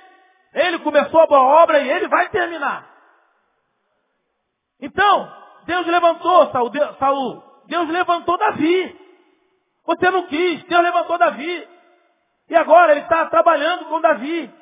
Ele 0.54 0.78
começou 0.80 1.20
a 1.20 1.26
boa 1.26 1.62
obra 1.62 1.80
e 1.80 1.90
ele 1.90 2.08
vai 2.08 2.28
terminar. 2.30 2.88
Então, 4.80 5.32
Deus 5.64 5.86
levantou 5.86 6.50
Saul, 6.50 7.42
Deus, 7.66 7.88
levantou 7.88 8.38
Davi. 8.38 9.07
Você 9.88 10.10
não 10.10 10.26
quis, 10.26 10.62
Deus 10.64 10.82
levantou 10.82 11.16
Davi. 11.16 11.66
E 12.50 12.54
agora 12.54 12.92
ele 12.92 13.00
está 13.00 13.24
trabalhando 13.26 13.86
com 13.86 14.02
Davi. 14.02 14.52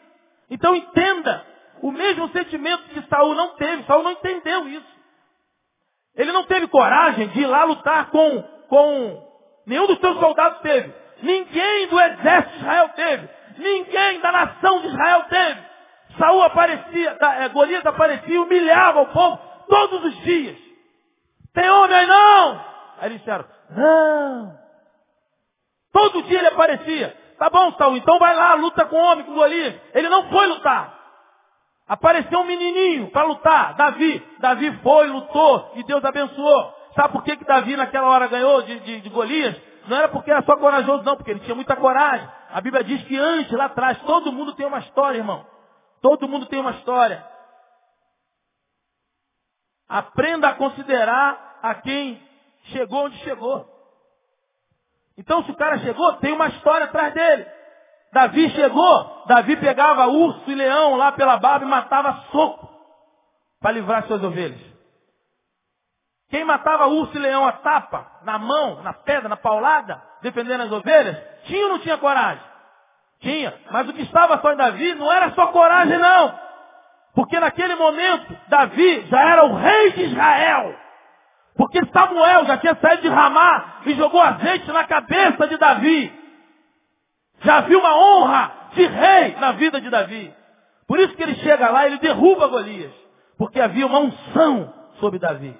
Então 0.48 0.72
entenda, 0.76 1.44
o 1.82 1.90
mesmo 1.90 2.28
sentimento 2.28 2.84
que 2.90 3.02
Saul 3.08 3.34
não 3.34 3.56
teve, 3.56 3.82
Saul 3.86 4.04
não 4.04 4.12
entendeu 4.12 4.68
isso. 4.68 4.96
Ele 6.14 6.30
não 6.30 6.44
teve 6.44 6.68
coragem 6.68 7.26
de 7.28 7.40
ir 7.40 7.46
lá 7.46 7.64
lutar 7.64 8.08
com, 8.10 8.42
com 8.68 9.28
nenhum 9.66 9.88
dos 9.88 9.98
seus 9.98 10.16
soldados 10.20 10.60
teve. 10.60 10.94
Ninguém 11.20 11.88
do 11.88 12.00
exército 12.00 12.52
de 12.52 12.58
Israel 12.60 12.88
teve. 12.90 13.28
Ninguém 13.58 14.20
da 14.20 14.30
nação 14.30 14.80
de 14.80 14.86
Israel 14.86 15.24
teve. 15.24 15.60
Saul 16.18 16.42
aparecia, 16.44 17.18
é, 17.20 17.48
Golias 17.48 17.84
aparecia 17.84 18.40
humilhava 18.40 19.00
o 19.00 19.08
povo 19.08 19.38
todos 19.68 20.04
os 20.04 20.20
dias. 20.20 20.56
Tem 21.52 21.68
homem 21.68 21.96
aí 21.96 22.06
não? 22.06 22.64
Aí 22.98 23.08
eles 23.08 23.18
disseram, 23.18 23.44
não. 23.70 24.65
Todo 25.96 26.22
dia 26.24 26.38
ele 26.38 26.48
aparecia. 26.48 27.16
Tá 27.38 27.48
bom, 27.48 27.72
Saul, 27.72 27.96
então 27.96 28.18
vai 28.18 28.36
lá, 28.36 28.52
luta 28.52 28.84
com 28.84 28.96
o 28.96 29.02
homem, 29.02 29.24
com 29.24 29.32
Golias. 29.32 29.74
Ele 29.94 30.10
não 30.10 30.28
foi 30.28 30.46
lutar. 30.46 30.94
Apareceu 31.88 32.38
um 32.40 32.44
menininho 32.44 33.10
para 33.10 33.24
lutar, 33.24 33.74
Davi. 33.76 34.22
Davi 34.38 34.78
foi, 34.82 35.06
lutou 35.06 35.72
e 35.74 35.82
Deus 35.84 36.04
abençoou. 36.04 36.74
Sabe 36.94 37.12
por 37.14 37.24
que, 37.24 37.34
que 37.38 37.46
Davi 37.46 37.76
naquela 37.76 38.08
hora 38.08 38.26
ganhou 38.26 38.60
de, 38.60 38.78
de, 38.80 39.00
de 39.00 39.08
Golias? 39.08 39.56
Não 39.88 39.96
era 39.96 40.08
porque 40.08 40.30
era 40.30 40.42
só 40.42 40.58
corajoso, 40.58 41.02
não, 41.02 41.16
porque 41.16 41.30
ele 41.30 41.40
tinha 41.40 41.54
muita 41.54 41.74
coragem. 41.76 42.28
A 42.50 42.60
Bíblia 42.60 42.84
diz 42.84 43.02
que 43.04 43.16
antes, 43.16 43.52
lá 43.52 43.64
atrás, 43.64 43.98
todo 44.02 44.32
mundo 44.32 44.54
tem 44.54 44.66
uma 44.66 44.80
história, 44.80 45.16
irmão. 45.16 45.46
Todo 46.02 46.28
mundo 46.28 46.44
tem 46.44 46.60
uma 46.60 46.72
história. 46.72 47.24
Aprenda 49.88 50.48
a 50.48 50.54
considerar 50.56 51.58
a 51.62 51.74
quem 51.76 52.20
chegou 52.64 53.06
onde 53.06 53.16
chegou. 53.18 53.75
Então, 55.18 55.42
se 55.44 55.50
o 55.50 55.56
cara 55.56 55.78
chegou, 55.78 56.14
tem 56.14 56.32
uma 56.32 56.48
história 56.48 56.86
atrás 56.86 57.14
dele. 57.14 57.46
Davi 58.12 58.50
chegou, 58.50 59.24
Davi 59.26 59.56
pegava 59.56 60.06
urso 60.06 60.50
e 60.50 60.54
leão 60.54 60.96
lá 60.96 61.12
pela 61.12 61.38
barba 61.38 61.64
e 61.64 61.68
matava 61.68 62.24
soco 62.30 62.68
para 63.60 63.72
livrar 63.72 64.06
suas 64.06 64.22
ovelhas. 64.22 64.60
Quem 66.30 66.44
matava 66.44 66.86
urso 66.86 67.16
e 67.16 67.20
leão 67.20 67.46
a 67.46 67.52
tapa, 67.52 68.06
na 68.24 68.38
mão, 68.38 68.82
na 68.82 68.92
pedra, 68.92 69.28
na 69.28 69.36
paulada, 69.36 70.02
defendendo 70.22 70.62
as 70.62 70.72
ovelhas, 70.72 71.16
tinha 71.44 71.64
ou 71.66 71.72
não 71.72 71.78
tinha 71.78 71.98
coragem? 71.98 72.42
Tinha. 73.20 73.54
Mas 73.70 73.88
o 73.88 73.92
que 73.92 74.02
estava 74.02 74.40
só 74.40 74.52
em 74.52 74.56
Davi 74.56 74.94
não 74.94 75.10
era 75.10 75.30
só 75.32 75.46
coragem, 75.48 75.98
não. 75.98 76.38
Porque 77.14 77.38
naquele 77.40 77.74
momento, 77.76 78.36
Davi 78.48 79.06
já 79.06 79.20
era 79.20 79.44
o 79.44 79.54
rei 79.54 79.92
de 79.92 80.02
Israel. 80.04 80.85
Porque 81.56 81.80
Samuel 81.92 82.44
já 82.44 82.58
tinha 82.58 82.74
saído 82.76 83.02
de 83.02 83.08
Ramá 83.08 83.80
e 83.86 83.94
jogou 83.94 84.20
azeite 84.20 84.70
na 84.70 84.84
cabeça 84.84 85.48
de 85.48 85.56
Davi. 85.56 86.12
Já 87.42 87.58
havia 87.58 87.78
uma 87.78 87.96
honra 87.96 88.52
de 88.74 88.86
rei 88.86 89.36
na 89.36 89.52
vida 89.52 89.80
de 89.80 89.88
Davi. 89.88 90.34
Por 90.86 90.98
isso 90.98 91.14
que 91.14 91.22
ele 91.22 91.34
chega 91.36 91.68
lá 91.70 91.84
e 91.84 91.92
ele 91.92 91.98
derruba 91.98 92.46
Golias. 92.48 92.92
Porque 93.38 93.60
havia 93.60 93.86
uma 93.86 94.00
unção 94.00 94.72
sobre 95.00 95.18
Davi. 95.18 95.56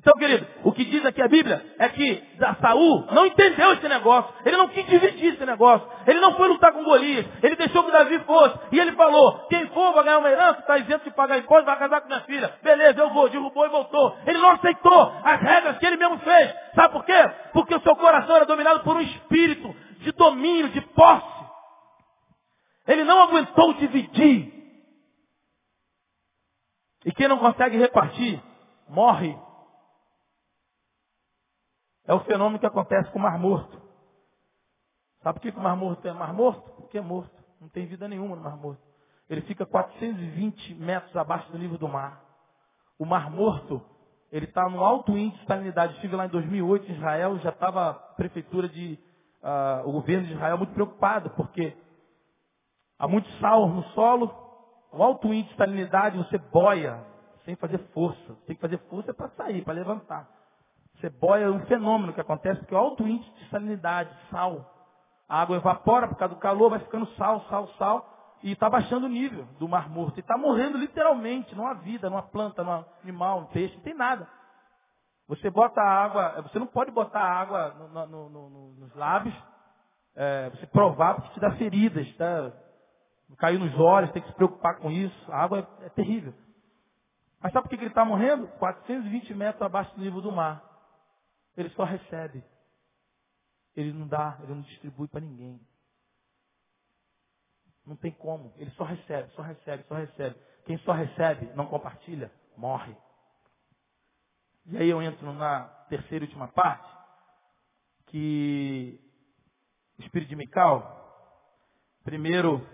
Então, 0.00 0.14
querido, 0.14 0.46
o 0.64 0.72
que 0.72 0.82
diz 0.86 1.04
aqui 1.04 1.20
a 1.20 1.28
Bíblia 1.28 1.62
é 1.78 1.86
que 1.90 2.24
Saul 2.62 3.06
não 3.12 3.26
entendeu 3.26 3.74
esse 3.74 3.86
negócio. 3.86 4.32
Ele 4.46 4.56
não 4.56 4.68
quis 4.68 4.86
dividir 4.86 5.34
esse 5.34 5.44
negócio. 5.44 5.86
Ele 6.06 6.18
não 6.20 6.34
foi 6.36 6.48
lutar 6.48 6.72
com 6.72 6.82
Golias. 6.82 7.26
Ele 7.42 7.54
deixou 7.54 7.84
que 7.84 7.90
Davi 7.90 8.18
fosse. 8.20 8.58
E 8.72 8.78
ele 8.78 8.92
falou, 8.92 9.46
quem 9.50 9.66
for 9.66 9.92
vai 9.92 10.04
ganhar 10.04 10.18
uma 10.18 10.30
herança, 10.30 10.60
está 10.60 10.78
isento 10.78 11.04
de 11.04 11.10
pagar 11.10 11.36
imposto, 11.36 11.66
vai 11.66 11.78
casar 11.78 12.00
com 12.00 12.06
minha 12.06 12.22
filha. 12.22 12.50
Beleza, 12.62 12.98
eu 12.98 13.10
vou. 13.10 13.28
Derrubou 13.28 13.66
e 13.66 13.68
voltou. 13.68 14.16
Ele 14.26 14.38
não 14.38 14.52
aceitou 14.52 15.12
as 15.22 15.38
regras 15.38 15.76
que 15.76 15.86
ele 15.86 15.98
mesmo 15.98 16.18
fez. 16.20 16.54
Sabe 16.74 16.94
por 16.94 17.04
quê? 17.04 17.30
Porque 17.52 17.74
o 17.74 17.82
seu 17.82 17.94
coração 17.94 18.36
era 18.36 18.46
dominado 18.46 18.80
por 18.80 18.96
um 18.96 19.02
espírito 19.02 19.76
de 19.98 20.12
domínio, 20.12 20.70
de 20.70 20.80
posse. 20.80 21.44
Ele 22.88 23.04
não 23.04 23.22
aguentou 23.24 23.74
dividir. 23.74 24.50
E 27.04 27.12
quem 27.12 27.28
não 27.28 27.36
consegue 27.36 27.76
repartir, 27.76 28.40
morre. 28.88 29.36
É 32.06 32.14
o 32.14 32.20
fenômeno 32.20 32.58
que 32.58 32.66
acontece 32.66 33.10
com 33.10 33.18
o 33.18 33.22
mar 33.22 33.38
morto. 33.38 33.80
Sabe 35.22 35.38
por 35.38 35.52
que 35.52 35.58
o 35.58 35.62
mar 35.62 35.76
morto 35.76 36.06
é 36.06 36.12
mar 36.12 36.32
morto? 36.32 36.70
Porque 36.72 36.98
é 36.98 37.00
morto. 37.00 37.38
Não 37.60 37.68
tem 37.68 37.86
vida 37.86 38.08
nenhuma 38.08 38.36
no 38.36 38.42
mar 38.42 38.56
morto. 38.56 38.82
Ele 39.28 39.42
fica 39.42 39.66
420 39.66 40.74
metros 40.74 41.14
abaixo 41.14 41.50
do 41.52 41.58
nível 41.58 41.78
do 41.78 41.88
mar. 41.88 42.20
O 42.98 43.04
mar 43.04 43.30
morto, 43.30 43.80
ele 44.32 44.46
está 44.46 44.68
no 44.68 44.82
alto 44.82 45.16
índice 45.16 45.40
de 45.42 45.46
salinidade. 45.46 45.94
Estive 45.94 46.16
lá 46.16 46.26
em 46.26 46.30
2008 46.30 46.90
em 46.90 46.96
Israel, 46.96 47.38
já 47.38 47.50
estava 47.50 47.90
a 47.90 47.94
prefeitura 47.94 48.68
de 48.68 48.98
uh, 49.42 49.88
o 49.88 49.92
governo 49.92 50.26
de 50.26 50.32
Israel 50.32 50.58
muito 50.58 50.72
preocupado, 50.72 51.30
porque 51.30 51.76
há 52.98 53.06
muito 53.06 53.28
sal 53.38 53.68
no 53.68 53.84
solo, 53.90 54.34
o 54.92 55.02
alto 55.02 55.32
índice 55.32 55.52
de 55.52 55.58
salinidade, 55.58 56.18
você 56.18 56.38
boia 56.38 57.04
sem 57.44 57.54
fazer 57.56 57.78
força. 57.92 58.34
Tem 58.46 58.56
que 58.56 58.62
fazer 58.62 58.78
força 58.88 59.14
para 59.14 59.28
sair, 59.30 59.62
para 59.62 59.74
levantar. 59.74 60.39
Você 61.00 61.08
boia 61.08 61.44
é 61.44 61.50
um 61.50 61.64
fenômeno 61.66 62.12
que 62.12 62.20
acontece, 62.20 62.60
porque 62.60 62.74
o 62.74 62.78
alto 62.78 63.08
índice 63.08 63.30
de 63.32 63.48
salinidade, 63.48 64.14
sal. 64.30 64.70
A 65.26 65.40
água 65.40 65.56
evapora 65.56 66.06
por 66.06 66.16
causa 66.16 66.34
do 66.34 66.40
calor, 66.40 66.70
vai 66.70 66.80
ficando 66.80 67.06
sal, 67.14 67.40
sal, 67.48 67.68
sal. 67.78 68.06
E 68.42 68.52
está 68.52 68.68
baixando 68.68 69.06
o 69.06 69.08
nível 69.08 69.46
do 69.58 69.66
mar 69.66 69.88
morto. 69.88 70.18
E 70.18 70.20
está 70.20 70.36
morrendo 70.36 70.76
literalmente. 70.76 71.54
Não 71.54 71.66
há 71.66 71.74
vida, 71.74 72.10
não 72.10 72.18
há 72.18 72.22
planta, 72.22 72.62
não 72.62 72.72
há 72.72 72.84
animal, 73.02 73.40
não 73.40 73.46
peixe, 73.48 73.74
não 73.76 73.82
tem 73.82 73.94
nada. 73.94 74.28
Você 75.28 75.48
bota 75.48 75.80
água, 75.80 76.42
você 76.42 76.58
não 76.58 76.66
pode 76.66 76.90
botar 76.90 77.22
água 77.22 77.74
no, 77.78 78.06
no, 78.06 78.28
no, 78.28 78.74
nos 78.74 78.94
lábios, 78.96 79.34
é, 80.16 80.50
você 80.50 80.66
provar 80.66 81.14
porque 81.14 81.30
te 81.34 81.40
dá 81.40 81.52
feridas, 81.52 82.12
tá? 82.16 82.52
Caiu 83.38 83.60
nos 83.60 83.78
olhos, 83.78 84.10
tem 84.10 84.20
que 84.20 84.28
se 84.28 84.34
preocupar 84.34 84.78
com 84.78 84.90
isso. 84.90 85.32
A 85.32 85.38
água 85.40 85.60
é, 85.60 85.86
é 85.86 85.88
terrível. 85.90 86.34
Mas 87.40 87.52
sabe 87.52 87.68
por 87.68 87.70
que 87.70 87.82
ele 87.82 87.86
está 87.86 88.04
morrendo? 88.04 88.48
420 88.58 89.32
metros 89.34 89.62
abaixo 89.62 89.94
do 89.94 90.00
nível 90.00 90.20
do 90.20 90.32
mar. 90.32 90.69
Ele 91.56 91.70
só 91.70 91.84
recebe. 91.84 92.44
Ele 93.74 93.92
não 93.92 94.06
dá, 94.06 94.38
ele 94.42 94.54
não 94.54 94.62
distribui 94.62 95.08
para 95.08 95.20
ninguém. 95.20 95.60
Não 97.86 97.96
tem 97.96 98.12
como. 98.12 98.52
Ele 98.56 98.70
só 98.72 98.84
recebe, 98.84 99.30
só 99.34 99.42
recebe, 99.42 99.84
só 99.84 99.94
recebe. 99.94 100.36
Quem 100.64 100.78
só 100.78 100.92
recebe, 100.92 101.46
não 101.54 101.66
compartilha, 101.66 102.30
morre. 102.56 102.96
E 104.66 104.76
aí 104.76 104.88
eu 104.88 105.02
entro 105.02 105.32
na 105.32 105.64
terceira 105.88 106.24
e 106.24 106.28
última 106.28 106.48
parte, 106.48 106.88
que 108.06 109.00
o 109.98 110.02
espírito 110.02 110.28
de 110.28 110.36
Mical, 110.36 111.00
primeiro, 112.04 112.66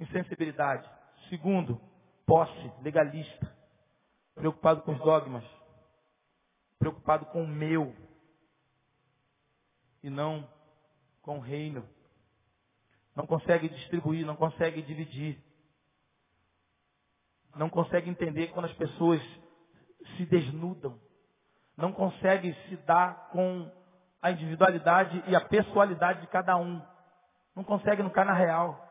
insensibilidade. 0.00 0.88
Segundo, 1.28 1.80
posse, 2.26 2.72
legalista. 2.82 3.56
Preocupado 4.34 4.82
com 4.82 4.92
os 4.92 4.98
dogmas. 5.00 5.44
Preocupado 6.78 7.26
com 7.26 7.42
o 7.42 7.48
meu. 7.48 7.94
E 10.02 10.10
não 10.10 10.48
com 11.22 11.38
o 11.38 11.40
reino. 11.40 11.86
Não 13.14 13.26
consegue 13.26 13.68
distribuir, 13.68 14.24
não 14.24 14.36
consegue 14.36 14.80
dividir. 14.82 15.42
Não 17.56 17.68
consegue 17.68 18.08
entender 18.08 18.48
quando 18.48 18.66
as 18.66 18.74
pessoas 18.74 19.20
se 20.16 20.24
desnudam. 20.26 20.98
Não 21.76 21.92
conseguem 21.92 22.54
se 22.68 22.76
dar 22.78 23.28
com 23.30 23.70
a 24.22 24.30
individualidade 24.30 25.22
e 25.26 25.34
a 25.34 25.40
pessoalidade 25.40 26.20
de 26.20 26.26
cada 26.28 26.56
um. 26.56 26.80
Não 27.54 27.64
consegue 27.64 28.02
no 28.02 28.12
na 28.12 28.32
real. 28.32 28.88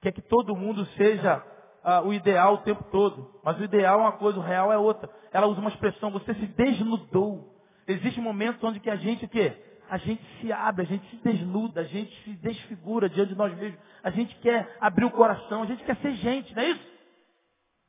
Quer 0.00 0.12
que 0.12 0.22
todo 0.22 0.56
mundo 0.56 0.86
seja 0.96 1.44
uh, 1.84 2.06
o 2.06 2.12
ideal 2.12 2.54
o 2.54 2.58
tempo 2.58 2.84
todo. 2.90 3.30
Mas 3.44 3.58
o 3.58 3.64
ideal 3.64 3.98
é 3.98 4.02
uma 4.02 4.12
coisa, 4.12 4.38
o 4.38 4.42
real 4.42 4.72
é 4.72 4.78
outra. 4.78 5.10
Ela 5.32 5.46
usa 5.46 5.60
uma 5.60 5.70
expressão, 5.70 6.10
você 6.10 6.34
se 6.34 6.46
desnudou. 6.46 7.54
Existem 7.86 8.22
momentos 8.22 8.62
onde 8.62 8.80
que 8.80 8.90
a 8.90 8.96
gente 8.96 9.24
o 9.24 9.28
quê? 9.28 9.52
A 9.88 9.96
gente 9.96 10.22
se 10.40 10.52
abre, 10.52 10.82
a 10.82 10.86
gente 10.86 11.08
se 11.08 11.16
desnuda, 11.16 11.80
a 11.80 11.84
gente 11.84 12.14
se 12.22 12.32
desfigura 12.34 13.08
diante 13.08 13.30
de 13.30 13.38
nós 13.38 13.56
mesmos. 13.56 13.80
A 14.02 14.10
gente 14.10 14.34
quer 14.36 14.76
abrir 14.80 15.06
o 15.06 15.10
coração, 15.10 15.62
a 15.62 15.66
gente 15.66 15.82
quer 15.84 15.96
ser 15.96 16.12
gente, 16.16 16.54
não 16.54 16.62
é 16.62 16.70
isso? 16.70 16.88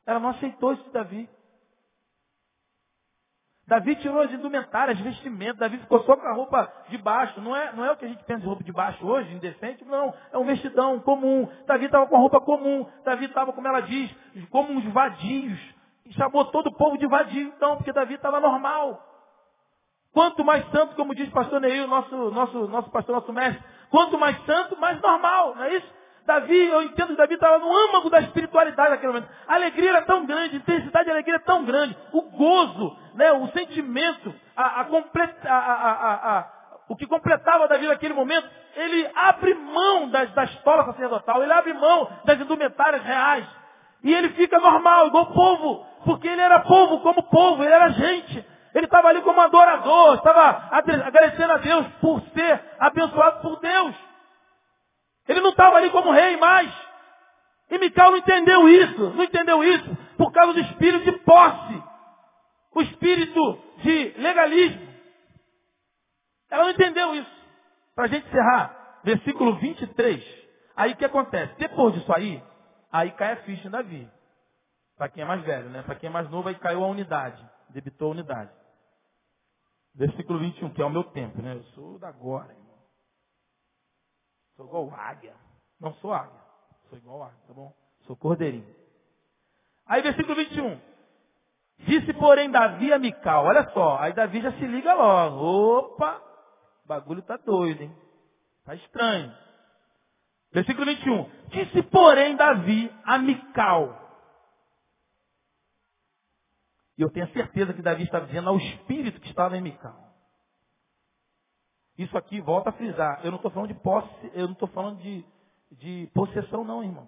Ela 0.06 0.18
não 0.18 0.30
aceitou 0.30 0.72
isso 0.72 0.90
Davi. 0.90 1.28
Davi 3.70 3.94
tirou 3.94 4.20
as 4.20 4.32
indumentárias, 4.32 4.98
vestimentas. 4.98 5.58
Davi 5.58 5.78
ficou 5.78 6.02
só 6.02 6.16
com 6.16 6.26
a 6.26 6.32
roupa 6.32 6.68
de 6.88 6.98
baixo. 6.98 7.40
Não 7.40 7.54
é, 7.54 7.72
não 7.72 7.84
é 7.84 7.92
o 7.92 7.96
que 7.96 8.04
a 8.04 8.08
gente 8.08 8.24
pensa 8.24 8.40
de 8.40 8.46
roupa 8.46 8.64
de 8.64 8.72
baixo 8.72 9.06
hoje, 9.06 9.32
indecente. 9.32 9.84
Não, 9.84 10.12
é 10.32 10.36
um 10.36 10.44
vestidão 10.44 10.98
comum. 10.98 11.48
Davi 11.68 11.84
estava 11.84 12.04
com 12.08 12.16
a 12.16 12.18
roupa 12.18 12.40
comum. 12.40 12.84
Davi 13.04 13.26
estava, 13.26 13.52
como 13.52 13.68
ela 13.68 13.80
diz, 13.82 14.12
como 14.50 14.72
uns 14.72 14.84
vadios. 14.92 15.56
E 16.04 16.12
chamou 16.14 16.46
todo 16.46 16.66
o 16.66 16.74
povo 16.76 16.98
de 16.98 17.06
vadio, 17.06 17.52
então, 17.56 17.76
porque 17.76 17.92
Davi 17.92 18.14
estava 18.14 18.40
normal. 18.40 19.06
Quanto 20.12 20.44
mais 20.44 20.68
santo, 20.72 20.96
como 20.96 21.14
diz 21.14 21.28
o 21.28 21.32
pastor 21.32 21.60
Neil, 21.60 21.86
nosso, 21.86 22.16
nosso, 22.32 22.66
nosso 22.66 22.90
pastor, 22.90 23.14
nosso 23.14 23.32
mestre, 23.32 23.62
quanto 23.88 24.18
mais 24.18 24.36
santo, 24.46 24.76
mais 24.80 25.00
normal, 25.00 25.54
não 25.54 25.62
é 25.62 25.76
isso? 25.76 25.99
Davi, 26.26 26.66
eu 26.66 26.82
entendo 26.82 27.08
que 27.08 27.16
Davi 27.16 27.34
estava 27.34 27.58
no 27.58 27.76
âmago 27.88 28.10
da 28.10 28.20
espiritualidade 28.20 28.90
naquele 28.90 29.12
momento. 29.12 29.28
A 29.48 29.54
alegria 29.54 29.90
era 29.90 30.02
tão 30.02 30.24
grande, 30.26 30.56
a 30.56 30.58
intensidade 30.58 31.04
de 31.06 31.10
alegria 31.10 31.34
era 31.36 31.44
tão 31.44 31.64
grande, 31.64 31.96
o 32.12 32.22
gozo, 32.22 32.96
né, 33.14 33.32
o 33.32 33.48
sentimento, 33.48 34.34
a, 34.56 34.80
a, 34.80 34.86
a, 35.48 36.38
a, 36.38 36.46
o 36.88 36.96
que 36.96 37.06
completava 37.06 37.68
Davi 37.68 37.86
naquele 37.86 38.14
momento, 38.14 38.48
ele 38.76 39.10
abre 39.14 39.54
mão 39.54 40.08
das, 40.08 40.30
da 40.32 40.44
escola 40.44 40.84
sacerdotal, 40.86 41.42
ele 41.42 41.52
abre 41.52 41.72
mão 41.72 42.08
das 42.24 42.40
indumentárias 42.40 43.02
reais. 43.02 43.46
E 44.02 44.12
ele 44.14 44.30
fica 44.30 44.58
normal, 44.58 45.08
igual 45.08 45.26
povo, 45.26 45.86
porque 46.04 46.26
ele 46.26 46.40
era 46.40 46.60
povo 46.60 47.00
como 47.00 47.22
povo, 47.24 47.62
ele 47.62 47.72
era 47.72 47.90
gente. 47.90 48.46
Ele 48.74 48.84
estava 48.86 49.08
ali 49.08 49.20
como 49.22 49.40
adorador, 49.40 50.14
estava 50.14 50.68
agradecendo 50.70 51.52
a 51.52 51.56
Deus 51.58 51.86
por 52.00 52.20
ser 52.34 52.60
abençoado 52.78 53.40
por 53.40 53.58
Deus. 53.60 54.09
Ele 55.30 55.40
não 55.40 55.50
estava 55.50 55.76
ali 55.76 55.88
como 55.90 56.10
rei 56.10 56.36
mais. 56.36 56.74
E 57.70 57.78
Mical 57.78 58.10
não 58.10 58.18
entendeu 58.18 58.68
isso, 58.68 59.10
não 59.10 59.22
entendeu 59.22 59.62
isso 59.62 59.96
por 60.16 60.32
causa 60.32 60.54
do 60.54 60.58
espírito 60.58 61.04
de 61.04 61.12
posse, 61.18 61.84
o 62.74 62.82
espírito 62.82 63.62
de 63.76 64.14
legalismo. 64.18 64.88
Ela 66.50 66.64
não 66.64 66.70
entendeu 66.70 67.14
isso. 67.14 67.30
Para 67.94 68.06
a 68.06 68.08
gente 68.08 68.26
encerrar, 68.26 69.00
versículo 69.04 69.54
23. 69.60 70.20
Aí 70.74 70.94
o 70.94 70.96
que 70.96 71.04
acontece? 71.04 71.54
Depois 71.58 71.94
disso 71.94 72.12
aí, 72.12 72.42
aí 72.90 73.12
cai 73.12 73.34
a 73.34 73.42
ficha 73.44 73.68
em 73.68 73.70
Davi. 73.70 74.10
Para 74.98 75.10
quem 75.10 75.22
é 75.22 75.26
mais 75.26 75.44
velho, 75.44 75.70
né? 75.70 75.82
Para 75.82 75.94
quem 75.94 76.08
é 76.08 76.12
mais 76.12 76.28
novo, 76.28 76.48
aí 76.48 76.56
caiu 76.56 76.82
a 76.82 76.88
unidade. 76.88 77.40
Debitou 77.68 78.08
a 78.08 78.14
unidade. 78.14 78.50
Versículo 79.94 80.40
21, 80.40 80.70
que 80.70 80.82
é 80.82 80.84
o 80.84 80.90
meu 80.90 81.04
tempo, 81.04 81.40
né? 81.40 81.54
Eu 81.54 81.62
sou 81.74 82.00
da 82.00 82.08
agora. 82.08 82.59
Sou 84.60 84.66
igual 84.66 84.92
águia. 84.94 85.34
Não 85.80 85.94
sou 85.94 86.12
águia. 86.12 86.38
Sou 86.90 86.98
igual 86.98 87.22
águia, 87.22 87.40
tá 87.46 87.54
bom? 87.54 87.72
Sou 88.06 88.14
cordeirinho. 88.14 88.66
Aí, 89.86 90.02
versículo 90.02 90.34
21. 90.34 90.78
Disse, 91.78 92.12
porém, 92.12 92.50
Davi 92.50 92.92
a 92.92 92.98
Mical. 92.98 93.46
Olha 93.46 93.70
só. 93.70 93.96
Aí 93.98 94.12
Davi 94.12 94.42
já 94.42 94.52
se 94.52 94.66
liga 94.66 94.92
logo. 94.92 95.78
Opa! 95.78 96.20
O 96.84 96.88
bagulho 96.88 97.22
tá 97.22 97.38
doido, 97.38 97.84
hein? 97.84 97.96
Tá 98.66 98.74
estranho. 98.74 99.34
Versículo 100.52 100.84
21. 100.84 101.30
Disse, 101.48 101.82
porém, 101.84 102.36
Davi 102.36 102.94
a 103.04 103.16
Mical. 103.16 103.98
E 106.98 107.02
eu 107.02 107.10
tenho 107.10 107.32
certeza 107.32 107.72
que 107.72 107.80
Davi 107.80 108.02
estava 108.02 108.26
dizendo 108.26 108.50
ao 108.50 108.58
espírito 108.58 109.22
que 109.22 109.28
estava 109.30 109.56
em 109.56 109.62
Mical. 109.62 110.09
Isso 112.00 112.16
aqui, 112.16 112.40
volta 112.40 112.70
a 112.70 112.72
frisar. 112.72 113.20
Eu 113.22 113.30
não 113.30 113.36
estou 113.36 113.50
falando 113.50 113.68
de 113.68 113.78
posse, 113.78 114.30
eu 114.32 114.46
não 114.46 114.54
estou 114.54 114.68
falando 114.68 114.98
de, 115.02 115.22
de 115.72 116.10
possessão, 116.14 116.64
não, 116.64 116.82
irmão. 116.82 117.06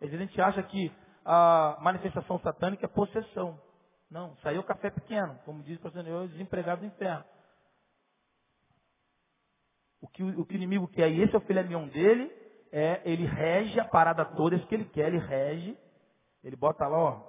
A 0.00 0.06
gente 0.06 0.40
acha 0.40 0.62
que 0.62 0.92
a 1.24 1.76
manifestação 1.80 2.38
satânica 2.38 2.86
é 2.86 2.88
possessão. 2.88 3.60
Não, 4.08 4.36
saiu 4.44 4.62
café 4.62 4.90
pequeno, 4.90 5.36
como 5.44 5.64
diz 5.64 5.76
o 5.76 5.82
pastor 5.82 6.04
Senhor, 6.04 6.28
desempregado 6.28 6.82
do 6.82 6.86
inferno. 6.86 7.24
O 10.00 10.06
que 10.06 10.22
o, 10.22 10.46
que 10.46 10.54
o 10.54 10.56
inimigo 10.56 10.86
quer, 10.86 11.10
e 11.10 11.22
esse 11.22 11.34
é 11.34 11.38
o 11.38 11.44
mignon 11.44 11.88
dele, 11.88 12.32
é 12.70 13.02
ele 13.04 13.26
rege 13.26 13.80
a 13.80 13.84
parada 13.84 14.24
toda, 14.24 14.54
é 14.54 14.58
isso 14.58 14.68
que 14.68 14.74
ele 14.76 14.84
quer, 14.84 15.08
ele 15.08 15.18
rege. 15.18 15.76
Ele 16.44 16.54
bota 16.54 16.86
lá, 16.86 16.96
ó, 16.96 17.22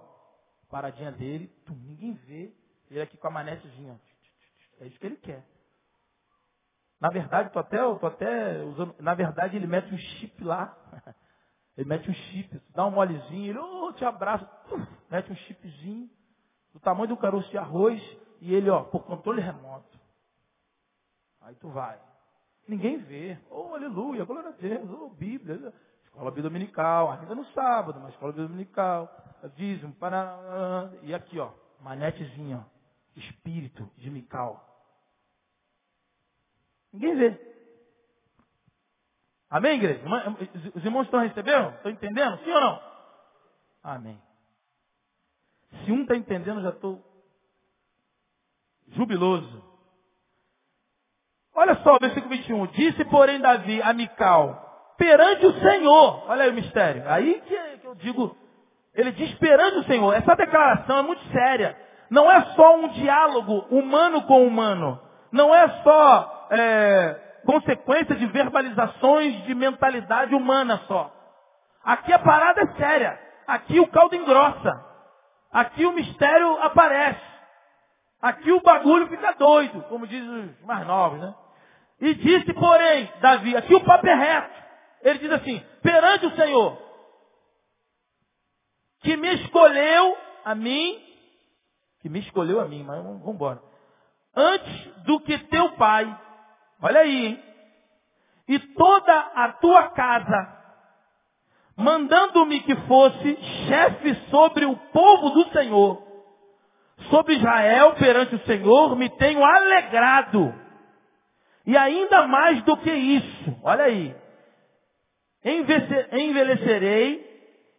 paradinha 0.70 1.12
dele, 1.12 1.48
tum, 1.66 1.74
ninguém 1.74 2.14
vê, 2.14 2.54
ele 2.92 3.02
aqui 3.02 3.18
com 3.18 3.28
a 3.30 3.32
manetezinha. 3.32 4.00
É 4.80 4.86
isso 4.86 5.00
que 5.00 5.08
ele 5.08 5.18
quer. 5.18 5.44
Na 7.02 7.10
verdade, 7.10 7.52
tô 7.52 7.60
até, 7.60 7.78
tô 7.78 8.06
até 8.06 8.64
usando, 8.64 8.96
na 9.00 9.14
verdade 9.14 9.58
ele 9.58 9.68
mete 9.68 9.94
um 9.94 9.98
chip 9.98 10.44
lá. 10.44 10.78
Ele 11.78 11.88
mete 11.88 12.12
um 12.12 12.14
chip, 12.14 12.62
dá 12.76 12.86
um 12.86 12.92
molezinho, 12.92 13.50
ele 13.50 13.58
oh, 13.58 13.94
te 13.94 14.04
abraça, 14.04 14.46
mete 15.10 15.32
um 15.32 15.36
chipzinho, 15.36 16.10
do 16.74 16.82
tamanho 16.82 17.08
do 17.08 17.18
caroço 17.18 17.50
de 17.50 17.58
arroz, 17.58 18.00
e 18.42 18.54
ele, 18.54 18.70
ó, 18.70 18.84
por 18.84 19.06
controle 19.06 19.42
remoto. 19.42 19.98
Aí 21.40 21.56
tu 21.56 21.70
vai. 21.70 21.98
Ninguém 22.68 22.98
vê. 22.98 23.40
Oh, 23.50 23.74
aleluia, 23.74 24.26
glória 24.26 24.50
a 24.50 24.52
Deus, 24.52 24.92
oh, 24.92 25.10
Bíblia. 25.12 25.74
Escola 26.04 26.30
dominical, 26.30 27.10
ainda 27.10 27.34
no 27.34 27.46
sábado, 27.54 28.02
mas 28.02 28.14
escola 28.14 28.34
dominical 28.34 29.10
dízimo, 29.50 29.94
para... 29.94 30.92
e 31.04 31.14
aqui, 31.14 31.40
ó, 31.40 31.52
manetezinha, 31.80 32.66
espírito 33.16 33.90
de 33.98 34.10
Mical. 34.10 34.71
Ninguém 36.94 37.16
vê. 37.16 37.52
Amém, 39.50 39.76
igreja? 39.76 40.02
Os 40.76 40.84
irmãos 40.84 41.04
estão 41.04 41.20
recebendo? 41.20 41.76
Estão 41.76 41.92
entendendo? 41.92 42.38
Sim 42.44 42.52
ou 42.52 42.62
não? 42.62 42.82
Amém. 43.84 44.22
Se 45.84 45.92
um 45.92 46.04
está 46.04 46.16
entendendo, 46.16 46.62
já 46.62 46.70
estou 46.70 47.04
jubiloso. 48.90 49.64
Olha 51.54 51.76
só, 51.84 51.98
versículo 52.00 52.30
21. 52.30 52.68
Disse, 52.68 53.06
porém, 53.06 53.40
Davi 53.40 53.82
a 53.82 53.94
Mical, 53.94 54.96
perante 54.98 55.46
o 55.46 55.60
Senhor. 55.60 56.30
Olha 56.30 56.44
aí 56.44 56.50
o 56.50 56.54
mistério. 56.54 57.10
Aí 57.10 57.42
que 57.42 57.86
eu 57.86 57.96
digo 57.96 58.38
ele 58.94 59.12
diz 59.14 59.34
perante 59.36 59.78
o 59.78 59.84
Senhor. 59.86 60.14
Essa 60.14 60.36
declaração 60.36 61.00
é 61.00 61.02
muito 61.02 61.24
séria. 61.32 61.78
Não 62.10 62.30
é 62.30 62.42
só 62.56 62.76
um 62.76 62.90
diálogo 62.90 63.66
humano 63.70 64.24
com 64.24 64.46
humano. 64.46 65.00
Não 65.32 65.54
é 65.56 65.68
só 65.82 66.41
é, 66.52 67.14
consequência 67.46 68.16
de 68.16 68.26
verbalizações 68.28 69.44
de 69.46 69.56
mentalidade 69.56 70.36
humana 70.36 70.82
só. 70.88 71.12
Aqui 71.84 72.12
a 72.14 72.20
parada 72.20 72.62
é 72.62 72.68
séria. 72.76 73.20
Aqui 73.48 73.80
o 73.80 73.88
caldo 73.88 74.16
engrossa. 74.16 74.86
Aqui 75.52 75.86
o 75.86 75.94
mistério 75.94 76.62
aparece. 76.62 77.32
Aqui 78.22 78.52
o 78.52 78.62
bagulho 78.62 79.08
fica 79.08 79.34
doido, 79.34 79.82
como 79.84 80.06
dizem 80.06 80.30
os 80.30 80.62
mais 80.66 80.86
novos, 80.86 81.20
né? 81.20 81.34
E 82.00 82.14
disse, 82.14 82.54
porém, 82.54 83.12
Davi, 83.20 83.56
aqui 83.56 83.74
o 83.74 83.84
papo 83.84 84.06
é 84.08 84.14
reto. 84.14 84.62
Ele 85.02 85.20
diz 85.20 85.32
assim, 85.32 85.64
perante 85.82 86.28
o 86.28 86.36
Senhor, 86.36 86.78
que 89.02 89.18
me 89.18 89.34
escolheu 89.36 90.18
a 90.46 90.54
mim, 90.54 91.04
que 92.02 92.10
me 92.10 92.20
escolheu 92.20 92.60
a 92.60 92.68
mim, 92.68 92.84
mas 92.84 93.04
vamos 93.04 93.28
embora. 93.28 93.62
Antes 94.36 94.86
do 95.04 95.20
que 95.22 95.38
teu 95.46 95.72
pai, 95.74 96.16
olha 96.82 97.02
aí, 97.02 97.26
hein? 97.28 97.44
E 98.48 98.60
toda 98.60 99.14
a 99.14 99.54
tua 99.54 99.90
casa, 99.90 100.58
mandando-me 101.78 102.60
que 102.62 102.76
fosse 102.88 103.38
chefe 103.68 104.16
sobre 104.30 104.66
o 104.66 104.76
povo 104.76 105.30
do 105.30 105.52
Senhor, 105.52 106.06
sobre 107.10 107.36
Israel 107.36 107.94
perante 107.94 108.36
o 108.36 108.46
Senhor, 108.46 108.96
me 108.96 109.10
tenho 109.12 109.44
alegrado. 109.44 110.54
E 111.66 111.78
ainda 111.78 112.28
mais 112.28 112.62
do 112.64 112.76
que 112.78 112.92
isso, 112.92 113.60
olha 113.64 113.86
aí, 113.86 114.16
envelhecerei 116.12 117.32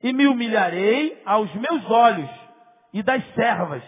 e 0.03 0.13
me 0.13 0.27
humilharei 0.27 1.21
aos 1.25 1.53
meus 1.55 1.91
olhos 1.91 2.31
e 2.93 3.03
das 3.03 3.25
servas, 3.35 3.83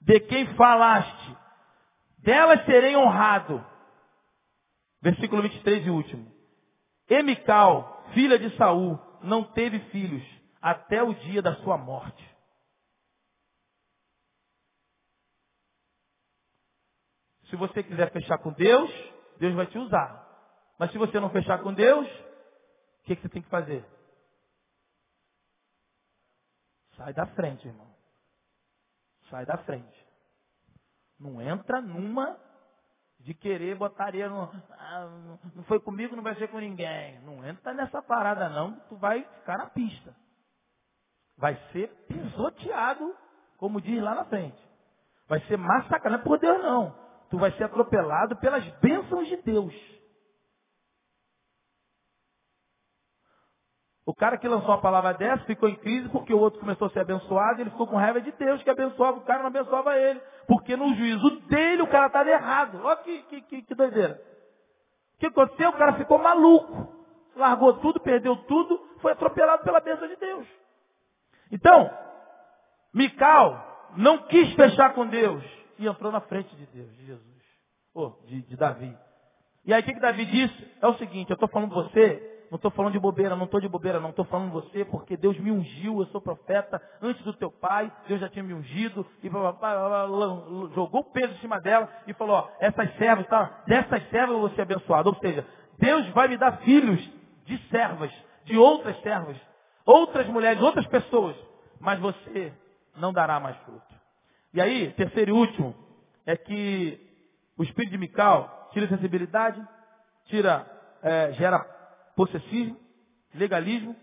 de 0.00 0.20
quem 0.20 0.46
falaste, 0.54 1.36
delas 2.24 2.64
serei 2.64 2.96
honrado. 2.96 3.64
Versículo 5.00 5.42
23 5.42 5.86
e 5.86 5.90
último. 5.90 6.32
Emical, 7.08 8.04
filha 8.14 8.38
de 8.38 8.56
Saul, 8.56 8.98
não 9.22 9.44
teve 9.44 9.78
filhos 9.90 10.24
até 10.60 11.02
o 11.02 11.12
dia 11.14 11.42
da 11.42 11.54
sua 11.56 11.76
morte. 11.76 12.34
Se 17.50 17.56
você 17.56 17.82
quiser 17.82 18.10
fechar 18.10 18.38
com 18.38 18.52
Deus, 18.52 18.90
Deus 19.38 19.54
vai 19.54 19.66
te 19.66 19.78
usar. 19.78 20.24
Mas 20.78 20.90
se 20.90 20.98
você 20.98 21.20
não 21.20 21.30
fechar 21.30 21.62
com 21.62 21.72
Deus, 21.72 22.08
o 22.08 23.04
que, 23.04 23.14
que 23.14 23.22
você 23.22 23.28
tem 23.28 23.42
que 23.42 23.48
fazer? 23.50 23.84
Sai 26.96 27.12
da 27.12 27.26
frente, 27.26 27.68
irmão. 27.68 27.94
Sai 29.28 29.44
da 29.44 29.58
frente. 29.58 30.03
Não 31.18 31.40
entra 31.40 31.80
numa 31.80 32.36
de 33.20 33.32
querer 33.32 33.76
botar 33.76 34.04
areia 34.04 34.28
no. 34.28 34.50
Ah, 34.70 35.08
não 35.54 35.64
foi 35.64 35.80
comigo, 35.80 36.14
não 36.14 36.22
vai 36.22 36.34
ser 36.36 36.48
com 36.48 36.58
ninguém. 36.58 37.20
Não 37.20 37.44
entra 37.46 37.72
nessa 37.72 38.02
parada, 38.02 38.48
não. 38.48 38.78
Tu 38.88 38.96
vai 38.96 39.22
ficar 39.22 39.56
na 39.56 39.66
pista. 39.66 40.14
Vai 41.36 41.56
ser 41.72 41.88
pisoteado, 42.06 43.14
como 43.56 43.80
diz 43.80 44.02
lá 44.02 44.14
na 44.14 44.24
frente. 44.26 44.62
Vai 45.26 45.40
ser 45.46 45.56
massacrado, 45.56 46.16
não 46.16 46.20
é 46.20 46.22
por 46.22 46.38
Deus 46.38 46.62
não. 46.62 46.94
Tu 47.30 47.38
vai 47.38 47.50
ser 47.52 47.64
atropelado 47.64 48.36
pelas 48.36 48.64
bênçãos 48.80 49.26
de 49.26 49.36
Deus. 49.38 49.74
O 54.06 54.14
cara 54.14 54.36
que 54.36 54.46
lançou 54.46 54.68
uma 54.68 54.80
palavra 54.80 55.14
dessa 55.14 55.44
ficou 55.44 55.66
em 55.68 55.76
crise 55.76 56.08
porque 56.10 56.34
o 56.34 56.38
outro 56.38 56.60
começou 56.60 56.88
a 56.88 56.90
ser 56.90 57.00
abençoado 57.00 57.58
e 57.58 57.62
ele 57.62 57.70
ficou 57.70 57.86
com 57.86 57.96
raiva 57.96 58.20
de 58.20 58.30
Deus 58.32 58.62
que 58.62 58.68
abençoava 58.68 59.18
o 59.18 59.22
cara 59.22 59.40
não 59.40 59.46
abençoava 59.46 59.96
ele. 59.98 60.20
Porque 60.46 60.76
no 60.76 60.94
juízo 60.94 61.30
dele 61.48 61.82
o 61.82 61.86
cara 61.86 62.08
estava 62.08 62.28
errado. 62.28 62.80
Olha 62.84 62.96
que, 62.98 63.22
que, 63.22 63.40
que, 63.40 63.62
que 63.62 63.74
doideira. 63.74 64.20
O 65.14 65.18
que 65.18 65.26
aconteceu? 65.26 65.70
O 65.70 65.74
cara 65.74 65.94
ficou 65.94 66.18
maluco. 66.18 66.92
Largou 67.34 67.74
tudo, 67.78 67.98
perdeu 67.98 68.36
tudo, 68.36 68.78
foi 69.00 69.12
atropelado 69.12 69.64
pela 69.64 69.80
bênção 69.80 70.06
de 70.06 70.16
Deus. 70.16 70.46
Então, 71.50 71.90
Mical 72.92 73.90
não 73.96 74.18
quis 74.18 74.52
fechar 74.54 74.92
com 74.94 75.06
Deus 75.06 75.42
e 75.78 75.86
entrou 75.86 76.12
na 76.12 76.20
frente 76.20 76.54
de 76.54 76.66
Deus, 76.66 76.94
de 76.96 77.06
Jesus. 77.06 77.42
Oh, 77.94 78.12
de, 78.26 78.42
de 78.42 78.56
Davi. 78.56 78.96
E 79.64 79.72
aí 79.72 79.80
o 79.80 79.84
que, 79.84 79.94
que 79.94 80.00
Davi 80.00 80.26
disse? 80.26 80.72
É 80.80 80.86
o 80.86 80.94
seguinte, 80.94 81.30
eu 81.30 81.34
estou 81.34 81.48
falando 81.48 81.74
você 81.74 82.33
não 82.54 82.56
estou 82.56 82.70
falando 82.70 82.92
de 82.92 83.00
bobeira, 83.00 83.34
não 83.34 83.46
estou 83.46 83.60
de 83.60 83.66
bobeira, 83.66 83.98
não. 83.98 84.10
Estou 84.10 84.24
falando 84.26 84.52
você 84.52 84.84
porque 84.84 85.16
Deus 85.16 85.36
me 85.40 85.50
ungiu, 85.50 85.98
eu 85.98 86.06
sou 86.06 86.20
profeta. 86.20 86.80
Antes 87.02 87.20
do 87.24 87.32
teu 87.32 87.50
pai, 87.50 87.92
Deus 88.06 88.20
já 88.20 88.28
tinha 88.28 88.44
me 88.44 88.54
ungido. 88.54 89.04
E 89.24 89.28
jogou 90.72 91.00
o 91.00 91.10
peso 91.10 91.34
em 91.34 91.38
cima 91.38 91.60
dela 91.60 91.90
e 92.06 92.12
falou, 92.14 92.36
ó, 92.36 92.48
essas 92.60 92.94
servas, 92.94 93.26
tá, 93.26 93.64
dessas 93.66 94.08
servas 94.08 94.36
eu 94.36 94.40
vou 94.40 94.50
ser 94.50 94.62
abençoado. 94.62 95.08
Ou 95.08 95.16
seja, 95.16 95.44
Deus 95.80 96.08
vai 96.10 96.28
me 96.28 96.36
dar 96.36 96.58
filhos 96.58 97.00
de 97.44 97.58
servas, 97.70 98.12
de 98.44 98.56
outras 98.56 99.02
servas, 99.02 99.36
outras 99.84 100.28
mulheres, 100.28 100.62
outras 100.62 100.86
pessoas. 100.86 101.34
Mas 101.80 101.98
você 101.98 102.52
não 102.96 103.12
dará 103.12 103.40
mais 103.40 103.56
fruto. 103.64 103.94
E 104.52 104.60
aí, 104.60 104.92
terceiro 104.92 105.32
e 105.32 105.34
último, 105.34 105.74
é 106.24 106.36
que 106.36 107.00
o 107.58 107.64
espírito 107.64 107.90
de 107.90 107.98
Mical 107.98 108.68
tira 108.72 108.86
sensibilidade, 108.86 109.60
tira, 110.26 110.64
é, 111.02 111.32
gera 111.32 111.73
possessismo, 112.16 112.78
legalismo 113.34 113.96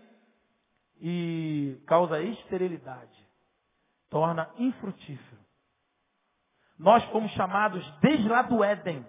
e 1.00 1.80
causa 1.86 2.20
esterilidade. 2.20 3.10
Torna 4.10 4.48
infrutífero. 4.58 5.42
Nós 6.78 7.02
fomos 7.04 7.32
chamados 7.32 7.84
desde 8.00 8.28
lá 8.28 8.42
do 8.42 8.62
Éden. 8.62 9.06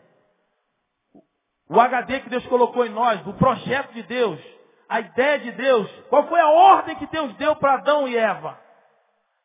O 1.69 1.79
HD 1.79 2.21
que 2.21 2.29
Deus 2.29 2.45
colocou 2.47 2.85
em 2.85 2.89
nós, 2.89 3.25
o 3.25 3.33
projeto 3.33 3.93
de 3.93 4.03
Deus, 4.03 4.39
a 4.87 4.99
ideia 4.99 5.39
de 5.39 5.51
Deus. 5.51 5.89
Qual 6.09 6.27
foi 6.27 6.39
a 6.39 6.49
ordem 6.49 6.95
que 6.95 7.07
Deus 7.07 7.33
deu 7.35 7.55
para 7.55 7.75
Adão 7.75 8.07
e 8.07 8.15
Eva? 8.15 8.59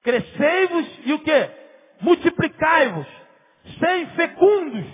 Crescei-vos 0.02 1.06
e 1.06 1.12
o 1.12 1.22
quê? 1.24 1.50
Multiplicai-vos. 2.00 3.06
Sejam 3.78 4.14
fecundos. 4.14 4.86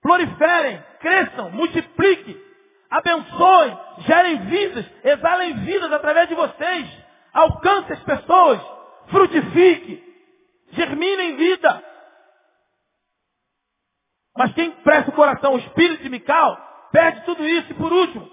Proliferem, 0.00 0.82
cresçam, 1.00 1.50
multipliquem 1.50 2.47
abençoe, 2.90 3.76
gerem 3.98 4.38
vidas, 4.46 4.86
exalem 5.04 5.54
vidas 5.64 5.92
através 5.92 6.28
de 6.28 6.34
vocês. 6.34 6.88
Alcance 7.32 7.92
as 7.92 8.02
pessoas, 8.02 8.60
frutifique, 9.08 10.02
germine 10.72 11.22
em 11.22 11.36
vida. 11.36 11.84
Mas 14.36 14.52
quem 14.54 14.70
presta 14.70 15.10
o 15.10 15.14
coração, 15.14 15.54
o 15.54 15.58
espírito 15.58 16.02
de 16.02 16.08
Mical, 16.08 16.56
perde 16.92 17.24
tudo 17.24 17.46
isso 17.46 17.72
e 17.72 17.74
por 17.74 17.92
último, 17.92 18.30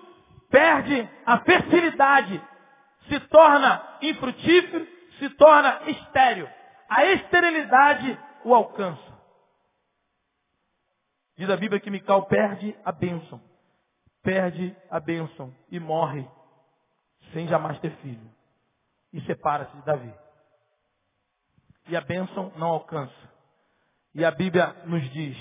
perde 0.49 1.09
a 1.25 1.39
fertilidade, 1.39 2.41
se 3.09 3.19
torna 3.21 3.97
infrutífero, 4.01 4.87
se 5.19 5.29
torna 5.31 5.81
estéreo. 5.87 6.49
A 6.89 7.05
esterilidade 7.05 8.19
o 8.43 8.53
alcança. 8.53 9.15
Diz 11.37 11.49
a 11.49 11.57
Bíblia 11.57 11.81
que 11.81 11.89
Mical 11.89 12.27
perde 12.27 12.77
a 12.85 12.91
bênção 12.91 13.54
perde 14.25 14.75
a 14.89 14.99
bênção 14.99 15.53
e 15.69 15.79
morre 15.79 16.27
sem 17.31 17.47
jamais 17.47 17.79
ter 17.79 17.91
filho. 17.97 18.29
E 19.13 19.21
separa-se 19.21 19.71
de 19.77 19.85
Davi. 19.85 20.13
E 21.87 21.95
a 21.95 22.01
bênção 22.01 22.51
não 22.57 22.67
alcança. 22.67 23.13
E 24.13 24.25
a 24.25 24.31
Bíblia 24.31 24.75
nos 24.85 25.07
diz 25.11 25.37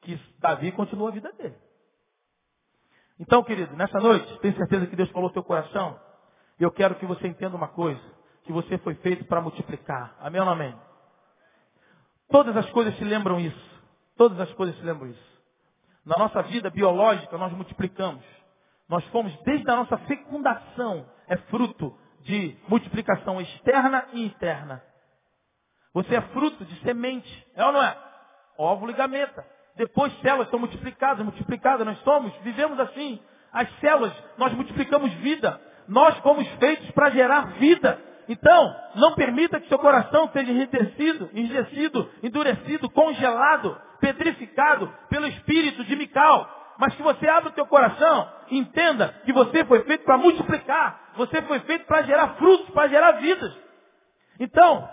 que 0.00 0.16
Davi 0.38 0.72
continua 0.72 1.08
a 1.08 1.12
vida 1.12 1.30
dele. 1.32 1.56
Então, 3.18 3.42
querido, 3.42 3.76
nessa 3.76 3.98
noite, 3.98 4.38
tenho 4.38 4.56
certeza 4.56 4.86
que 4.86 4.94
Deus 4.94 5.10
falou 5.10 5.30
teu 5.30 5.42
coração. 5.42 6.00
Eu 6.58 6.70
quero 6.70 6.94
que 6.94 7.04
você 7.04 7.26
entenda 7.26 7.56
uma 7.56 7.68
coisa. 7.68 8.00
Que 8.44 8.52
você 8.52 8.78
foi 8.78 8.94
feito 8.96 9.24
para 9.24 9.40
multiplicar. 9.40 10.16
Amém 10.20 10.40
ou 10.40 10.46
não 10.46 10.52
amém? 10.52 10.74
Todas 12.30 12.56
as 12.56 12.70
coisas 12.70 12.96
se 12.96 13.04
lembram 13.04 13.40
isso. 13.40 13.82
Todas 14.16 14.38
as 14.40 14.52
coisas 14.54 14.76
se 14.76 14.82
lembram 14.82 15.08
isso. 15.08 15.37
Na 16.08 16.16
nossa 16.16 16.40
vida 16.44 16.70
biológica, 16.70 17.36
nós 17.36 17.52
multiplicamos. 17.52 18.24
Nós 18.88 19.04
fomos, 19.08 19.30
desde 19.42 19.70
a 19.70 19.76
nossa 19.76 19.98
fecundação, 19.98 21.06
é 21.28 21.36
fruto 21.36 21.94
de 22.22 22.56
multiplicação 22.66 23.38
externa 23.38 24.06
e 24.14 24.24
interna. 24.24 24.82
Você 25.92 26.16
é 26.16 26.20
fruto 26.22 26.64
de 26.64 26.80
semente, 26.80 27.46
é 27.54 27.62
ou 27.62 27.72
não 27.72 27.82
é? 27.82 27.94
Óvulo 28.56 28.90
e 28.90 28.94
gameta. 28.94 29.46
Depois 29.76 30.10
células 30.20 30.48
são 30.48 30.58
multiplicadas, 30.58 31.22
multiplicadas, 31.22 31.86
nós 31.86 31.98
somos, 31.98 32.34
vivemos 32.38 32.80
assim. 32.80 33.20
As 33.52 33.70
células, 33.78 34.14
nós 34.38 34.54
multiplicamos 34.54 35.12
vida. 35.12 35.60
Nós 35.86 36.16
fomos 36.20 36.48
feitos 36.54 36.90
para 36.92 37.10
gerar 37.10 37.52
vida. 37.58 38.02
Então, 38.28 38.76
não 38.94 39.14
permita 39.14 39.58
que 39.58 39.68
seu 39.68 39.78
coração 39.78 40.28
seja 40.32 40.52
enrijecido, 40.52 41.30
enrijecido, 41.32 42.10
endurecido, 42.22 42.90
congelado, 42.90 43.80
petrificado 44.00 44.92
pelo 45.08 45.26
espírito 45.26 45.82
de 45.84 45.96
Mical. 45.96 46.56
Mas 46.78 46.94
que 46.94 47.02
você 47.02 47.26
abra 47.26 47.48
o 47.48 47.52
teu 47.52 47.66
coração, 47.66 48.30
entenda 48.50 49.14
que 49.24 49.32
você 49.32 49.64
foi 49.64 49.82
feito 49.84 50.04
para 50.04 50.18
multiplicar. 50.18 51.12
Você 51.16 51.42
foi 51.42 51.58
feito 51.60 51.86
para 51.86 52.02
gerar 52.02 52.34
frutos, 52.34 52.70
para 52.70 52.88
gerar 52.88 53.12
vidas. 53.12 53.52
Então, 54.38 54.88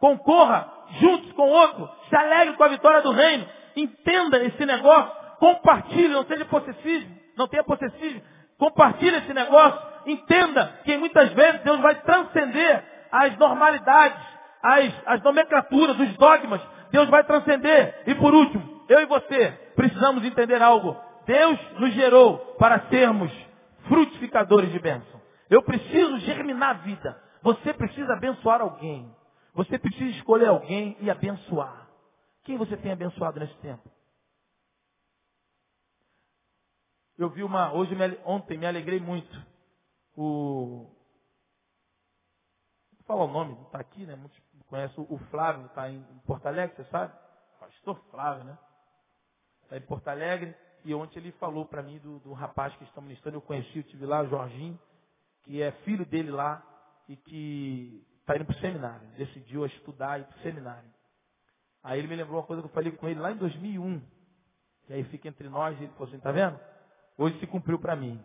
concorra 0.00 0.68
juntos 1.00 1.32
com 1.32 1.42
o 1.42 1.52
outro, 1.52 1.88
se 2.08 2.16
alegre 2.16 2.56
com 2.56 2.64
a 2.64 2.68
vitória 2.68 3.02
do 3.02 3.12
reino. 3.12 3.46
Entenda 3.76 4.42
esse 4.44 4.66
negócio, 4.66 5.12
compartilhe, 5.38 6.08
não 6.08 6.24
seja 6.24 6.44
possessismo, 6.44 7.16
não 7.36 7.46
tenha 7.46 7.62
possessismo. 7.62 8.20
Compartilhe 8.60 9.16
esse 9.16 9.32
negócio, 9.32 9.80
entenda 10.04 10.80
que 10.84 10.94
muitas 10.98 11.32
vezes 11.32 11.62
Deus 11.62 11.80
vai 11.80 11.94
transcender 12.02 12.84
as 13.10 13.34
normalidades, 13.38 14.22
as, 14.62 14.92
as 15.06 15.22
nomenclaturas, 15.22 15.98
os 15.98 16.14
dogmas. 16.18 16.60
Deus 16.90 17.08
vai 17.08 17.24
transcender. 17.24 18.02
E 18.06 18.14
por 18.16 18.34
último, 18.34 18.84
eu 18.86 19.00
e 19.00 19.06
você 19.06 19.50
precisamos 19.74 20.22
entender 20.26 20.60
algo. 20.60 20.94
Deus 21.24 21.58
nos 21.78 21.94
gerou 21.94 22.36
para 22.58 22.80
sermos 22.90 23.32
frutificadores 23.88 24.70
de 24.70 24.78
bênção. 24.78 25.18
Eu 25.48 25.62
preciso 25.62 26.18
germinar 26.18 26.70
a 26.70 26.74
vida. 26.74 27.18
Você 27.42 27.72
precisa 27.72 28.12
abençoar 28.12 28.60
alguém. 28.60 29.10
Você 29.54 29.78
precisa 29.78 30.10
escolher 30.10 30.48
alguém 30.48 30.98
e 31.00 31.10
abençoar. 31.10 31.88
Quem 32.44 32.58
você 32.58 32.76
tem 32.76 32.92
abençoado 32.92 33.40
nesse 33.40 33.56
tempo? 33.60 33.88
Eu 37.20 37.28
vi 37.28 37.42
uma, 37.42 37.70
hoje, 37.74 37.94
ontem, 38.24 38.56
me 38.56 38.66
alegrei 38.66 38.98
muito. 38.98 39.46
O, 40.16 40.86
vou 42.94 43.04
falar 43.06 43.24
o 43.24 43.30
nome, 43.30 43.56
não 43.56 43.64
está 43.64 43.78
aqui, 43.78 44.06
né? 44.06 44.16
Muitos 44.16 44.40
conhecem 44.66 45.06
o 45.06 45.18
Flávio, 45.30 45.66
está 45.66 45.90
em 45.90 46.02
Porto 46.24 46.46
Alegre, 46.46 46.76
você 46.76 46.84
sabe? 46.84 47.12
Pastor 47.58 48.00
Flávio, 48.10 48.44
né? 48.44 48.58
Está 49.64 49.76
em 49.76 49.82
Porto 49.82 50.08
Alegre. 50.08 50.56
E 50.82 50.94
ontem 50.94 51.18
ele 51.18 51.32
falou 51.32 51.66
para 51.66 51.82
mim 51.82 51.98
do, 51.98 52.20
do, 52.20 52.32
rapaz 52.32 52.74
que 52.76 52.84
está 52.84 53.02
ministrando, 53.02 53.36
eu 53.36 53.42
conheci, 53.42 53.76
eu 53.76 53.82
tive 53.82 54.06
lá, 54.06 54.22
o 54.22 54.28
Jorginho, 54.30 54.80
que 55.42 55.60
é 55.60 55.72
filho 55.84 56.06
dele 56.06 56.30
lá 56.30 56.62
e 57.06 57.16
que 57.16 58.02
está 58.20 58.34
indo 58.34 58.46
para 58.46 58.56
o 58.56 58.60
seminário. 58.60 59.06
Decidiu 59.18 59.66
estudar 59.66 60.18
e 60.18 60.22
ir 60.22 60.24
para 60.24 60.38
o 60.38 60.42
seminário. 60.42 60.90
Aí 61.82 61.98
ele 61.98 62.08
me 62.08 62.16
lembrou 62.16 62.38
uma 62.38 62.46
coisa 62.46 62.62
que 62.62 62.68
eu 62.68 62.72
falei 62.72 62.92
com 62.92 63.06
ele 63.10 63.20
lá 63.20 63.30
em 63.30 63.36
2001. 63.36 64.02
E 64.88 64.94
aí 64.94 65.04
fica 65.04 65.28
entre 65.28 65.50
nós 65.50 65.78
e 65.78 65.82
ele 65.84 65.92
falou 65.92 66.08
assim, 66.08 66.18
tá 66.18 66.32
vendo? 66.32 66.69
Hoje 67.20 67.38
se 67.38 67.46
cumpriu 67.46 67.78
para 67.78 67.94
mim. 67.94 68.18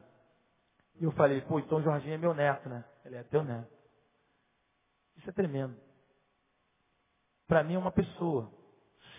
E 1.02 1.04
eu 1.04 1.12
falei, 1.12 1.42
pô, 1.42 1.60
então 1.60 1.84
Jorginho 1.84 2.14
é 2.14 2.18
meu 2.18 2.34
neto, 2.34 2.70
né? 2.70 2.86
Ele 3.04 3.18
é 3.18 3.24
teu 3.24 3.44
neto. 3.44 3.70
Isso 5.18 5.30
é 5.30 5.34
tremendo. 5.34 5.76
Para 7.46 7.62
mim 7.62 7.74
é 7.74 7.78
uma 7.78 7.92
pessoa. 7.92 8.50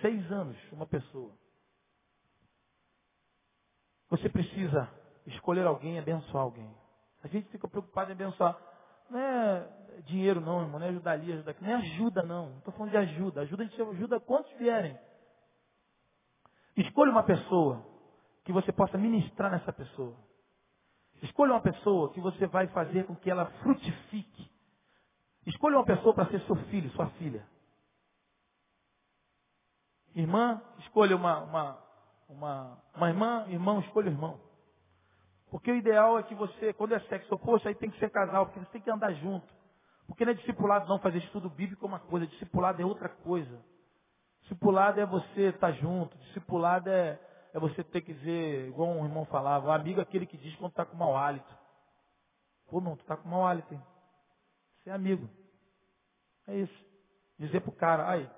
Seis 0.01 0.33
anos, 0.33 0.57
uma 0.73 0.87
pessoa. 0.87 1.31
Você 4.09 4.31
precisa 4.31 4.89
escolher 5.27 5.67
alguém 5.67 5.97
e 5.97 5.99
abençoar 5.99 6.45
alguém. 6.45 6.75
A 7.23 7.29
gente 7.29 7.47
fica 7.51 7.69
preocupado 7.69 8.11
em 8.11 8.15
abençoar. 8.15 8.59
Não 9.11 9.21
é 9.21 10.01
dinheiro 10.07 10.41
não, 10.41 10.63
irmão, 10.63 10.81
não 10.81 10.87
é 10.87 10.89
ajudar 10.89 11.13
ali, 11.13 11.35
ajudar 11.35 11.51
aqui. 11.51 11.63
Não 11.63 11.71
é 11.71 11.75
ajuda 11.75 12.23
não. 12.23 12.49
Não 12.49 12.59
estou 12.61 12.73
falando 12.73 12.93
de 12.93 12.97
ajuda. 12.97 13.43
Ajuda 13.43 13.63
a 13.63 13.67
gente 13.67 13.83
ajuda 13.83 14.21
quantos 14.21 14.51
vierem. 14.53 14.99
Escolha 16.79 17.13
uma 17.13 17.25
pessoa 17.25 17.96
que 18.47 18.53
você 18.53 18.73
possa 18.73 18.97
ministrar 18.97 19.51
nessa 19.51 19.73
pessoa. 19.73 20.17
Escolha 21.21 21.53
uma 21.53 21.61
pessoa 21.61 22.13
que 22.13 22.21
você 22.21 22.47
vai 22.47 22.69
fazer 22.69 23.05
com 23.05 23.17
que 23.17 23.29
ela 23.29 23.47
frutifique. 23.63 24.49
Escolha 25.45 25.77
uma 25.77 25.85
pessoa 25.85 26.15
para 26.15 26.27
ser 26.27 26.41
seu 26.43 26.55
filho, 26.67 26.89
sua 26.91 27.09
filha. 27.19 27.45
Irmã, 30.15 30.63
escolha 30.79 31.17
uma, 31.17 31.41
uma, 31.41 31.85
uma, 32.29 32.83
uma 32.95 33.09
irmã, 33.09 33.47
irmão, 33.49 33.81
escolha 33.81 34.11
o 34.11 34.13
irmão. 34.13 34.41
Porque 35.51 35.73
o 35.73 35.77
ideal 35.77 36.17
é 36.17 36.23
que 36.23 36.35
você, 36.35 36.73
quando 36.73 36.95
é 36.95 37.01
sexo 37.01 37.35
oposto, 37.35 37.67
aí 37.67 37.75
tem 37.75 37.91
que 37.91 37.99
ser 37.99 38.11
casal, 38.11 38.47
porque 38.47 38.61
você 38.61 38.71
tem 38.71 38.81
que 38.81 38.91
andar 38.91 39.13
junto. 39.15 39.47
Porque 40.07 40.25
não 40.25 40.31
é 40.31 40.37
discipulado 40.37 40.89
não 40.89 41.01
fazer 41.01 41.19
estudo 41.19 41.51
bíblico 41.51 41.85
é 41.85 41.89
uma 41.89 41.99
coisa, 41.99 42.29
discipulado 42.29 42.81
é 42.81 42.85
outra 42.85 43.09
coisa. 43.09 43.61
Discipulado 44.43 45.01
é 45.01 45.07
você 45.07 45.49
estar 45.49 45.73
junto, 45.73 46.17
discipulado 46.19 46.89
é, 46.89 47.19
é 47.57 47.59
você 47.59 47.83
ter 47.83 48.03
que 48.03 48.13
dizer, 48.13 48.69
igual 48.69 48.91
um 48.91 49.07
irmão 49.07 49.25
falava, 49.25 49.75
amigo 49.75 49.99
é 49.99 50.03
aquele 50.03 50.27
que 50.27 50.37
diz 50.37 50.55
quando 50.57 50.73
está 50.73 50.85
com 50.85 50.95
mau 50.95 51.17
hálito. 51.17 51.57
Pô, 52.69 52.83
não, 52.83 52.95
tu 52.95 53.01
está 53.01 53.17
com 53.17 53.27
mau 53.31 53.47
hálito, 53.47 53.73
hein? 53.73 53.83
Você 54.77 54.91
é 54.91 54.93
amigo. 54.93 55.27
É 56.47 56.55
isso. 56.55 56.85
Dizer 57.39 57.63
pro 57.63 57.73
cara, 57.73 58.11
aí, 58.11 58.31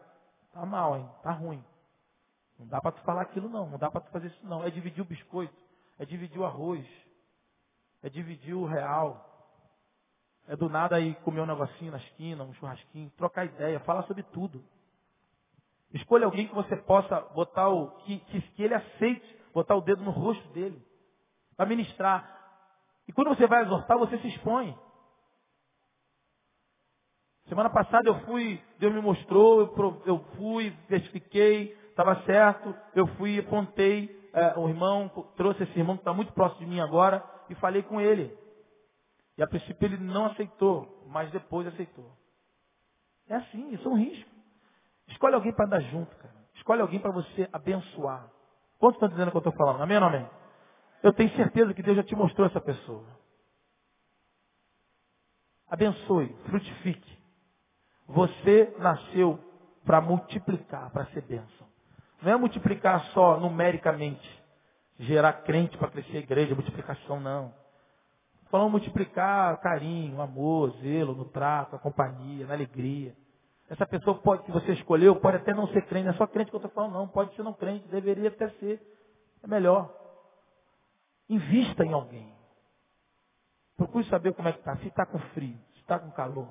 tá 0.53 0.65
mal, 0.65 0.97
hein? 0.97 1.11
Tá 1.25 1.33
ruim. 1.33 1.65
Não 2.61 2.69
dá 2.69 2.81
para 2.81 2.93
tu 2.93 3.03
falar 3.03 3.23
aquilo 3.23 3.49
não, 3.49 3.69
não 3.69 3.77
dá 3.77 3.91
para 3.91 4.03
tu 4.03 4.11
fazer 4.13 4.29
isso 4.29 4.47
não. 4.47 4.63
É 4.63 4.71
dividir 4.71 5.03
o 5.03 5.05
biscoito, 5.05 5.61
é 5.99 6.05
dividir 6.05 6.39
o 6.39 6.45
arroz, 6.45 6.87
é 8.05 8.09
dividir 8.09 8.55
o 8.55 8.67
real. 8.67 9.25
É 10.47 10.55
do 10.55 10.69
nada 10.69 10.95
aí 10.95 11.17
comer 11.25 11.41
um 11.41 11.47
negocinho 11.47 11.91
na 11.91 11.99
esquina, 11.99 12.45
um 12.45 12.55
churrasquinho, 12.55 13.11
trocar 13.17 13.47
ideia, 13.47 13.81
falar 13.81 14.05
sobre 14.05 14.23
tudo. 14.23 14.65
Escolha 15.95 16.27
alguém 16.27 16.47
que 16.47 16.55
você 16.55 16.77
possa 16.77 17.21
botar 17.35 17.69
o. 17.69 17.91
que, 18.03 18.19
que, 18.19 18.41
que 18.41 18.63
ele 18.63 18.75
aceite, 18.75 19.39
botar 19.55 19.75
o 19.75 19.81
dedo 19.81 20.03
no 20.03 20.11
rosto 20.11 20.47
dele. 20.49 20.81
Para 21.57 21.67
ministrar. 21.67 22.37
E 23.07 23.13
quando 23.13 23.29
você 23.29 23.47
vai 23.47 23.63
exortar, 23.63 23.99
você 23.99 24.19
se 24.19 24.29
expõe. 24.29 24.77
Semana 27.49 27.71
passada 27.71 28.11
eu 28.11 28.21
fui, 28.27 28.63
Deus 28.79 28.93
me 28.93 29.01
mostrou, 29.01 29.75
eu, 30.05 30.19
fui, 30.37 30.71
testifiquei, 30.87 31.73
estava 31.89 32.23
certo, 32.25 32.75
eu 32.95 33.07
fui, 33.17 33.39
apontei, 33.39 34.31
é, 34.35 34.59
o 34.59 34.69
irmão, 34.69 35.09
trouxe 35.35 35.63
esse 35.63 35.79
irmão 35.79 35.97
que 35.97 36.03
está 36.03 36.13
muito 36.13 36.31
próximo 36.35 36.61
de 36.61 36.67
mim 36.67 36.81
agora, 36.81 37.25
e 37.49 37.55
falei 37.55 37.83
com 37.83 37.99
ele. 37.99 38.37
E 39.39 39.43
a 39.43 39.47
princípio 39.47 39.87
ele 39.87 39.97
não 39.97 40.27
aceitou, 40.27 41.07
mas 41.07 41.31
depois 41.31 41.67
aceitou. 41.67 42.13
É 43.27 43.37
assim, 43.37 43.73
isso 43.73 43.89
é 43.89 43.91
um 43.91 43.97
risco. 43.97 44.38
Escolhe 45.09 45.35
alguém 45.35 45.53
para 45.53 45.67
andar 45.67 45.81
junto, 45.81 46.15
cara. 46.17 46.35
Escolhe 46.55 46.81
alguém 46.81 47.01
para 47.01 47.11
você 47.11 47.49
abençoar. 47.53 48.31
Quantos 48.79 48.97
estão 48.97 49.09
dizendo 49.09 49.29
o 49.29 49.31
que 49.31 49.37
eu 49.37 49.51
estou 49.51 49.53
falando? 49.55 49.83
Amém 49.83 49.97
ou 49.97 50.05
amém? 50.05 50.29
Eu 51.03 51.13
tenho 51.13 51.31
certeza 51.37 51.75
que 51.75 51.83
Deus 51.83 51.97
já 51.97 52.03
te 52.03 52.15
mostrou 52.15 52.47
essa 52.47 52.61
pessoa. 52.61 53.07
Abençoe, 55.69 56.35
frutifique. 56.47 57.19
Você 58.07 58.75
nasceu 58.79 59.39
para 59.85 60.01
multiplicar, 60.01 60.91
para 60.91 61.07
ser 61.07 61.23
bênção. 61.23 61.67
Não 62.23 62.33
é 62.33 62.37
multiplicar 62.37 63.05
só 63.13 63.39
numericamente, 63.39 64.45
gerar 64.99 65.33
crente 65.45 65.77
para 65.79 65.91
crescer 65.91 66.17
a 66.17 66.21
igreja, 66.21 66.55
multiplicação 66.55 67.21
não. 67.21 67.55
Falando 68.51 68.71
multiplicar 68.71 69.61
carinho, 69.61 70.21
amor, 70.21 70.71
zelo 70.81 71.15
no 71.15 71.27
trato, 71.27 71.77
a 71.77 71.79
companhia, 71.79 72.47
na 72.47 72.55
alegria. 72.55 73.15
Essa 73.69 73.87
pessoa 73.87 74.19
pode, 74.19 74.45
que 74.45 74.53
você 74.53 74.73
escolheu 74.73 75.17
pode 75.17 75.37
até 75.37 75.53
não 75.53 75.69
ser 75.69 75.85
crente, 75.87 76.07
não 76.07 76.15
é 76.15 76.17
só 76.17 76.27
crente 76.27 76.51
que 76.51 76.57
eu 76.57 76.59
estou 76.59 76.71
falando, 76.73 76.95
não. 76.95 77.09
Pode 77.09 77.35
ser 77.35 77.43
não 77.43 77.53
crente, 77.53 77.87
deveria 77.89 78.29
até 78.29 78.49
ser. 78.53 78.81
É 79.43 79.47
melhor. 79.47 79.95
Invista 81.29 81.85
em 81.85 81.93
alguém. 81.93 82.35
Procure 83.77 84.05
saber 84.09 84.35
como 84.35 84.49
é 84.49 84.53
que 84.53 84.59
está. 84.59 84.77
Se 84.79 84.89
está 84.89 85.05
com 85.07 85.19
frio, 85.19 85.57
se 85.75 85.81
está 85.81 85.99
com 85.99 86.11
calor. 86.11 86.49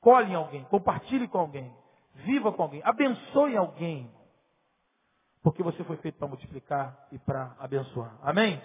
Colhe 0.00 0.32
em 0.32 0.36
alguém, 0.36 0.64
compartilhe 0.64 1.26
com 1.26 1.38
alguém, 1.38 1.74
viva 2.14 2.52
com 2.52 2.62
alguém, 2.62 2.80
abençoe 2.84 3.56
alguém. 3.56 4.10
Porque 5.42 5.62
você 5.62 5.82
foi 5.84 5.96
feito 5.96 6.18
para 6.18 6.28
multiplicar 6.28 7.08
e 7.10 7.18
para 7.18 7.56
abençoar. 7.58 8.16
Amém? 8.22 8.62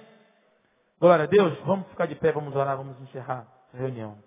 Glória 0.99 1.25
a 1.25 1.27
Deus. 1.27 1.57
Vamos 1.65 1.87
ficar 1.89 2.05
de 2.05 2.15
pé, 2.15 2.31
vamos 2.31 2.55
orar, 2.55 2.77
vamos 2.77 2.99
encerrar 3.01 3.47
a 3.73 3.77
reunião. 3.77 4.17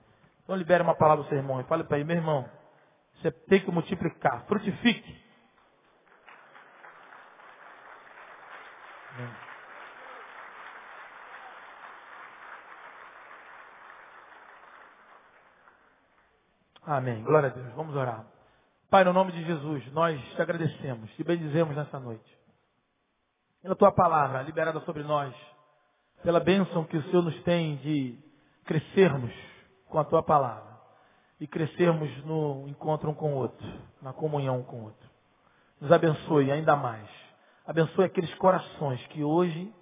Então 0.47 0.55
libere 0.55 0.80
uma 0.80 0.94
palavra 0.94 1.24
ao 1.24 1.28
seu 1.28 1.36
irmão 1.36 1.61
e 1.61 1.64
fale 1.64 1.82
para 1.82 1.97
ele, 1.97 2.07
meu 2.07 2.14
irmão, 2.14 2.49
você 3.16 3.32
tem 3.32 3.61
que 3.61 3.70
multiplicar, 3.72 4.44
frutifique. 4.47 5.26
Amém. 9.12 9.34
Amém. 16.84 17.22
Glória 17.24 17.49
a 17.49 17.53
Deus. 17.53 17.72
Vamos 17.74 17.97
orar. 17.97 18.24
Pai, 18.88 19.03
no 19.03 19.12
nome 19.12 19.32
de 19.32 19.44
Jesus, 19.44 19.92
nós 19.92 20.22
te 20.36 20.40
agradecemos, 20.40 21.11
te 21.16 21.24
bendizemos 21.24 21.74
nessa 21.74 21.99
noite. 21.99 22.38
Pela 23.62 23.74
tua 23.74 23.90
palavra 23.90 24.42
liberada 24.42 24.78
sobre 24.82 25.03
nós, 25.03 25.34
pela 26.22 26.38
bênção 26.38 26.84
que 26.84 26.97
o 26.97 27.03
Senhor 27.03 27.22
nos 27.22 27.42
tem 27.42 27.78
de 27.78 28.16
crescermos 28.64 29.55
com 29.97 30.01
a 30.01 30.05
tua 30.05 30.22
palavra 30.22 30.76
e 31.40 31.47
crescermos 31.47 32.11
no 32.26 32.68
encontro 32.68 33.09
um 33.09 33.14
com 33.14 33.32
o 33.32 33.36
outro, 33.36 33.66
na 34.03 34.12
comunhão 34.12 34.59
um 34.59 34.62
com 34.62 34.76
o 34.76 34.84
outro. 34.84 35.09
Nos 35.80 35.90
abençoe 35.90 36.53
ainda 36.53 36.76
mais. 36.76 37.09
Abençoe 37.66 38.05
aqueles 38.05 38.32
corações 38.34 39.01
que 39.07 39.24
hoje 39.24 39.72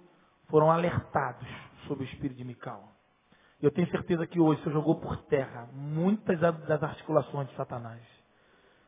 foram 0.47 0.71
alertados 0.71 1.45
sobre 1.85 2.05
o 2.05 2.07
espírito 2.07 2.37
de 2.37 2.45
Mical. 2.45 2.81
Eu 3.61 3.69
tenho 3.71 3.91
certeza 3.91 4.25
que 4.25 4.39
hoje 4.39 4.61
o 4.61 4.63
Senhor 4.63 4.75
jogou 4.75 4.95
por 5.01 5.17
terra 5.23 5.67
muitas 5.73 6.39
das 6.39 6.81
articulações 6.81 7.49
de 7.49 7.55
Satanás. 7.57 8.01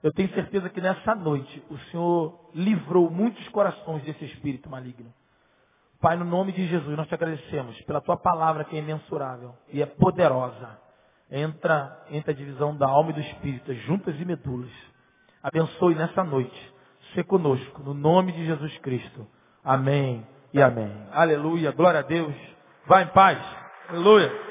Eu 0.02 0.14
tenho 0.14 0.34
certeza 0.34 0.70
que 0.70 0.80
nessa 0.80 1.14
noite 1.14 1.62
o 1.70 1.78
Senhor 1.92 2.52
livrou 2.56 3.12
muitos 3.12 3.46
corações 3.50 4.02
desse 4.04 4.24
espírito 4.24 4.70
maligno. 4.70 5.14
Pai, 6.00 6.16
no 6.16 6.24
nome 6.24 6.54
de 6.54 6.66
Jesus, 6.68 6.96
nós 6.96 7.10
te 7.10 7.16
agradecemos 7.16 7.82
pela 7.82 8.00
tua 8.00 8.16
palavra 8.16 8.64
que 8.64 8.78
é 8.78 8.80
imensurável 8.80 9.54
e 9.74 9.82
é 9.82 9.86
poderosa. 9.86 10.87
Entra 11.30 12.06
entre 12.10 12.32
a 12.32 12.34
divisão 12.34 12.76
da 12.76 12.88
alma 12.88 13.12
e 13.12 13.14
do 13.14 13.20
espírito, 13.20 13.74
juntas 13.74 14.16
e 14.20 14.26
medulas. 14.26 14.72
Abençoe 15.44 15.96
nessa 15.96 16.24
noite. 16.24 16.74
Ser 17.14 17.24
conosco, 17.24 17.82
no 17.84 17.94
nome 17.94 18.32
de 18.32 18.46
Jesus 18.46 18.78
Cristo. 18.80 19.28
Amém 19.64 20.26
e 20.54 20.62
amém. 20.62 20.92
Aleluia. 21.12 21.72
Glória 21.72 22.00
a 22.00 22.04
Deus. 22.04 22.36
Vá 22.86 23.02
em 23.02 23.08
paz. 23.08 23.40
Aleluia. 23.90 24.47